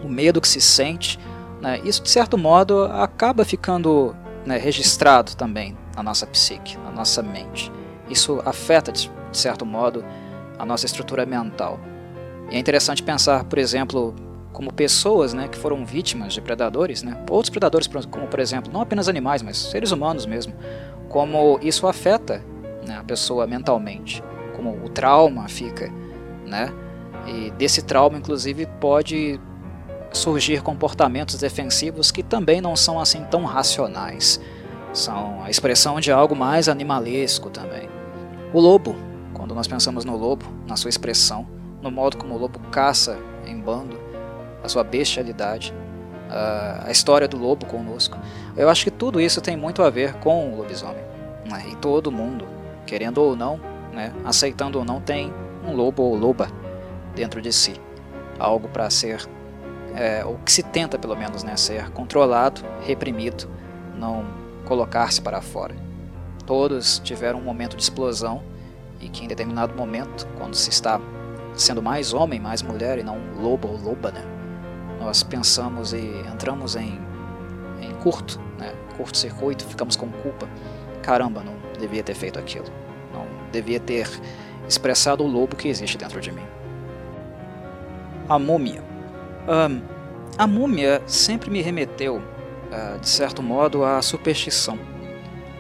o 0.03 0.09
medo 0.09 0.41
que 0.41 0.47
se 0.47 0.61
sente, 0.61 1.19
né, 1.61 1.79
isso 1.83 2.01
de 2.01 2.09
certo 2.09 2.37
modo 2.37 2.85
acaba 2.85 3.45
ficando 3.45 4.15
né, 4.45 4.57
registrado 4.57 5.35
também 5.35 5.77
na 5.95 6.01
nossa 6.01 6.25
psique, 6.25 6.77
na 6.79 6.91
nossa 6.91 7.21
mente. 7.21 7.71
Isso 8.09 8.41
afeta 8.45 8.91
de 8.91 9.09
certo 9.31 9.65
modo 9.65 10.03
a 10.57 10.65
nossa 10.65 10.85
estrutura 10.85 11.25
mental. 11.25 11.79
E 12.51 12.57
é 12.57 12.59
interessante 12.59 13.01
pensar, 13.01 13.45
por 13.45 13.57
exemplo, 13.57 14.13
como 14.51 14.73
pessoas 14.73 15.33
né, 15.33 15.47
que 15.47 15.57
foram 15.57 15.85
vítimas 15.85 16.33
de 16.33 16.41
predadores, 16.41 17.01
né, 17.01 17.17
outros 17.29 17.49
predadores, 17.49 17.87
como 17.87 18.27
por 18.27 18.39
exemplo, 18.39 18.71
não 18.71 18.81
apenas 18.81 19.07
animais, 19.07 19.41
mas 19.41 19.57
seres 19.57 19.91
humanos 19.91 20.25
mesmo, 20.25 20.53
como 21.07 21.57
isso 21.61 21.87
afeta 21.87 22.43
né, 22.85 22.97
a 22.97 23.03
pessoa 23.03 23.47
mentalmente, 23.47 24.21
como 24.55 24.71
o 24.83 24.89
trauma 24.89 25.47
fica, 25.47 25.89
né? 26.45 26.73
E 27.27 27.51
desse 27.51 27.81
trauma, 27.83 28.17
inclusive, 28.17 28.65
pode 28.79 29.39
surgir 30.11 30.61
comportamentos 30.61 31.37
defensivos 31.37 32.11
que 32.11 32.23
também 32.23 32.59
não 32.59 32.75
são 32.75 32.99
assim 32.99 33.23
tão 33.25 33.45
racionais. 33.45 34.41
São 34.91 35.41
a 35.43 35.49
expressão 35.49 35.99
de 35.99 36.11
algo 36.11 36.35
mais 36.35 36.67
animalesco 36.67 37.49
também. 37.49 37.87
O 38.53 38.59
lobo, 38.59 38.95
quando 39.33 39.55
nós 39.55 39.67
pensamos 39.67 40.03
no 40.03 40.17
lobo, 40.17 40.45
na 40.67 40.75
sua 40.75 40.89
expressão, 40.89 41.47
no 41.81 41.91
modo 41.91 42.17
como 42.17 42.35
o 42.35 42.37
lobo 42.37 42.59
caça 42.71 43.17
em 43.45 43.59
bando, 43.59 43.99
a 44.63 44.69
sua 44.69 44.83
bestialidade, 44.83 45.73
a 46.29 46.89
história 46.89 47.27
do 47.27 47.37
lobo 47.37 47.65
conosco, 47.65 48.17
eu 48.55 48.69
acho 48.69 48.85
que 48.85 48.91
tudo 48.91 49.19
isso 49.19 49.41
tem 49.41 49.57
muito 49.57 49.83
a 49.83 49.89
ver 49.89 50.13
com 50.15 50.53
o 50.53 50.57
lobisomem. 50.57 51.03
Né? 51.49 51.65
E 51.71 51.75
todo 51.75 52.11
mundo, 52.11 52.47
querendo 52.85 53.17
ou 53.17 53.35
não, 53.35 53.59
né, 53.91 54.13
aceitando 54.23 54.79
ou 54.79 54.85
não, 54.85 55.01
tem 55.01 55.33
um 55.67 55.75
lobo 55.75 56.03
ou 56.03 56.15
loba 56.15 56.47
dentro 57.15 57.41
de 57.41 57.51
si. 57.51 57.73
Algo 58.39 58.69
para 58.69 58.89
ser, 58.89 59.27
é, 59.93 60.23
o 60.23 60.35
que 60.37 60.51
se 60.51 60.63
tenta 60.63 60.97
pelo 60.97 61.15
menos, 61.15 61.43
né, 61.43 61.57
ser 61.57 61.89
controlado, 61.91 62.61
reprimido, 62.85 63.49
não 63.97 64.25
colocar-se 64.65 65.21
para 65.21 65.41
fora. 65.41 65.75
Todos 66.45 66.99
tiveram 66.99 67.39
um 67.39 67.43
momento 67.43 67.75
de 67.75 67.83
explosão 67.83 68.41
e 69.01 69.09
que 69.09 69.25
em 69.25 69.27
determinado 69.27 69.75
momento, 69.75 70.27
quando 70.37 70.55
se 70.55 70.69
está 70.69 70.99
sendo 71.53 71.81
mais 71.81 72.13
homem, 72.13 72.39
mais 72.39 72.61
mulher 72.61 72.97
e 72.97 73.03
não 73.03 73.19
lobo 73.39 73.67
ou 73.67 73.77
loba, 73.77 74.11
né, 74.11 74.23
nós 74.99 75.23
pensamos 75.23 75.93
e 75.93 76.11
entramos 76.31 76.75
em, 76.75 76.99
em 77.81 77.91
curto, 78.01 78.39
né, 78.59 78.73
curto 78.95 79.17
circuito, 79.17 79.65
ficamos 79.65 79.95
com 79.95 80.09
culpa. 80.09 80.47
Caramba, 81.01 81.43
não 81.43 81.55
devia 81.79 82.03
ter 82.03 82.13
feito 82.13 82.37
aquilo. 82.37 82.67
Não 83.11 83.25
devia 83.51 83.79
ter 83.79 84.07
expressado 84.67 85.23
o 85.23 85.27
lobo 85.27 85.55
que 85.55 85.67
existe 85.67 85.97
dentro 85.97 86.21
de 86.21 86.31
mim. 86.31 86.45
A 88.29 88.37
múmia. 88.37 88.83
Um, 89.47 89.81
a 90.37 90.47
múmia 90.47 91.01
sempre 91.07 91.49
me 91.49 91.61
remeteu, 91.61 92.17
uh, 92.17 92.99
de 92.99 93.09
certo 93.09 93.41
modo, 93.41 93.83
à 93.83 94.01
superstição. 94.01 94.77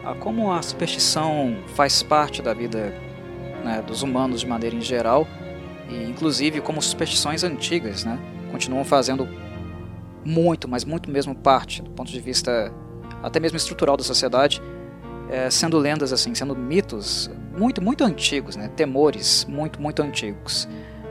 A 0.05 0.13
como 0.13 0.51
a 0.51 0.61
superstição 0.61 1.57
faz 1.75 2.01
parte 2.01 2.41
da 2.41 2.53
vida 2.53 2.93
né, 3.63 3.83
dos 3.85 4.03
humanos 4.03 4.41
de 4.41 4.47
maneira 4.47 4.75
em 4.75 4.81
geral, 4.81 5.27
e 5.91 6.09
inclusive 6.09 6.61
como 6.61 6.81
superstições 6.81 7.43
antigas 7.43 8.03
né, 8.03 8.17
continuam 8.51 8.83
fazendo 8.83 9.27
muito, 10.23 10.67
mas 10.67 10.85
muito 10.85 11.09
mesmo 11.09 11.35
parte, 11.35 11.81
do 11.81 11.89
ponto 11.91 12.11
de 12.11 12.19
vista 12.19 12.71
até 13.21 13.39
mesmo 13.39 13.57
estrutural 13.57 13.97
da 13.97 14.03
sociedade, 14.03 14.61
é, 15.29 15.49
sendo 15.49 15.77
lendas 15.77 16.13
assim, 16.13 16.33
sendo 16.33 16.55
mitos 16.55 17.29
muito, 17.57 17.81
muito 17.81 18.03
antigos, 18.03 18.55
né? 18.55 18.69
temores 18.69 19.45
muito, 19.49 19.81
muito 19.81 20.01
antigos. 20.01 20.67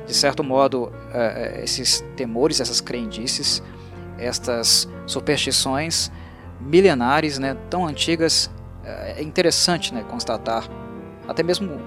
De 0.07 0.15
certo 0.15 0.43
modo, 0.43 0.93
é, 1.13 1.61
esses 1.63 2.05
temores, 2.17 2.61
essas 2.61 2.81
crendices, 2.81 3.63
estas 4.19 4.89
superstições 5.07 6.11
milenares, 6.61 7.39
né, 7.39 7.57
tão 7.71 7.87
antigas, 7.87 8.51
é 8.85 9.23
interessante 9.23 9.95
né, 9.95 10.05
constatar, 10.09 10.69
até 11.27 11.43
mesmo 11.43 11.81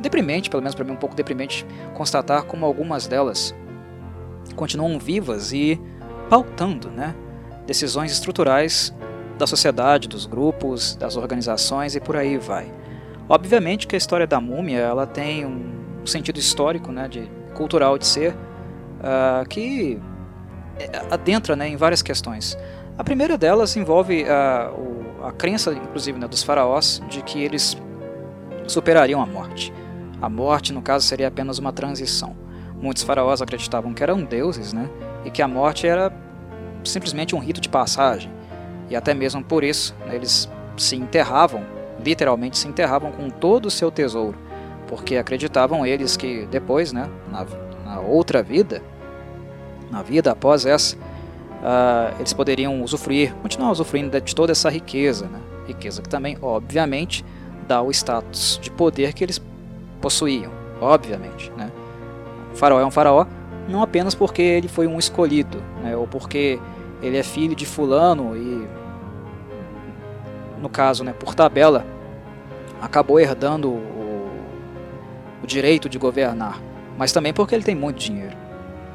deprimente, 0.00 0.50
pelo 0.50 0.62
menos 0.62 0.74
para 0.74 0.84
mim 0.84 0.92
um 0.92 0.96
pouco 0.96 1.14
deprimente, 1.14 1.66
constatar 1.94 2.44
como 2.44 2.64
algumas 2.66 3.06
delas 3.06 3.54
continuam 4.56 4.98
vivas 4.98 5.52
e 5.52 5.80
pautando 6.28 6.90
né, 6.90 7.14
decisões 7.66 8.12
estruturais 8.12 8.94
da 9.38 9.46
sociedade, 9.46 10.08
dos 10.08 10.26
grupos, 10.26 10.96
das 10.96 11.16
organizações 11.16 11.94
e 11.94 12.00
por 12.00 12.16
aí 12.16 12.36
vai. 12.36 12.70
Obviamente 13.28 13.86
que 13.86 13.94
a 13.94 13.98
história 13.98 14.26
da 14.26 14.40
múmia 14.40 14.80
ela 14.80 15.06
tem 15.06 15.46
um 15.46 16.04
sentido 16.04 16.38
histórico, 16.38 16.90
né, 16.92 17.08
de 17.08 17.30
cultural 17.54 17.96
de 17.96 18.06
ser, 18.06 18.32
uh, 18.32 19.48
que 19.48 20.00
adentra 21.10 21.54
né, 21.54 21.68
em 21.68 21.76
várias 21.76 22.02
questões. 22.02 22.56
A 22.98 23.04
primeira 23.04 23.38
delas 23.38 23.76
envolve 23.76 24.24
uh, 24.24 24.74
o, 24.78 25.26
a 25.26 25.32
crença, 25.32 25.72
inclusive, 25.72 26.18
né, 26.18 26.26
dos 26.26 26.42
faraós 26.42 27.02
de 27.08 27.22
que 27.22 27.42
eles 27.42 27.76
superariam 28.66 29.20
a 29.22 29.26
morte. 29.26 29.72
A 30.20 30.28
morte, 30.28 30.72
no 30.72 30.82
caso, 30.82 31.06
seria 31.06 31.28
apenas 31.28 31.58
uma 31.58 31.72
transição. 31.72 32.36
Muitos 32.80 33.02
faraós 33.02 33.40
acreditavam 33.42 33.92
que 33.92 34.02
eram 34.02 34.22
deuses, 34.22 34.72
né, 34.72 34.88
e 35.24 35.30
que 35.30 35.42
a 35.42 35.48
morte 35.48 35.86
era 35.86 36.12
simplesmente 36.84 37.34
um 37.34 37.38
rito 37.38 37.60
de 37.60 37.68
passagem. 37.68 38.30
E 38.88 38.96
até 38.96 39.14
mesmo 39.14 39.42
por 39.42 39.62
isso, 39.62 39.94
né, 40.06 40.14
eles 40.14 40.48
se 40.76 40.96
enterravam, 40.96 41.62
literalmente 42.04 42.58
se 42.58 42.66
enterravam 42.66 43.12
com 43.12 43.28
todo 43.28 43.66
o 43.66 43.70
seu 43.70 43.90
tesouro, 43.90 44.36
porque 44.88 45.16
acreditavam 45.16 45.84
eles 45.86 46.16
que 46.16 46.46
depois, 46.50 46.92
né, 46.92 47.08
na, 47.30 47.46
na 47.84 48.00
outra 48.00 48.42
vida, 48.42 48.82
na 49.90 50.02
vida 50.02 50.32
após 50.32 50.64
essa, 50.64 50.96
uh, 50.96 52.16
eles 52.18 52.32
poderiam 52.32 52.82
usufruir, 52.82 53.34
continuar 53.36 53.70
usufruindo 53.70 54.20
de 54.20 54.34
toda 54.34 54.52
essa 54.52 54.70
riqueza, 54.70 55.26
né, 55.26 55.40
riqueza 55.66 56.02
que 56.02 56.08
também, 56.08 56.36
obviamente, 56.40 57.24
dá 57.68 57.82
o 57.82 57.90
status 57.90 58.58
de 58.60 58.70
poder 58.70 59.12
que 59.12 59.22
eles 59.22 59.40
possuíam, 60.00 60.52
obviamente, 60.80 61.52
né. 61.56 61.70
O 62.52 62.56
faraó 62.56 62.80
é 62.80 62.86
um 62.86 62.90
faraó 62.90 63.26
não 63.68 63.82
apenas 63.82 64.14
porque 64.14 64.42
ele 64.42 64.68
foi 64.68 64.86
um 64.86 64.98
escolhido, 64.98 65.62
né, 65.82 65.96
ou 65.96 66.06
porque 66.06 66.58
ele 67.00 67.16
é 67.16 67.22
filho 67.22 67.54
de 67.54 67.64
fulano 67.64 68.36
e 68.36 68.68
no 70.60 70.68
caso, 70.68 71.02
né, 71.02 71.12
por 71.12 71.34
tabela, 71.34 71.86
acabou 72.82 73.18
herdando 73.18 73.70
o, 73.70 74.30
o 75.42 75.46
direito 75.46 75.88
de 75.88 75.98
governar, 75.98 76.60
mas 76.98 77.12
também 77.12 77.32
porque 77.32 77.54
ele 77.54 77.64
tem 77.64 77.74
muito 77.74 77.98
dinheiro, 77.98 78.36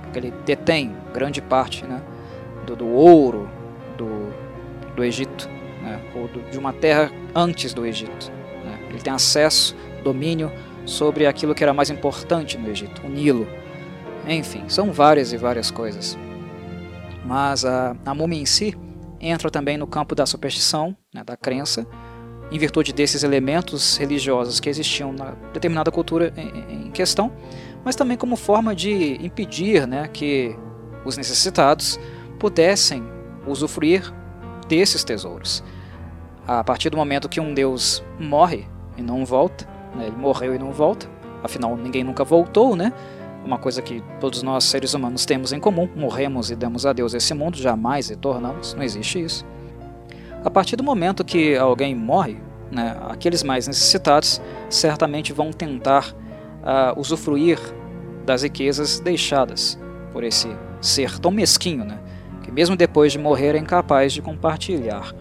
porque 0.04 0.20
ele 0.20 0.34
detém 0.46 0.96
grande 1.14 1.42
parte 1.42 1.86
né, 1.86 2.02
do, 2.68 2.76
do 2.76 2.88
ouro 2.88 3.50
do, 3.98 4.32
do 4.96 5.04
Egito, 5.04 5.50
né, 5.82 6.00
ou 6.16 6.28
do, 6.28 6.42
de 6.52 6.60
uma 6.60 6.72
terra 6.72 7.12
antes 7.34 7.74
do 7.74 7.86
Egito. 7.86 8.32
Né. 8.64 8.88
Ele 8.90 9.00
tem 9.00 9.12
acesso, 9.12 9.76
domínio 10.04 10.52
sobre 10.86 11.26
aquilo 11.26 11.56
que 11.56 11.64
era 11.64 11.74
mais 11.74 11.90
importante 11.90 12.58
no 12.58 12.70
Egito, 12.70 13.02
o 13.06 13.10
Nilo. 13.10 13.48
Enfim, 14.28 14.64
são 14.68 14.92
várias 14.92 15.34
e 15.34 15.38
várias 15.38 15.72
coisas. 15.72 16.18
Mas 17.26 17.66
a, 17.66 17.96
a 18.06 18.14
múmia 18.14 18.40
em 18.40 18.46
si, 18.46 18.76
entra 19.20 19.50
também 19.50 19.78
no 19.78 19.88
campo 19.88 20.14
da 20.14 20.26
superstição, 20.26 20.96
né, 21.14 21.24
da 21.24 21.36
crença, 21.36 21.86
em 22.52 22.60
virtude 22.60 22.94
desses 22.94 23.24
elementos 23.24 23.98
religiosos 23.98 24.60
que 24.60 24.70
existiam 24.70 25.12
na 25.12 25.32
determinada 25.52 25.92
cultura 25.92 26.32
em, 26.38 26.88
em 26.88 26.92
questão, 26.92 27.32
mas 27.84 27.96
também 27.96 28.18
como 28.18 28.36
forma 28.36 28.76
de 28.76 29.16
impedir 29.26 29.88
né, 29.88 30.08
que 30.08 30.56
os 31.04 31.18
necessitados 31.18 32.00
pudessem 32.40 33.04
usufruir 33.48 34.14
desses 34.68 35.04
tesouros. 35.04 35.64
A 36.48 36.64
partir 36.64 36.90
do 36.90 36.98
momento 36.98 37.28
que 37.28 37.40
um 37.40 37.54
deus 37.54 38.04
morre 38.20 38.68
e 38.98 39.02
não 39.02 39.26
volta, 39.26 39.68
né, 39.96 40.08
ele 40.08 40.16
morreu 40.16 40.54
e 40.54 40.60
não 40.60 40.72
volta, 40.72 41.08
afinal 41.44 41.76
ninguém 41.76 42.04
nunca 42.04 42.24
voltou, 42.24 42.76
né? 42.76 42.92
uma 43.46 43.60
coisa 43.60 43.82
que 43.82 44.04
todos 44.20 44.42
nós 44.42 44.64
seres 44.64 44.94
humanos 44.94 45.26
temos 45.26 45.54
em 45.54 45.60
comum: 45.60 45.88
morremos 45.96 46.50
e 46.50 46.56
damos 46.56 46.86
a 46.86 46.92
Deus 46.92 47.14
esse 47.14 47.34
mundo, 47.34 47.58
jamais 47.58 48.10
retornamos, 48.10 48.74
não 48.74 48.84
existe 48.84 49.22
isso. 49.22 49.46
A 50.44 50.50
partir 50.50 50.76
do 50.76 50.84
momento 50.84 51.24
que 51.24 51.56
alguém 51.56 51.96
morre, 51.96 52.38
né, 52.72 52.98
aqueles 53.10 53.44
mais 53.44 53.68
necessitados 53.68 54.42
certamente 54.70 55.32
vão 55.32 55.52
tentar 55.52 56.14
uh, 56.14 57.00
usufruir 57.00 57.60
das 58.26 58.44
riquezas 58.44 59.00
deixadas 59.00 59.80
por 60.12 60.24
esse 60.24 60.50
ser 60.82 61.20
tão 61.20 61.32
mesquinho, 61.32 61.86
né, 61.86 62.00
que 62.44 62.52
mesmo 62.52 62.76
depois 62.76 63.12
de 63.12 63.20
morrer 63.20 63.56
é 63.56 63.60
incapaz 63.60 64.14
de 64.14 64.22
compartilhar. 64.22 65.14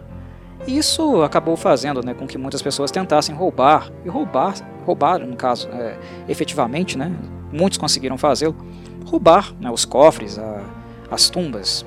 E 0.67 0.79
isso 0.79 1.23
acabou 1.23 1.57
fazendo 1.57 2.05
né, 2.05 2.15
com 2.15 2.27
que 2.27 2.39
muitas 2.39 2.63
pessoas 2.63 2.91
tentassem 2.91 3.35
roubar, 3.35 3.91
e 4.05 4.09
roubar, 4.09 4.55
roubar 4.87 5.19
no 5.19 5.37
caso, 5.37 5.69
é, 5.73 5.97
efetivamente, 6.29 6.97
né, 6.97 7.13
muitos 7.53 7.79
conseguiram 7.79 8.17
fazê-lo, 8.17 8.57
roubar 9.05 9.53
né, 9.61 9.71
os 9.71 9.85
cofres, 9.85 10.39
a, 10.39 10.63
as 11.11 11.29
tumbas 11.29 11.85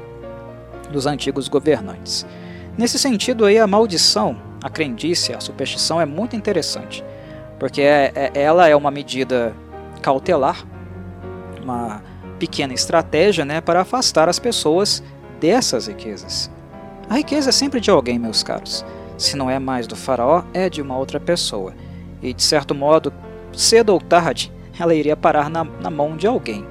dos 0.91 1.07
antigos 1.07 1.47
governantes. 1.47 2.25
Nesse 2.77 2.99
sentido 2.99 3.45
aí, 3.45 3.57
a 3.57 3.65
maldição, 3.65 4.37
a 4.63 4.69
crendice, 4.69 5.33
a 5.33 5.39
superstição 5.39 5.99
é 5.99 6.05
muito 6.05 6.35
interessante, 6.35 7.03
porque 7.57 7.81
é, 7.81 8.11
é, 8.13 8.31
ela 8.35 8.67
é 8.67 8.75
uma 8.75 8.91
medida 8.91 9.55
cautelar, 10.01 10.63
uma 11.63 12.03
pequena 12.37 12.73
estratégia 12.73 13.43
né, 13.43 13.59
para 13.59 13.81
afastar 13.81 14.29
as 14.29 14.37
pessoas 14.37 15.03
dessas 15.39 15.87
riquezas. 15.87 16.51
A 17.09 17.15
riqueza 17.15 17.49
é 17.49 17.53
sempre 17.53 17.79
de 17.79 17.89
alguém, 17.89 18.19
meus 18.19 18.43
caros. 18.43 18.85
Se 19.17 19.35
não 19.35 19.49
é 19.49 19.57
mais 19.59 19.87
do 19.87 19.95
faraó, 19.95 20.43
é 20.53 20.69
de 20.69 20.81
uma 20.81 20.97
outra 20.97 21.19
pessoa. 21.19 21.73
E 22.21 22.33
de 22.33 22.43
certo 22.43 22.75
modo, 22.75 23.13
cedo 23.53 23.93
ou 23.93 23.99
tarde, 23.99 24.51
ela 24.79 24.93
iria 24.93 25.15
parar 25.15 25.49
na, 25.49 25.63
na 25.63 25.89
mão 25.89 26.17
de 26.17 26.27
alguém. 26.27 26.65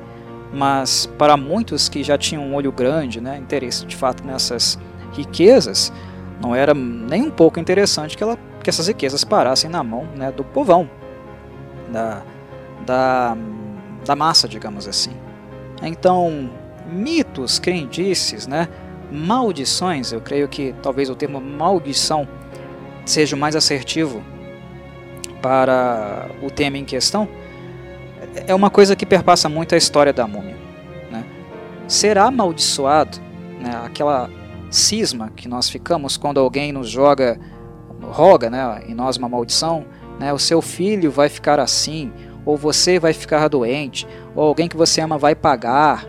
Mas 0.53 1.07
para 1.18 1.37
muitos 1.37 1.89
que 1.89 2.03
já 2.03 2.16
tinham 2.16 2.45
um 2.45 2.55
olho 2.55 2.70
grande, 2.70 3.20
né, 3.20 3.39
interesse 3.39 3.84
de 3.84 3.97
fato 3.97 4.24
nessas 4.24 4.78
riquezas, 5.12 5.93
não 6.41 6.55
era 6.55 6.74
nem 6.74 7.22
um 7.22 7.30
pouco 7.30 7.59
interessante 7.59 8.16
que, 8.16 8.22
ela, 8.22 8.39
que 8.62 8.70
essas 8.70 8.89
riquezas 8.89 9.24
parassem 9.24 9.70
na 9.70 9.82
mão 9.82 10.07
né, 10.14 10.30
do 10.30 10.45
povão, 10.45 10.89
da, 11.91 12.22
da, 12.84 13.37
da 14.05 14.14
massa, 14.14 14.47
digamos 14.47 14.87
assim. 14.87 15.12
Então, 15.82 16.51
mitos, 16.87 17.59
crendices, 17.59 18.47
né, 18.47 18.68
maldições, 19.11 20.12
eu 20.12 20.20
creio 20.20 20.48
que 20.48 20.74
talvez 20.82 21.09
o 21.09 21.14
termo 21.14 21.40
maldição 21.40 22.26
seja 23.04 23.36
o 23.36 23.38
mais 23.38 23.54
assertivo 23.54 24.22
para 25.40 26.28
o 26.42 26.50
tema 26.50 26.76
em 26.76 26.84
questão, 26.84 27.28
é 28.46 28.54
uma 28.54 28.70
coisa 28.70 28.96
que 28.96 29.07
perpassa 29.07 29.48
muito 29.48 29.74
a 29.74 29.78
história 29.78 30.12
da 30.12 30.26
múmia. 30.26 30.57
Né? 31.11 31.24
Será 31.86 32.24
amaldiçoado 32.24 33.18
né, 33.61 33.70
aquela 33.84 34.28
cisma 34.70 35.30
que 35.34 35.48
nós 35.48 35.68
ficamos 35.68 36.16
quando 36.16 36.40
alguém 36.40 36.72
nos 36.72 36.88
joga, 36.88 37.38
roga 38.02 38.50
né, 38.50 38.82
em 38.86 38.94
nós 38.94 39.16
uma 39.16 39.28
maldição, 39.28 39.84
né, 40.18 40.32
o 40.32 40.38
seu 40.38 40.61
filho 40.61 41.11
vai 41.11 41.28
ficar 41.28 41.61
assim, 41.61 42.12
ou 42.44 42.57
você 42.57 42.98
vai 42.98 43.12
ficar 43.12 43.48
doente, 43.48 44.07
ou 44.34 44.44
alguém 44.44 44.68
que 44.68 44.76
você 44.76 45.00
ama 45.00 45.18
vai 45.18 45.34
pagar. 45.34 46.07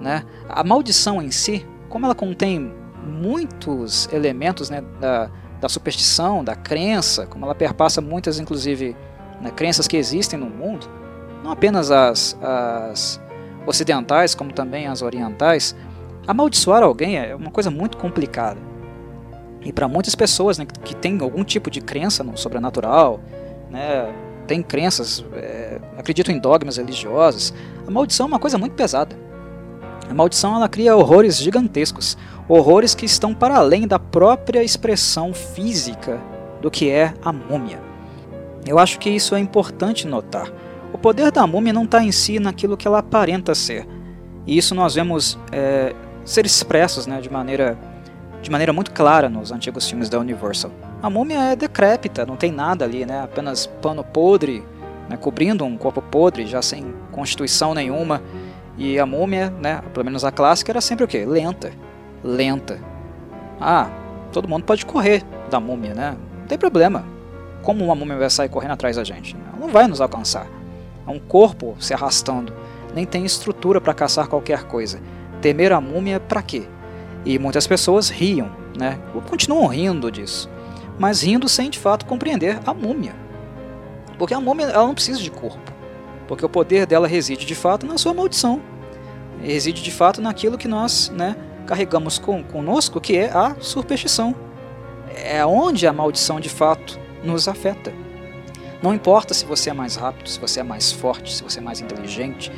Né? 0.00 0.24
A 0.48 0.62
maldição 0.62 1.20
em 1.22 1.30
si, 1.30 1.66
como 1.88 2.06
ela 2.06 2.14
contém 2.14 2.72
muitos 3.04 4.08
elementos 4.12 4.70
né, 4.70 4.82
da, 5.00 5.30
da 5.60 5.68
superstição, 5.68 6.44
da 6.44 6.54
crença, 6.54 7.26
como 7.26 7.44
ela 7.44 7.54
perpassa 7.54 8.00
muitas, 8.00 8.38
inclusive, 8.38 8.96
né, 9.40 9.50
crenças 9.50 9.88
que 9.88 9.96
existem 9.96 10.38
no 10.38 10.46
mundo, 10.46 10.88
não 11.42 11.50
apenas 11.50 11.90
as, 11.90 12.36
as 12.42 13.20
ocidentais, 13.66 14.34
como 14.34 14.52
também 14.52 14.86
as 14.86 15.02
orientais, 15.02 15.74
amaldiçoar 16.26 16.82
alguém 16.82 17.16
é 17.18 17.34
uma 17.34 17.50
coisa 17.50 17.70
muito 17.70 17.96
complicada. 17.96 18.60
E 19.62 19.72
para 19.72 19.88
muitas 19.88 20.14
pessoas 20.14 20.58
né, 20.58 20.66
que 20.84 20.94
têm 20.94 21.18
algum 21.20 21.44
tipo 21.44 21.70
de 21.70 21.80
crença 21.80 22.22
no 22.22 22.36
sobrenatural, 22.36 23.20
né, 23.70 24.12
crenças, 24.66 25.24
é, 25.34 25.78
acreditam 25.98 26.34
em 26.34 26.38
dogmas 26.38 26.78
religiosos, 26.78 27.52
a 27.86 27.90
maldição 27.90 28.26
é 28.26 28.28
uma 28.28 28.38
coisa 28.38 28.56
muito 28.56 28.74
pesada. 28.74 29.14
A 30.08 30.14
maldição 30.14 30.54
ela 30.54 30.68
cria 30.68 30.96
horrores 30.96 31.38
gigantescos, 31.38 32.16
horrores 32.48 32.94
que 32.94 33.04
estão 33.04 33.34
para 33.34 33.56
além 33.56 33.86
da 33.86 33.98
própria 33.98 34.62
expressão 34.62 35.34
física 35.34 36.18
do 36.62 36.70
que 36.70 36.90
é 36.90 37.12
a 37.22 37.32
múmia. 37.32 37.80
Eu 38.66 38.78
acho 38.78 38.98
que 38.98 39.10
isso 39.10 39.34
é 39.34 39.38
importante 39.38 40.06
notar. 40.06 40.50
O 40.92 40.98
poder 40.98 41.30
da 41.30 41.46
múmia 41.46 41.72
não 41.72 41.84
está 41.84 42.02
em 42.02 42.10
si 42.10 42.38
naquilo 42.38 42.76
que 42.76 42.86
ela 42.88 42.98
aparenta 42.98 43.54
ser. 43.54 43.86
E 44.46 44.56
isso 44.56 44.74
nós 44.74 44.94
vemos 44.94 45.38
é, 45.52 45.94
ser 46.24 46.46
expressos 46.46 47.06
né, 47.06 47.20
de, 47.20 47.30
maneira, 47.30 47.78
de 48.40 48.50
maneira 48.50 48.72
muito 48.72 48.90
clara 48.92 49.28
nos 49.28 49.52
antigos 49.52 49.88
filmes 49.88 50.08
da 50.08 50.18
Universal. 50.18 50.70
A 51.02 51.10
múmia 51.10 51.52
é 51.52 51.56
decrépita, 51.56 52.24
não 52.24 52.36
tem 52.36 52.50
nada 52.50 52.84
ali, 52.84 53.04
né, 53.04 53.22
apenas 53.22 53.66
pano 53.66 54.02
podre, 54.02 54.64
né, 55.08 55.16
cobrindo 55.16 55.64
um 55.64 55.76
corpo 55.76 56.02
podre, 56.02 56.46
já 56.46 56.62
sem 56.62 56.94
constituição 57.12 57.74
nenhuma. 57.74 58.22
E 58.78 58.96
a 58.96 59.04
múmia, 59.04 59.50
né, 59.60 59.82
pelo 59.92 60.04
menos 60.04 60.24
a 60.24 60.30
clássica, 60.30 60.70
era 60.70 60.80
sempre 60.80 61.04
o 61.04 61.08
quê? 61.08 61.26
Lenta. 61.26 61.72
Lenta. 62.22 62.78
Ah, 63.60 63.90
todo 64.32 64.48
mundo 64.48 64.64
pode 64.64 64.86
correr 64.86 65.24
da 65.50 65.58
múmia, 65.58 65.94
né? 65.94 66.16
Não 66.38 66.46
tem 66.46 66.56
problema. 66.56 67.04
Como 67.62 67.84
uma 67.84 67.94
múmia 67.96 68.16
vai 68.16 68.30
sair 68.30 68.48
correndo 68.48 68.70
atrás 68.70 68.94
da 68.94 69.02
gente? 69.02 69.36
Ela 69.48 69.58
não 69.58 69.68
vai 69.68 69.88
nos 69.88 70.00
alcançar. 70.00 70.46
É 71.04 71.10
um 71.10 71.18
corpo 71.18 71.76
se 71.80 71.92
arrastando. 71.92 72.52
Nem 72.94 73.04
tem 73.04 73.24
estrutura 73.24 73.80
para 73.80 73.92
caçar 73.92 74.28
qualquer 74.28 74.62
coisa. 74.62 75.00
Temer 75.42 75.72
a 75.72 75.80
múmia 75.80 76.20
para 76.20 76.40
quê? 76.40 76.68
E 77.24 77.36
muitas 77.36 77.66
pessoas 77.66 78.08
riam, 78.08 78.48
né? 78.78 78.98
Continuam 79.28 79.66
rindo 79.66 80.10
disso. 80.10 80.48
Mas 80.98 81.22
rindo 81.22 81.48
sem 81.48 81.68
de 81.68 81.80
fato 81.80 82.06
compreender 82.06 82.60
a 82.64 82.72
múmia. 82.72 83.14
Porque 84.16 84.34
a 84.34 84.40
múmia 84.40 84.66
ela 84.66 84.86
não 84.86 84.94
precisa 84.94 85.20
de 85.20 85.30
corpo. 85.30 85.67
Porque 86.28 86.44
o 86.44 86.48
poder 86.48 86.86
dela 86.86 87.08
reside 87.08 87.44
de 87.44 87.54
fato 87.54 87.86
na 87.86 87.98
sua 87.98 88.14
maldição. 88.14 88.60
Reside 89.42 89.82
de 89.82 89.90
fato 89.90 90.20
naquilo 90.20 90.58
que 90.58 90.68
nós 90.68 91.10
né, 91.10 91.34
carregamos 91.66 92.18
com, 92.18 92.44
conosco, 92.44 93.00
que 93.00 93.16
é 93.16 93.30
a 93.30 93.56
superstição. 93.58 94.34
É 95.14 95.44
onde 95.44 95.86
a 95.86 95.92
maldição 95.92 96.38
de 96.38 96.48
fato 96.48 96.98
nos 97.24 97.48
afeta. 97.48 97.92
Não 98.82 98.94
importa 98.94 99.34
se 99.34 99.44
você 99.44 99.70
é 99.70 99.72
mais 99.72 99.96
rápido, 99.96 100.28
se 100.28 100.38
você 100.38 100.60
é 100.60 100.62
mais 100.62 100.92
forte, 100.92 101.34
se 101.34 101.42
você 101.42 101.58
é 101.58 101.62
mais 101.62 101.80
inteligente. 101.80 102.52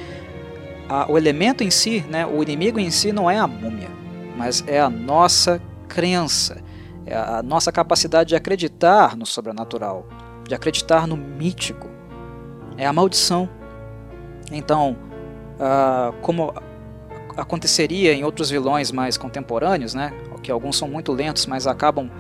A, 0.89 1.11
o 1.11 1.16
elemento 1.16 1.64
em 1.64 1.71
si, 1.71 2.05
né, 2.11 2.27
o 2.27 2.43
inimigo 2.43 2.79
em 2.79 2.91
si 2.91 3.12
não 3.12 3.31
é 3.31 3.39
a 3.39 3.47
múmia, 3.47 3.89
mas 4.37 4.62
é 4.66 4.81
a 4.81 4.91
nossa 4.91 5.62
crença, 5.89 6.62
é 7.07 7.16
a 7.16 7.43
nossa 7.43 7.73
capacidade 7.73 8.31
de 8.31 8.37
acreditar 8.37 9.16
no 9.16 9.25
sobrenatural, 9.25 10.07
de 10.47 10.55
acreditar 10.55 11.07
no 11.07 11.16
mítico. 11.16 11.89
É 12.77 12.87
a 12.87 12.93
maldição. 12.93 13.49
Então, 14.51 14.96
uh, 15.57 16.12
como 16.22 16.53
aconteceria 17.36 18.12
em 18.12 18.24
outros 18.24 18.51
vilões 18.51 18.90
mais 18.90 19.16
contemporâneos, 19.16 19.94
né, 19.94 20.12
que 20.42 20.51
alguns 20.51 20.76
são 20.76 20.88
muito 20.88 21.12
lentos, 21.12 21.46
mas 21.46 21.66
acabam 21.66 22.11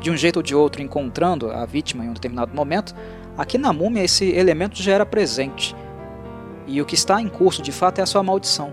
de 0.00 0.10
um 0.10 0.16
jeito 0.16 0.38
ou 0.38 0.42
de 0.42 0.54
outro 0.54 0.82
encontrando 0.82 1.50
a 1.50 1.64
vítima 1.64 2.04
em 2.04 2.08
um 2.08 2.12
determinado 2.12 2.54
momento, 2.54 2.94
Aqui 3.36 3.58
na 3.58 3.70
múmia 3.70 4.02
esse 4.02 4.30
elemento 4.30 4.82
já 4.82 4.94
era 4.94 5.04
presente. 5.04 5.76
E 6.66 6.80
o 6.80 6.86
que 6.86 6.94
está 6.94 7.20
em 7.20 7.28
curso 7.28 7.60
de 7.60 7.70
fato 7.70 7.98
é 7.98 8.02
a 8.02 8.06
sua 8.06 8.22
maldição. 8.22 8.72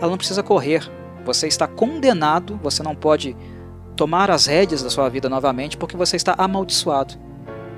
Ela 0.00 0.10
não 0.10 0.16
precisa 0.16 0.42
correr. 0.42 0.88
Você 1.24 1.48
está 1.48 1.66
condenado, 1.66 2.58
você 2.62 2.82
não 2.82 2.94
pode 2.94 3.36
tomar 3.96 4.30
as 4.30 4.46
rédeas 4.46 4.82
da 4.84 4.88
sua 4.88 5.08
vida 5.08 5.28
novamente 5.28 5.76
porque 5.76 5.96
você 5.96 6.14
está 6.14 6.34
amaldiçoado. 6.38 7.14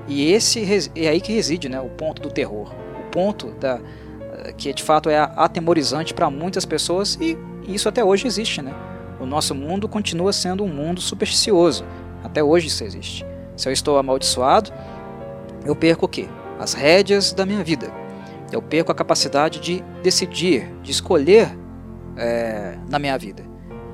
E 0.07 0.31
esse 0.31 0.63
é 0.95 1.07
aí 1.07 1.19
que 1.19 1.33
reside 1.33 1.67
né, 1.67 1.81
o 1.81 1.89
ponto 1.89 2.21
do 2.21 2.29
terror. 2.29 2.71
O 2.99 3.09
ponto 3.09 3.47
da, 3.53 3.79
que 4.57 4.73
de 4.73 4.83
fato 4.83 5.09
é 5.09 5.17
atemorizante 5.35 6.13
para 6.13 6.29
muitas 6.29 6.65
pessoas 6.65 7.17
e 7.21 7.37
isso 7.67 7.87
até 7.87 8.03
hoje 8.03 8.27
existe. 8.27 8.61
Né? 8.61 8.73
O 9.19 9.25
nosso 9.25 9.53
mundo 9.53 9.87
continua 9.87 10.33
sendo 10.33 10.63
um 10.63 10.67
mundo 10.67 11.01
supersticioso. 11.01 11.85
Até 12.23 12.43
hoje 12.43 12.67
isso 12.67 12.83
existe. 12.83 13.25
Se 13.55 13.67
eu 13.69 13.73
estou 13.73 13.97
amaldiçoado, 13.97 14.71
eu 15.65 15.75
perco 15.75 16.05
o 16.05 16.09
quê? 16.09 16.27
As 16.59 16.73
rédeas 16.73 17.33
da 17.33 17.45
minha 17.45 17.63
vida. 17.63 17.91
Eu 18.51 18.61
perco 18.61 18.91
a 18.91 18.95
capacidade 18.95 19.59
de 19.59 19.83
decidir, 20.03 20.67
de 20.81 20.91
escolher 20.91 21.57
é, 22.17 22.77
na 22.89 22.99
minha 22.99 23.17
vida. 23.17 23.43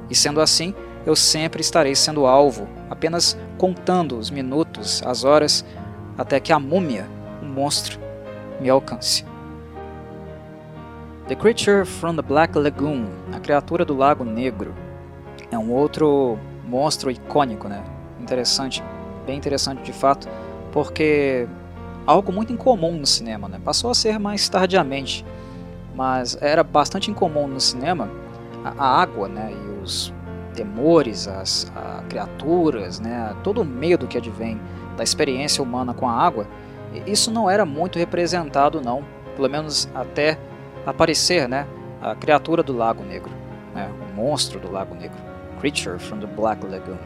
E 0.10 0.16
sendo 0.16 0.42
assim, 0.42 0.74
eu 1.06 1.16
sempre 1.16 1.62
estarei 1.62 1.96
sendo 1.96 2.26
alvo, 2.26 2.68
apenas 2.90 3.38
contando 3.58 4.18
os 4.18 4.30
minutos, 4.30 5.02
as 5.06 5.24
horas, 5.24 5.64
até 6.18 6.40
que 6.40 6.52
a 6.52 6.60
múmia, 6.60 7.08
o 7.42 7.46
um 7.46 7.50
monstro, 7.50 8.00
me 8.60 8.70
alcance. 8.70 9.26
The 11.28 11.36
Creature 11.36 11.86
from 11.86 12.16
the 12.16 12.22
Black 12.22 12.58
Lagoon, 12.58 13.06
a 13.34 13.40
criatura 13.42 13.84
do 13.84 13.94
Lago 13.94 14.24
Negro, 14.24 14.74
é 15.52 15.58
um 15.58 15.74
outro 15.74 16.40
monstro 16.66 17.12
icônico, 17.12 17.68
né? 17.68 17.84
Interessante, 18.18 18.82
bem 19.26 19.38
interessante 19.38 19.84
de 19.84 19.92
fato 19.92 20.26
porque 20.72 21.46
algo 22.06 22.32
muito 22.32 22.54
incomum 22.54 22.94
no 22.94 23.06
cinema, 23.06 23.50
né? 23.50 23.60
Passou 23.62 23.92
a 23.92 23.94
ser 23.94 24.18
mais 24.18 24.48
tardiamente, 24.48 25.26
mas 25.94 26.38
era 26.42 26.64
bastante 26.64 27.12
incomum 27.12 27.46
no 27.46 27.60
cinema 27.60 28.10
a, 28.64 29.02
água, 29.02 29.28
né? 29.28 29.52
E 29.52 29.84
os 29.84 30.14
temores, 30.54 31.28
as 31.28 31.70
criaturas, 32.08 33.02
né? 33.02 33.36
Todo 33.44 33.64
o 33.64 33.66
medo 33.66 34.08
que 34.08 34.18
advém 34.18 34.58
da 34.96 35.04
experiência 35.04 35.62
humana 35.62 35.94
com 35.94 36.08
a 36.08 36.14
água, 36.14 36.48
isso 37.06 37.30
não 37.30 37.50
era 37.50 37.66
muito 37.66 38.00
representado, 38.00 38.80
não. 38.80 39.04
Pelo 39.36 39.50
menos 39.50 39.90
até 39.94 40.40
aparecer, 40.88 41.48
né? 41.48 41.68
A 42.02 42.16
criatura 42.16 42.64
do 42.64 42.76
Lago 42.76 43.04
Negro, 43.04 43.32
né? 43.76 43.92
O 44.02 44.16
monstro 44.16 44.60
do 44.60 44.72
Lago 44.72 44.96
Negro, 44.96 45.18
Creature 45.60 46.00
from 46.00 46.20
the 46.20 46.28
Black 46.28 46.66
Lagoon. 46.66 46.98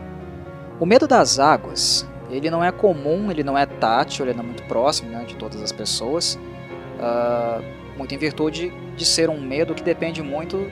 O 0.80 0.86
medo 0.86 1.08
das 1.08 1.40
águas, 1.40 2.08
ele 2.30 2.50
não 2.50 2.64
é 2.64 2.72
comum, 2.72 3.30
ele 3.30 3.44
não 3.44 3.58
é 3.58 3.66
tátil, 3.66 4.26
ele 4.26 4.34
não 4.34 4.44
é 4.44 4.46
muito 4.48 4.64
próximo 4.64 5.12
né, 5.12 5.24
de 5.26 5.36
todas 5.36 5.62
as 5.62 5.72
pessoas, 5.72 6.40
uh, 6.98 7.64
muito 7.98 8.16
em 8.16 8.18
virtude 8.18 8.74
de 8.96 9.06
ser 9.06 9.30
um 9.30 9.40
medo 9.40 9.76
que 9.76 9.84
depende 9.84 10.24
muito 10.24 10.72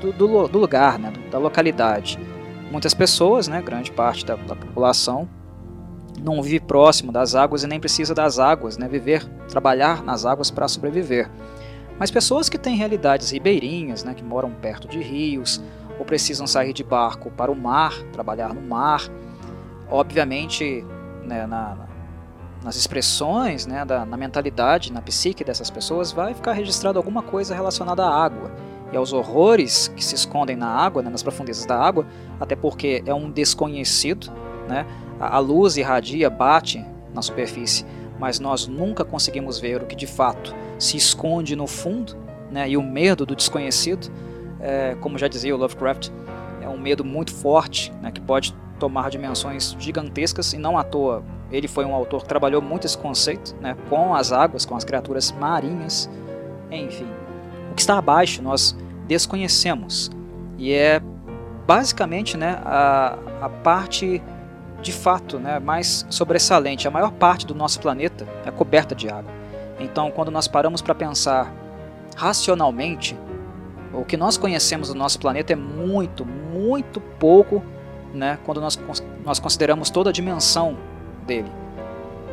do, 0.00 0.12
do, 0.12 0.48
do 0.48 0.58
lugar, 0.58 0.98
né, 0.98 1.12
da 1.30 1.38
localidade. 1.38 2.18
Muitas 2.70 2.94
pessoas, 2.94 3.48
né, 3.48 3.60
grande 3.60 3.90
parte 3.90 4.24
da, 4.24 4.36
da 4.36 4.54
população, 4.54 5.28
não 6.22 6.42
vive 6.42 6.60
próximo 6.60 7.10
das 7.10 7.34
águas 7.34 7.64
e 7.64 7.66
nem 7.66 7.80
precisa 7.80 8.14
das 8.14 8.38
águas, 8.38 8.76
né, 8.76 8.86
viver, 8.86 9.24
trabalhar 9.48 10.04
nas 10.04 10.24
águas 10.24 10.50
para 10.50 10.68
sobreviver. 10.68 11.28
Mas 12.00 12.10
pessoas 12.10 12.48
que 12.48 12.56
têm 12.56 12.76
realidades 12.76 13.30
ribeirinhas, 13.30 14.02
né, 14.02 14.14
que 14.14 14.24
moram 14.24 14.50
perto 14.52 14.88
de 14.88 14.98
rios, 14.98 15.62
ou 15.98 16.04
precisam 16.06 16.46
sair 16.46 16.72
de 16.72 16.82
barco 16.82 17.30
para 17.30 17.52
o 17.52 17.54
mar, 17.54 17.92
trabalhar 18.10 18.54
no 18.54 18.62
mar, 18.62 19.02
obviamente 19.90 20.82
né, 21.22 21.46
na, 21.46 21.76
nas 22.64 22.74
expressões, 22.76 23.66
né, 23.66 23.84
da, 23.84 24.06
na 24.06 24.16
mentalidade, 24.16 24.90
na 24.90 25.02
psique 25.02 25.44
dessas 25.44 25.68
pessoas, 25.68 26.10
vai 26.10 26.32
ficar 26.32 26.52
registrado 26.52 26.98
alguma 26.98 27.22
coisa 27.22 27.54
relacionada 27.54 28.02
à 28.02 28.24
água. 28.24 28.50
E 28.90 28.96
aos 28.96 29.12
horrores 29.12 29.88
que 29.88 30.02
se 30.02 30.14
escondem 30.14 30.56
na 30.56 30.68
água, 30.68 31.02
né, 31.02 31.10
nas 31.10 31.22
profundezas 31.22 31.66
da 31.66 31.78
água, 31.78 32.06
até 32.40 32.56
porque 32.56 33.02
é 33.04 33.12
um 33.12 33.30
desconhecido, 33.30 34.32
né, 34.66 34.86
a 35.20 35.38
luz 35.38 35.76
irradia, 35.76 36.30
bate 36.30 36.82
na 37.12 37.20
superfície, 37.20 37.84
mas 38.20 38.38
nós 38.38 38.68
nunca 38.68 39.02
conseguimos 39.02 39.58
ver 39.58 39.82
o 39.82 39.86
que 39.86 39.96
de 39.96 40.06
fato 40.06 40.54
se 40.78 40.98
esconde 40.98 41.56
no 41.56 41.66
fundo, 41.66 42.14
né, 42.50 42.68
e 42.68 42.76
o 42.76 42.82
medo 42.82 43.24
do 43.24 43.34
desconhecido, 43.34 44.12
é, 44.60 44.94
como 45.00 45.16
já 45.16 45.26
dizia 45.26 45.54
o 45.54 45.58
Lovecraft, 45.58 46.10
é 46.60 46.68
um 46.68 46.78
medo 46.78 47.02
muito 47.02 47.34
forte, 47.34 47.90
né, 48.02 48.12
que 48.12 48.20
pode 48.20 48.54
tomar 48.78 49.10
dimensões 49.10 49.74
gigantescas, 49.78 50.52
e 50.52 50.58
não 50.58 50.76
à 50.76 50.84
toa 50.84 51.24
ele 51.50 51.66
foi 51.66 51.84
um 51.84 51.94
autor 51.94 52.22
que 52.22 52.28
trabalhou 52.28 52.60
muito 52.60 52.86
esse 52.86 52.96
conceito, 52.96 53.56
né, 53.60 53.74
com 53.88 54.14
as 54.14 54.32
águas, 54.32 54.66
com 54.66 54.76
as 54.76 54.84
criaturas 54.84 55.32
marinhas, 55.32 56.08
enfim. 56.70 57.08
O 57.72 57.74
que 57.74 57.80
está 57.80 57.96
abaixo 57.96 58.42
nós 58.42 58.76
desconhecemos, 59.08 60.10
e 60.58 60.72
é 60.72 61.00
basicamente 61.66 62.36
né, 62.36 62.60
a, 62.64 63.18
a 63.40 63.48
parte 63.48 64.22
de 64.82 64.92
fato 64.92 65.38
né, 65.38 65.58
mais 65.58 66.06
sobressalente. 66.10 66.88
A 66.88 66.90
maior 66.90 67.12
parte 67.12 67.46
do 67.46 67.54
nosso 67.54 67.80
planeta 67.80 68.26
é 68.44 68.50
coberta 68.50 68.94
de 68.94 69.08
água. 69.08 69.32
Então, 69.78 70.10
quando 70.10 70.30
nós 70.30 70.46
paramos 70.46 70.82
para 70.82 70.94
pensar 70.94 71.52
racionalmente, 72.16 73.16
o 73.92 74.04
que 74.04 74.16
nós 74.16 74.36
conhecemos 74.36 74.88
do 74.88 74.94
nosso 74.94 75.18
planeta 75.18 75.52
é 75.52 75.56
muito, 75.56 76.24
muito 76.24 77.00
pouco 77.00 77.62
né, 78.14 78.38
quando 78.44 78.60
nós, 78.60 78.78
nós 79.24 79.38
consideramos 79.38 79.90
toda 79.90 80.10
a 80.10 80.12
dimensão 80.12 80.76
dele, 81.26 81.50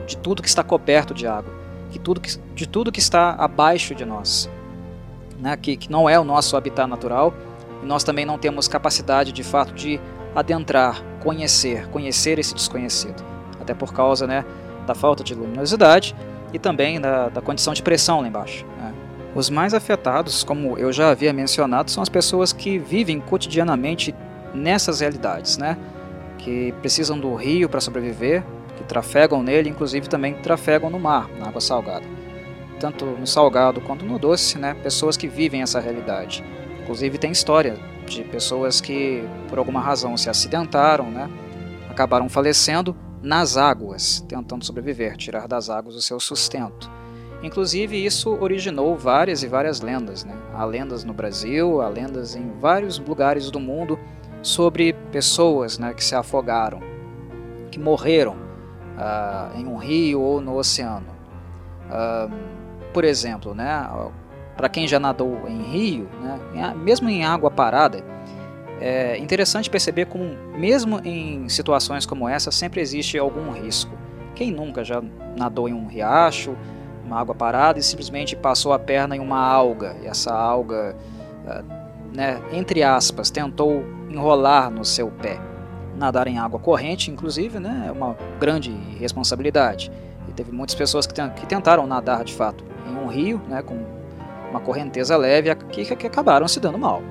de 0.06 0.18
tudo 0.18 0.42
que 0.42 0.48
está 0.48 0.64
coberto 0.64 1.14
de 1.14 1.28
água, 1.28 1.52
de 1.90 2.00
tudo 2.00 2.20
que, 2.20 2.38
de 2.56 2.68
tudo 2.68 2.92
que 2.92 3.00
está 3.00 3.32
abaixo 3.32 3.94
de 3.96 4.06
nós, 4.06 4.50
né, 5.40 5.56
que, 5.56 5.78
que 5.78 5.92
não 5.92 6.10
é 6.10 6.20
o 6.20 6.24
nosso 6.24 6.58
habitat 6.58 6.90
natural, 6.90 7.34
e 7.84 7.86
nós 7.86 8.04
também 8.04 8.26
não 8.26 8.38
temos 8.38 8.68
capacidade 8.68 9.32
de 9.32 9.44
fato 9.44 9.74
de 9.74 10.00
adentrar, 10.36 11.02
conhecer, 11.28 11.90
conhecer 11.90 12.40
esse 12.40 12.56
desconhecido, 12.56 13.22
até 13.60 13.74
por 13.74 13.92
causa 13.92 14.26
né, 14.26 14.46
da 14.86 14.96
falta 14.96 15.26
de 15.26 15.36
luminosidade 15.36 16.16
e 16.54 16.58
também 16.58 17.02
da, 17.02 17.28
da 17.28 17.42
condição 17.42 17.74
de 17.74 17.84
pressão 17.84 18.22
lá 18.22 18.30
embaixo. 18.30 18.66
Né. 18.80 18.94
Os 19.36 19.50
mais 19.50 19.74
afetados, 19.74 20.42
como 20.46 20.78
eu 20.78 20.94
já 20.94 21.10
havia 21.10 21.34
mencionado, 21.34 21.92
são 21.92 22.02
as 22.02 22.08
pessoas 22.08 22.54
que 22.54 22.80
vivem 22.80 23.20
cotidianamente 23.20 24.16
nessas 24.54 25.02
realidades, 25.02 25.58
né? 25.58 25.78
que 26.38 26.72
precisam 26.80 27.20
do 27.20 27.36
rio 27.36 27.68
para 27.68 27.82
sobreviver, 27.82 28.42
que 28.78 28.86
trafegam 28.86 29.44
nele, 29.44 29.70
inclusive 29.70 30.08
também 30.08 30.36
trafegam 30.36 30.90
no 30.90 30.98
mar, 30.98 31.30
na 31.38 31.50
água 31.50 31.60
salgada. 31.60 32.06
Tanto 32.80 33.04
no 33.04 33.28
salgado 33.28 33.82
quanto 33.82 34.06
no 34.06 34.18
doce, 34.18 34.58
né? 34.58 34.76
pessoas 34.76 35.18
que 35.18 35.28
vivem 35.28 35.62
essa 35.62 35.82
realidade. 35.82 36.42
Inclusive 36.84 37.18
tem 37.18 37.34
história 37.34 37.78
de 38.08 38.24
pessoas 38.24 38.82
que 38.82 39.24
por 39.50 39.58
alguma 39.58 39.80
razão 39.80 40.16
se 40.18 40.30
acidentaram, 40.30 41.10
né? 41.10 41.30
acabaram 41.90 42.30
falecendo 42.30 42.96
nas 43.22 43.58
águas, 43.58 44.24
tentando 44.28 44.64
sobreviver, 44.64 45.18
tirar 45.18 45.48
das 45.48 45.70
águas 45.70 45.96
o 45.96 46.02
seu 46.02 46.20
sustento. 46.20 46.90
Inclusive, 47.42 48.04
isso 48.04 48.36
originou 48.40 48.96
várias 48.96 49.44
e 49.44 49.48
várias 49.48 49.82
lendas. 49.82 50.24
Né? 50.24 50.36
Há 50.54 50.66
lendas 50.66 51.04
no 51.04 51.14
Brasil, 51.14 51.82
há 51.82 51.88
lendas 51.88 52.36
em 52.36 52.52
vários 52.60 52.98
lugares 53.00 53.52
do 53.52 53.60
mundo 53.60 54.00
sobre 54.42 54.94
pessoas 55.12 55.78
né, 55.78 55.94
que 55.94 56.04
se 56.04 56.16
afogaram, 56.16 56.80
que 57.70 57.80
morreram 57.80 58.34
uh, 58.34 59.58
em 59.58 59.68
um 59.68 59.78
rio 59.78 60.22
ou 60.22 60.42
no 60.42 60.56
oceano. 60.56 61.08
Uh, 61.88 62.32
por 62.94 63.04
exemplo, 63.04 63.54
né, 63.54 63.88
para 64.58 64.68
quem 64.68 64.88
já 64.88 65.00
nadou 65.00 65.48
em 65.48 65.62
rio, 65.62 66.10
né, 66.22 66.74
mesmo 66.76 67.08
em 67.08 67.24
água 67.24 67.52
parada, 67.52 68.04
é 68.82 69.18
interessante 69.18 69.70
perceber 69.70 70.06
como, 70.06 70.36
mesmo 70.58 71.00
em 71.06 71.48
situações 71.48 72.06
como 72.06 72.28
essa, 72.28 72.52
sempre 72.52 72.82
existe 72.82 73.18
algum 73.18 73.52
risco. 73.52 73.96
Quem 74.36 74.52
nunca 74.52 74.84
já 74.84 75.02
nadou 75.36 75.70
em 75.70 75.74
um 75.74 75.88
riacho, 75.88 76.56
uma 77.06 77.20
água 77.20 77.34
parada 77.34 77.80
e 77.80 77.84
simplesmente 77.84 78.36
passou 78.36 78.74
a 78.74 78.80
perna 78.80 79.16
em 79.16 79.20
uma 79.20 79.40
alga, 79.40 79.96
e 80.04 80.08
essa 80.08 80.34
alga, 80.34 80.96
ah, 81.48 81.64
né, 82.14 82.42
entre 82.52 82.84
aspas, 82.84 83.30
tentou 83.30 83.84
enrolar 84.10 84.70
no 84.70 84.84
seu 84.84 85.10
pé. 85.10 85.40
Nadar 85.96 86.28
em 86.28 86.38
água 86.38 86.60
corrente, 86.60 87.10
inclusive, 87.10 87.60
né, 87.60 87.86
é 87.88 87.92
uma 87.92 88.16
grande 88.40 88.72
responsabilidade. 89.00 89.92
E 90.28 90.32
teve 90.32 90.52
muitas 90.52 90.76
pessoas 90.76 91.08
que, 91.08 91.14
tentaram 91.48 91.88
nadar 91.88 92.24
de 92.24 92.34
fato 92.34 92.64
em 92.88 92.96
um 92.96 93.08
rio, 93.08 93.42
né, 93.48 93.64
com 93.64 93.97
uma 94.58 94.66
correnteza 94.66 95.16
leve, 95.16 95.54
que, 95.56 95.96
que 95.96 96.08
acabaram 96.08 96.48
se 96.48 96.60
dando 96.60 96.78
mal. 96.78 97.02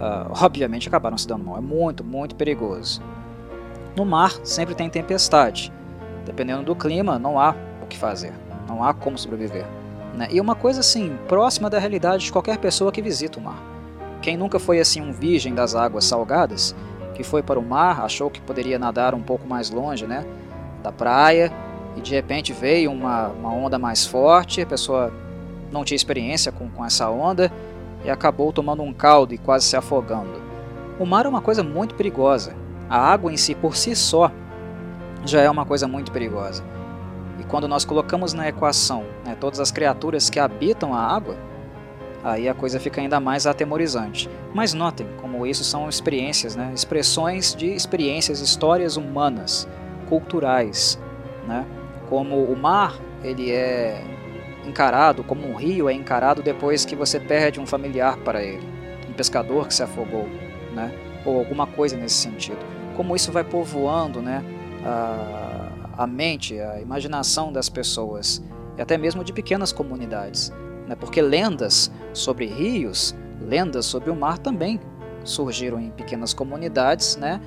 Uh, 0.00 0.32
obviamente 0.42 0.88
acabaram 0.88 1.18
se 1.18 1.28
dando 1.28 1.44
mal. 1.44 1.58
É 1.58 1.60
muito, 1.60 2.02
muito 2.02 2.34
perigoso. 2.34 3.02
No 3.94 4.04
mar 4.04 4.32
sempre 4.42 4.74
tem 4.74 4.88
tempestade. 4.88 5.72
Dependendo 6.24 6.62
do 6.62 6.74
clima, 6.74 7.18
não 7.18 7.38
há 7.38 7.54
o 7.82 7.86
que 7.86 7.98
fazer. 7.98 8.32
Não 8.66 8.82
há 8.82 8.94
como 8.94 9.18
sobreviver. 9.18 9.66
Né? 10.14 10.28
E 10.30 10.40
uma 10.40 10.54
coisa 10.54 10.80
assim, 10.80 11.16
próxima 11.28 11.68
da 11.68 11.78
realidade 11.78 12.24
de 12.24 12.32
qualquer 12.32 12.58
pessoa 12.58 12.90
que 12.90 13.02
visita 13.02 13.38
o 13.38 13.42
mar. 13.42 13.62
Quem 14.22 14.36
nunca 14.36 14.58
foi 14.58 14.80
assim 14.80 15.00
um 15.00 15.12
virgem 15.12 15.54
das 15.54 15.74
águas 15.74 16.04
salgadas, 16.04 16.74
que 17.14 17.22
foi 17.22 17.42
para 17.42 17.58
o 17.58 17.62
mar, 17.62 18.00
achou 18.00 18.30
que 18.30 18.40
poderia 18.40 18.78
nadar 18.78 19.14
um 19.14 19.22
pouco 19.22 19.46
mais 19.46 19.70
longe, 19.70 20.06
né, 20.06 20.24
da 20.82 20.90
praia, 20.90 21.52
e 21.96 22.00
de 22.00 22.14
repente 22.14 22.52
veio 22.52 22.90
uma, 22.90 23.28
uma 23.28 23.52
onda 23.52 23.78
mais 23.78 24.04
forte, 24.06 24.60
a 24.60 24.66
pessoa 24.66 25.12
não 25.70 25.84
tinha 25.84 25.96
experiência 25.96 26.50
com, 26.52 26.68
com 26.68 26.84
essa 26.84 27.08
onda 27.10 27.52
e 28.04 28.10
acabou 28.10 28.52
tomando 28.52 28.82
um 28.82 28.92
caldo 28.92 29.34
e 29.34 29.38
quase 29.38 29.66
se 29.66 29.76
afogando. 29.76 30.40
O 30.98 31.06
mar 31.06 31.26
é 31.26 31.28
uma 31.28 31.40
coisa 31.40 31.62
muito 31.62 31.94
perigosa. 31.94 32.54
A 32.88 32.98
água 32.98 33.32
em 33.32 33.36
si, 33.36 33.54
por 33.54 33.76
si 33.76 33.94
só, 33.94 34.30
já 35.24 35.40
é 35.40 35.50
uma 35.50 35.64
coisa 35.64 35.86
muito 35.86 36.10
perigosa. 36.10 36.64
E 37.38 37.44
quando 37.44 37.68
nós 37.68 37.84
colocamos 37.84 38.32
na 38.32 38.48
equação 38.48 39.04
né, 39.24 39.36
todas 39.38 39.60
as 39.60 39.70
criaturas 39.70 40.28
que 40.28 40.40
habitam 40.40 40.94
a 40.94 41.00
água, 41.00 41.36
aí 42.24 42.48
a 42.48 42.54
coisa 42.54 42.80
fica 42.80 43.00
ainda 43.00 43.20
mais 43.20 43.46
atemorizante. 43.46 44.28
Mas 44.52 44.74
notem 44.74 45.06
como 45.20 45.46
isso 45.46 45.62
são 45.62 45.88
experiências, 45.88 46.56
né? 46.56 46.72
expressões 46.74 47.54
de 47.54 47.66
experiências, 47.66 48.40
histórias 48.40 48.96
humanas, 48.96 49.68
culturais, 50.08 50.98
né? 51.46 51.64
como 52.08 52.42
o 52.42 52.56
mar 52.56 52.94
ele 53.22 53.52
é 53.52 54.02
encarado, 54.68 55.24
como 55.24 55.48
um 55.48 55.54
rio 55.54 55.88
é 55.88 55.92
encarado 55.92 56.42
depois 56.42 56.84
que 56.84 56.94
você 56.94 57.18
perde 57.18 57.58
um 57.60 57.66
familiar 57.66 58.16
para 58.18 58.42
ele, 58.42 58.66
um 59.08 59.12
pescador 59.12 59.66
que 59.66 59.74
se 59.74 59.82
afogou, 59.82 60.28
né? 60.74 60.92
ou 61.24 61.38
alguma 61.38 61.66
coisa 61.66 61.96
nesse 61.96 62.16
sentido. 62.16 62.58
Como 62.96 63.16
isso 63.16 63.32
vai 63.32 63.44
povoando 63.44 64.20
né? 64.20 64.44
a, 64.84 66.02
a 66.04 66.06
mente, 66.06 66.58
a 66.60 66.80
imaginação 66.80 67.52
das 67.52 67.68
pessoas, 67.68 68.42
e 68.76 68.82
até 68.82 68.96
mesmo 68.96 69.24
de 69.24 69.32
pequenas 69.32 69.72
comunidades 69.72 70.52
né? 70.88 70.96
porque 70.96 71.20
lendas 71.20 71.92
sobre 72.12 72.46
rios, 72.46 73.14
lendas 73.40 73.86
sobre 73.86 74.10
o 74.10 74.16
mar 74.16 74.38
também 74.38 74.80
surgiram 75.22 75.78
em 75.78 75.90
pequenas 75.90 76.32
comunidades 76.32 77.16
né? 77.16 77.40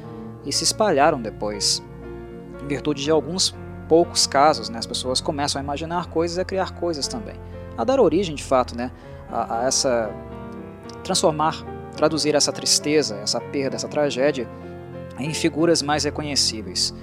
e 0.45 0.53
se 0.53 0.63
espalharam 0.63 1.19
depois. 1.21 1.83
Em 2.63 2.67
virtude 2.67 3.03
de 3.03 3.09
alguns 3.09 3.55
poucos 3.91 4.25
casos, 4.25 4.69
né? 4.69 4.79
as 4.79 4.85
pessoas 4.85 5.19
começam 5.19 5.59
a 5.59 5.63
imaginar 5.63 6.07
coisas 6.07 6.37
e 6.37 6.39
a 6.39 6.45
criar 6.45 6.71
coisas 6.71 7.09
também. 7.09 7.35
A 7.77 7.83
dar 7.83 7.99
origem, 7.99 8.33
de 8.33 8.41
fato, 8.41 8.73
né? 8.73 8.89
a, 9.29 9.59
a 9.59 9.67
essa. 9.67 10.09
transformar, 11.03 11.57
traduzir 11.97 12.33
essa 12.33 12.53
tristeza, 12.53 13.17
essa 13.17 13.41
perda, 13.41 13.75
essa 13.75 13.89
tragédia 13.89 14.47
em 15.19 15.33
figuras 15.33 15.81
mais 15.81 16.05
reconhecíveis. 16.05 16.95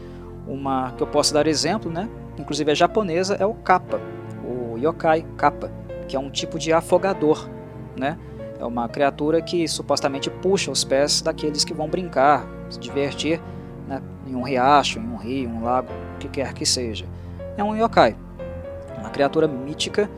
Uma 0.47 0.95
que 0.97 1.03
eu 1.03 1.07
posso 1.07 1.35
dar 1.35 1.47
exemplo, 1.47 1.93
né? 1.93 2.09
inclusive 2.39 2.71
a 2.71 2.75
japonesa, 2.75 3.35
é 3.35 3.45
o 3.45 3.53
kappa, 3.53 4.01
o 4.43 4.79
yokai 4.79 5.27
kappa, 5.37 5.71
que 6.09 6.17
é 6.17 6.19
um 6.19 6.31
tipo 6.31 6.59
de 6.59 6.73
afogador, 6.73 7.51
né? 7.99 8.19
É 8.59 8.65
uma 8.65 8.89
criatura 8.89 9.43
que 9.43 9.69
supostamente 9.69 10.31
puxa 10.31 10.71
os 10.71 10.85
pés 10.85 11.21
daqueles 11.21 11.65
que 11.65 11.75
vão 11.75 11.87
brincar, 11.87 12.47
se 12.71 12.81
divertir 12.81 13.43
né, 13.87 14.03
em 14.27 14.35
um 14.35 14.43
riacho, 14.43 14.99
em 14.99 15.07
um 15.07 15.17
rio, 15.17 15.51
um 15.51 15.63
lago, 15.63 15.91
que 16.19 16.29
quer 16.29 16.53
que 16.53 16.67
seja. 16.67 17.07
É 17.57 17.65
um 17.65 17.77
yokai, 17.77 18.17
uma 18.99 19.11
criatura 19.11 19.49
mítica 19.49 20.09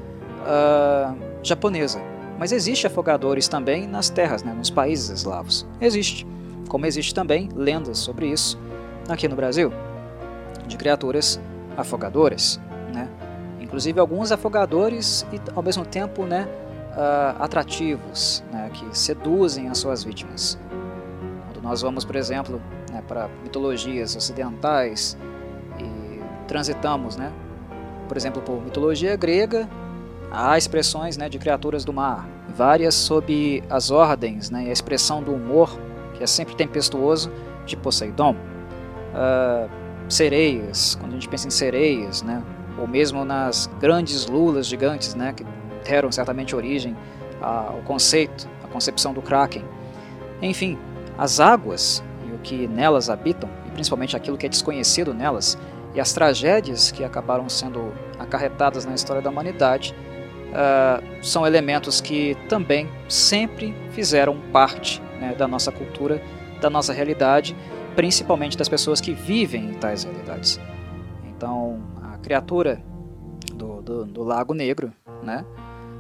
uh, 0.40 1.16
japonesa. 1.42 2.01
Mas 2.38 2.53
existe 2.53 2.86
afogadores 2.86 3.48
também 3.48 3.86
nas 3.86 4.09
terras, 4.09 4.42
né, 4.42 4.53
nos 4.53 4.70
países 4.70 5.11
eslavos. 5.11 5.66
Existe. 5.80 6.26
Como 6.68 6.86
existe 6.86 7.14
também 7.14 7.48
lendas 7.55 7.98
sobre 7.98 8.28
isso 8.28 8.59
aqui 9.09 9.28
no 9.28 9.36
Brasil, 9.36 9.72
de 10.66 10.76
criaturas 10.76 11.40
afogadoras. 11.76 12.61
Né? 12.94 13.09
Inclusive 13.61 14.01
alguns 14.01 14.32
afogadores 14.32 15.26
e 15.32 15.40
ao 15.55 15.62
mesmo 15.62 15.84
tempo 15.84 16.24
né, 16.24 16.48
uh, 16.92 17.42
atrativos, 17.42 18.42
né, 18.53 18.70
que 18.72 18.96
seduzem 18.96 19.68
as 19.68 19.78
suas 19.78 20.03
vítimas. 20.03 20.59
Quando 21.46 21.62
nós 21.62 21.82
vamos, 21.82 22.05
por 22.05 22.16
exemplo, 22.16 22.61
né, 22.90 23.03
para 23.07 23.28
mitologias 23.42 24.16
ocidentais 24.16 25.16
transitamos, 26.51 27.16
né, 27.16 27.32
por 28.09 28.16
exemplo, 28.16 28.42
por 28.42 28.61
mitologia 28.61 29.14
grega, 29.14 29.68
há 30.32 30.59
expressões 30.59 31.16
né, 31.16 31.28
de 31.28 31.38
criaturas 31.38 31.84
do 31.84 31.92
mar, 31.92 32.28
várias 32.57 32.96
sob 32.96 33.62
as 33.70 33.92
ordens 33.92 34.51
né, 34.51 34.64
e 34.64 34.68
a 34.68 34.72
expressão 34.72 35.22
do 35.22 35.32
humor, 35.32 35.78
que 36.14 36.24
é 36.24 36.26
sempre 36.26 36.57
tempestuoso, 36.57 37.30
de 37.64 37.76
Poseidon. 37.76 38.34
Uh, 38.34 39.70
sereias, 40.09 40.96
quando 40.96 41.12
a 41.12 41.14
gente 41.14 41.28
pensa 41.28 41.46
em 41.46 41.51
sereias, 41.51 42.20
né, 42.22 42.42
ou 42.76 42.88
mesmo 42.88 43.24
nas 43.24 43.70
grandes 43.78 44.26
lulas 44.26 44.66
gigantes, 44.66 45.14
né, 45.14 45.32
que 45.32 45.46
deram 45.84 46.11
certamente 46.11 46.57
origem 46.57 46.96
ao 47.40 47.80
conceito, 47.84 48.48
à 48.64 48.66
concepção 48.66 49.14
do 49.14 49.22
Kraken. 49.22 49.64
Enfim, 50.42 50.76
as 51.16 51.38
águas 51.38 52.03
e 52.28 52.32
o 52.32 52.38
que 52.38 52.66
nelas 52.66 53.09
habitam, 53.09 53.48
e 53.68 53.70
principalmente 53.70 54.16
aquilo 54.16 54.36
que 54.36 54.46
é 54.46 54.48
desconhecido 54.48 55.14
nelas, 55.14 55.57
e 55.95 56.01
as 56.01 56.12
tragédias 56.12 56.91
que 56.91 57.03
acabaram 57.03 57.49
sendo 57.49 57.93
acarretadas 58.18 58.84
na 58.84 58.95
história 58.95 59.20
da 59.20 59.30
humanidade, 59.30 59.95
uh, 60.51 61.24
são 61.24 61.47
elementos 61.47 62.01
que 62.01 62.36
também 62.49 62.88
sempre 63.09 63.74
fizeram 63.91 64.38
parte 64.53 65.03
né, 65.20 65.34
da 65.34 65.49
nossa 65.49 65.72
cultura, 65.72 66.22
da 66.61 66.70
nossa 66.70 66.93
realidade, 66.93 67.57
principalmente 67.97 68.57
das 68.57 68.68
pessoas 68.68 69.01
que 69.01 69.12
vivem 69.12 69.70
em 69.70 69.74
tais 69.74 70.05
realidades. 70.05 70.61
Então, 71.28 71.82
a 72.03 72.18
criatura 72.18 72.80
do, 73.53 73.82
do, 73.82 74.05
do 74.05 74.22
Lago 74.22 74.55
Negro, 74.55 74.93
né, 75.22 75.45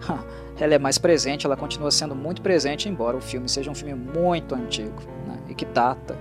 ela 0.58 0.74
é 0.74 0.78
mais 0.78 0.98
presente, 0.98 1.46
ela 1.46 1.56
continua 1.56 1.90
sendo 1.90 2.14
muito 2.14 2.42
presente, 2.42 2.88
embora 2.88 3.16
o 3.16 3.20
filme 3.20 3.48
seja 3.48 3.70
um 3.70 3.74
filme 3.74 3.94
muito 3.94 4.54
antigo 4.54 5.02
né, 5.26 5.38
e 5.48 5.54
que 5.54 5.64
data 5.64 6.16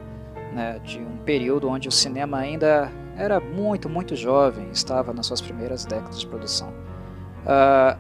né, 0.54 0.80
de 0.84 1.00
um 1.00 1.18
período 1.18 1.70
onde 1.70 1.88
o 1.88 1.92
cinema 1.92 2.38
ainda 2.38 2.92
era 3.20 3.40
muito, 3.40 3.90
muito 3.90 4.16
jovem, 4.16 4.70
estava 4.72 5.14
nas 5.14 5.28
suas 5.28 5.42
primeiras 5.42 5.86
décadas 5.86 6.22
de 6.22 6.26
produção. 6.26 6.70
Uh, 7.44 8.00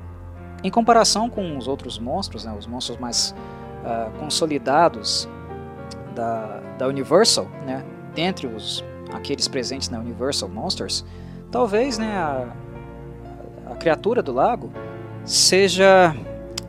em 0.63 0.72
comparação 0.72 1.30
com 1.30 1.57
os 1.57 1.67
outros 1.67 1.99
monstros, 1.99 2.45
né, 2.45 2.55
os 2.57 2.65
monstros 2.65 2.97
mais 2.97 3.36
uh, 3.84 4.17
consolidados 4.17 5.28
da, 6.15 6.61
da 6.78 6.88
Universal, 6.88 7.47
né, 7.65 7.84
dentre 8.15 8.47
os, 8.47 8.84
aqueles 9.13 9.47
presentes 9.47 9.89
na 9.89 9.99
Universal 9.99 10.47
Monsters, 10.47 11.05
talvez 11.51 11.97
né, 11.97 12.17
a, 12.17 12.47
a 13.72 13.76
criatura 13.76 14.24
do 14.24 14.32
lago 14.32 14.72
seja 15.26 16.15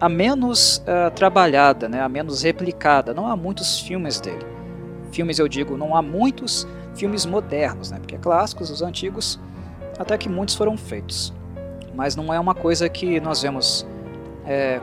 a 0.00 0.08
menos 0.08 0.78
uh, 0.78 1.10
trabalhada, 1.14 1.88
né, 1.88 2.00
a 2.00 2.08
menos 2.08 2.42
replicada. 2.42 3.14
Não 3.14 3.28
há 3.28 3.36
muitos 3.36 3.78
filmes 3.80 4.20
dele. 4.20 4.44
Filmes, 5.12 5.38
eu 5.38 5.46
digo, 5.46 5.76
não 5.76 5.94
há 5.94 6.02
muitos 6.02 6.66
filmes 6.94 7.24
modernos, 7.24 7.90
né, 7.90 7.98
porque 7.98 8.14
é 8.14 8.18
clássicos, 8.18 8.70
os 8.70 8.82
antigos, 8.82 9.38
até 9.98 10.16
que 10.16 10.28
muitos 10.28 10.54
foram 10.54 10.76
feitos. 10.76 11.32
Mas 11.94 12.16
não 12.16 12.32
é 12.32 12.38
uma 12.40 12.54
coisa 12.54 12.88
que 12.88 13.20
nós 13.20 13.42
vemos 13.42 13.86
é, 14.46 14.80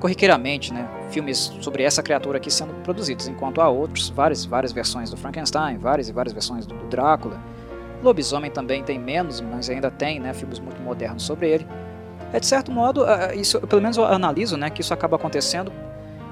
corriqueiramente, 0.00 0.72
né, 0.72 0.88
filmes 1.10 1.52
sobre 1.60 1.82
essa 1.82 2.02
criatura 2.02 2.38
aqui 2.38 2.50
sendo 2.50 2.72
produzidos, 2.82 3.28
enquanto 3.28 3.60
há 3.60 3.68
outros, 3.68 4.08
várias 4.10 4.44
várias 4.44 4.72
versões 4.72 5.10
do 5.10 5.16
Frankenstein, 5.16 5.78
várias 5.78 6.08
e 6.08 6.12
várias 6.12 6.32
versões 6.32 6.66
do, 6.66 6.74
do 6.74 6.86
Drácula. 6.86 7.40
Lobisomem 8.02 8.50
também 8.50 8.82
tem 8.82 8.98
menos, 8.98 9.40
mas 9.40 9.70
ainda 9.70 9.90
tem, 9.90 10.20
né, 10.20 10.32
filmes 10.34 10.58
muito 10.58 10.80
modernos 10.82 11.22
sobre 11.22 11.48
ele. 11.48 11.66
É 12.32 12.40
de 12.40 12.46
certo 12.46 12.72
modo, 12.72 13.04
isso, 13.34 13.60
pelo 13.60 13.80
menos 13.80 13.96
eu 13.96 14.04
analiso, 14.04 14.56
né, 14.56 14.68
que 14.68 14.80
isso 14.80 14.92
acaba 14.92 15.16
acontecendo 15.16 15.72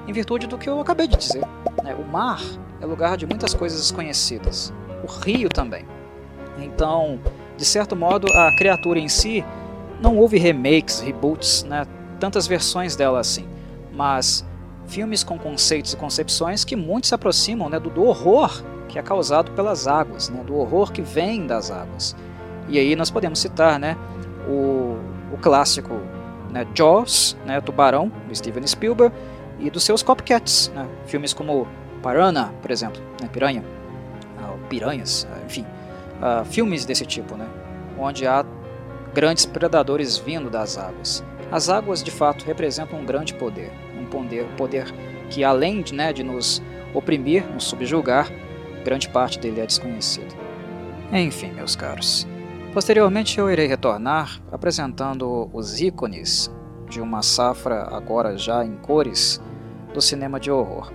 em 0.07 0.11
virtude 0.11 0.47
do 0.47 0.57
que 0.57 0.69
eu 0.69 0.79
acabei 0.79 1.07
de 1.07 1.15
dizer. 1.15 1.43
Né? 1.81 1.95
O 1.95 2.03
mar 2.03 2.41
é 2.81 2.85
lugar 2.85 3.15
de 3.15 3.25
muitas 3.25 3.53
coisas 3.53 3.79
desconhecidas. 3.79 4.73
O 5.03 5.07
rio 5.07 5.49
também. 5.49 5.85
Então, 6.57 7.19
de 7.57 7.65
certo 7.65 7.95
modo, 7.95 8.27
a 8.31 8.55
criatura 8.57 8.99
em 8.99 9.09
si 9.09 9.43
não 10.01 10.17
houve 10.17 10.37
remakes, 10.37 10.99
reboots, 11.01 11.63
né? 11.63 11.85
tantas 12.19 12.47
versões 12.47 12.95
dela 12.95 13.19
assim. 13.19 13.45
Mas 13.91 14.45
filmes 14.87 15.23
com 15.23 15.37
conceitos 15.37 15.93
e 15.93 15.97
concepções 15.97 16.63
que 16.63 16.75
muito 16.75 17.07
se 17.07 17.15
aproximam 17.15 17.69
né, 17.69 17.79
do, 17.79 17.89
do 17.89 18.03
horror 18.03 18.63
que 18.93 18.99
é 18.99 19.01
causado 19.01 19.51
pelas 19.51 19.87
águas, 19.87 20.29
né, 20.29 20.43
do 20.43 20.55
horror 20.55 20.91
que 20.91 21.01
vem 21.01 21.47
das 21.47 21.71
águas. 21.71 22.15
E 22.69 22.77
aí 22.77 22.95
nós 22.95 23.09
podemos 23.09 23.39
citar 23.39 23.79
né, 23.79 23.97
o, 24.47 24.99
o 25.33 25.37
clássico 25.41 25.99
né, 26.51 26.65
Jaws, 26.75 27.35
né, 27.43 27.59
Tubarão, 27.59 28.11
do 28.27 28.35
Steven 28.35 28.65
Spielberg, 28.67 29.13
e 29.59 29.69
dos 29.71 29.83
seus 29.83 30.03
copycats, 30.03 30.71
né, 30.75 30.87
filmes 31.07 31.33
como 31.33 31.67
Piranha, 32.03 32.53
por 32.61 32.69
exemplo, 32.69 33.01
né, 33.19 33.27
Piranha, 33.33 33.63
Piranhas, 34.73 35.27
enfim, 35.45 35.67
uh, 36.19 36.43
filmes 36.45 36.83
desse 36.83 37.05
tipo, 37.05 37.37
né, 37.37 37.47
onde 37.95 38.25
há 38.25 38.43
grandes 39.13 39.45
predadores 39.45 40.17
vindo 40.17 40.49
das 40.49 40.79
águas. 40.79 41.23
As 41.51 41.69
águas, 41.69 42.01
de 42.01 42.09
fato, 42.09 42.43
representam 42.43 42.99
um 42.99 43.05
grande 43.05 43.35
poder, 43.35 43.71
um 43.95 44.05
poder, 44.07 44.47
poder 44.57 44.91
que, 45.29 45.43
além 45.43 45.85
né, 45.93 46.11
de 46.11 46.23
nos 46.23 46.59
oprimir, 46.91 47.45
nos 47.53 47.65
subjugar, 47.65 48.31
grande 48.83 49.07
parte 49.09 49.37
dele 49.37 49.61
é 49.61 49.65
desconhecido. 49.67 50.35
Enfim, 51.11 51.51
meus 51.51 51.75
caros, 51.75 52.27
posteriormente 52.73 53.37
eu 53.37 53.51
irei 53.51 53.67
retornar 53.67 54.41
apresentando 54.51 55.51
os 55.53 55.79
ícones 55.79 56.51
de 56.89 56.99
uma 56.99 57.21
safra 57.21 57.83
agora 57.95 58.35
já 58.35 58.65
em 58.65 58.75
cores 58.77 59.39
do 59.93 60.01
cinema 60.01 60.39
de 60.39 60.49
horror. 60.49 60.91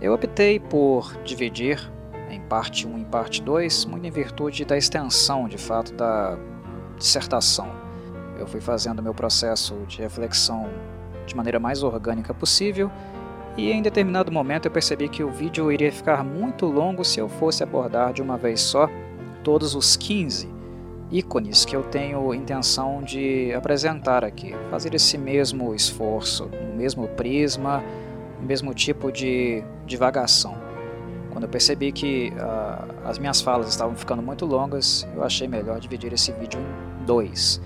Eu 0.00 0.12
optei 0.14 0.58
por 0.58 1.16
dividir 1.22 1.80
em 2.30 2.40
parte 2.40 2.86
1 2.86 2.98
e 2.98 3.04
parte 3.04 3.42
2, 3.42 3.84
muito 3.86 4.06
em 4.06 4.10
virtude 4.10 4.64
da 4.64 4.76
extensão, 4.76 5.48
de 5.48 5.58
fato, 5.58 5.92
da 5.94 6.38
dissertação. 6.98 7.70
Eu 8.38 8.46
fui 8.46 8.60
fazendo 8.60 9.02
meu 9.02 9.14
processo 9.14 9.74
de 9.86 10.00
reflexão 10.00 10.68
de 11.26 11.36
maneira 11.36 11.58
mais 11.58 11.82
orgânica 11.82 12.32
possível 12.32 12.90
e 13.56 13.72
em 13.72 13.82
determinado 13.82 14.30
momento 14.30 14.66
eu 14.66 14.70
percebi 14.70 15.08
que 15.08 15.24
o 15.24 15.30
vídeo 15.30 15.70
iria 15.72 15.90
ficar 15.90 16.24
muito 16.24 16.64
longo 16.64 17.04
se 17.04 17.18
eu 17.18 17.28
fosse 17.28 17.62
abordar 17.62 18.12
de 18.12 18.22
uma 18.22 18.36
vez 18.36 18.60
só 18.60 18.88
todos 19.42 19.74
os 19.74 19.96
15 19.96 20.48
ícones 21.10 21.64
que 21.64 21.74
eu 21.74 21.82
tenho 21.82 22.32
intenção 22.34 23.02
de 23.02 23.52
apresentar 23.54 24.24
aqui, 24.24 24.54
fazer 24.70 24.94
esse 24.94 25.18
mesmo 25.18 25.74
esforço, 25.74 26.44
no 26.46 26.76
mesmo 26.76 27.08
prisma, 27.08 27.82
no 28.40 28.46
mesmo 28.46 28.72
tipo 28.72 29.10
de 29.10 29.64
divagação. 29.86 30.67
Quando 31.38 31.44
eu 31.44 31.50
percebi 31.50 31.92
que 31.92 32.32
uh, 32.32 33.08
as 33.08 33.16
minhas 33.16 33.40
falas 33.40 33.68
estavam 33.68 33.94
ficando 33.94 34.20
muito 34.20 34.44
longas, 34.44 35.06
eu 35.14 35.22
achei 35.22 35.46
melhor 35.46 35.78
dividir 35.78 36.12
esse 36.12 36.32
vídeo 36.32 36.58
em 36.58 37.04
dois. 37.04 37.60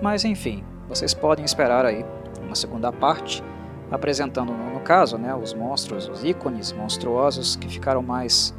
Mas 0.00 0.24
enfim, 0.24 0.64
vocês 0.88 1.12
podem 1.12 1.44
esperar 1.44 1.84
aí 1.84 2.06
uma 2.40 2.54
segunda 2.54 2.90
parte 2.90 3.44
apresentando, 3.90 4.50
no 4.50 4.80
caso, 4.80 5.18
né, 5.18 5.34
os 5.34 5.52
monstros, 5.52 6.08
os 6.08 6.24
ícones 6.24 6.72
monstruosos 6.72 7.54
que 7.54 7.68
ficaram 7.68 8.02
mais 8.02 8.54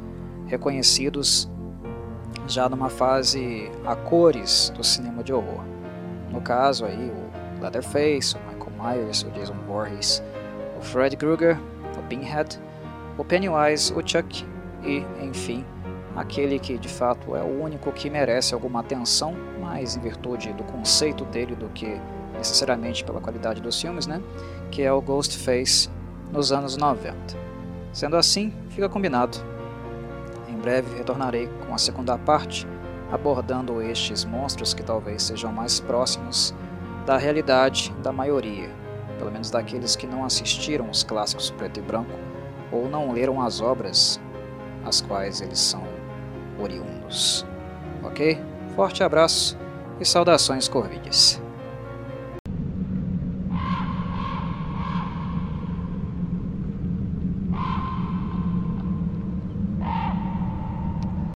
reconhecidos 0.46 1.50
já 2.46 2.68
numa 2.68 2.88
fase 2.88 3.68
a 3.84 3.96
cores 3.96 4.72
do 4.76 4.84
cinema 4.84 5.24
de 5.24 5.32
horror. 5.32 5.64
No 6.30 6.40
caso 6.40 6.84
aí 6.84 7.10
o 7.10 7.60
Leatherface, 7.60 8.36
o 8.36 8.38
Michael 8.46 9.00
Myers, 9.00 9.24
o 9.24 9.30
Jason 9.32 9.56
Voorhees, 9.66 10.22
o 10.78 10.80
Fred 10.80 11.16
Krueger, 11.16 11.58
o 11.98 12.02
Pinhead, 12.04 12.56
o 13.18 13.24
Pennywise, 13.24 13.92
o 13.92 14.08
Chuck 14.08 14.46
e, 14.84 15.04
enfim, 15.22 15.64
aquele 16.16 16.58
que 16.58 16.78
de 16.78 16.88
fato 16.88 17.36
é 17.36 17.42
o 17.42 17.62
único 17.62 17.92
que 17.92 18.10
merece 18.10 18.54
alguma 18.54 18.80
atenção, 18.80 19.34
mais 19.60 19.96
em 19.96 20.00
virtude 20.00 20.52
do 20.52 20.64
conceito 20.64 21.24
dele 21.24 21.54
do 21.54 21.68
que 21.68 22.00
necessariamente 22.36 23.04
pela 23.04 23.20
qualidade 23.20 23.60
dos 23.60 23.80
filmes, 23.80 24.06
né? 24.06 24.20
Que 24.70 24.82
é 24.82 24.92
o 24.92 25.00
Ghostface 25.00 25.88
nos 26.32 26.52
anos 26.52 26.76
90. 26.76 27.14
Sendo 27.92 28.16
assim, 28.16 28.52
fica 28.70 28.88
combinado. 28.88 29.38
Em 30.48 30.56
breve 30.56 30.96
retornarei 30.96 31.48
com 31.66 31.74
a 31.74 31.78
segunda 31.78 32.16
parte, 32.16 32.66
abordando 33.10 33.82
estes 33.82 34.24
monstros 34.24 34.72
que 34.72 34.82
talvez 34.82 35.22
sejam 35.22 35.52
mais 35.52 35.80
próximos 35.80 36.54
da 37.04 37.16
realidade 37.16 37.92
da 38.02 38.12
maioria, 38.12 38.70
pelo 39.18 39.30
menos 39.30 39.50
daqueles 39.50 39.96
que 39.96 40.06
não 40.06 40.24
assistiram 40.24 40.88
os 40.88 41.02
clássicos 41.02 41.50
preto 41.50 41.80
e 41.80 41.82
branco 41.82 42.12
ou 42.70 42.88
não 42.88 43.12
leram 43.12 43.40
as 43.40 43.60
obras 43.60 44.20
às 44.84 45.00
quais 45.00 45.40
eles 45.40 45.58
são 45.58 45.82
oriundos. 46.58 47.46
Ok? 48.02 48.40
Forte 48.74 49.02
abraço 49.02 49.58
e 50.00 50.04
saudações 50.04 50.68
corvides. 50.68 51.40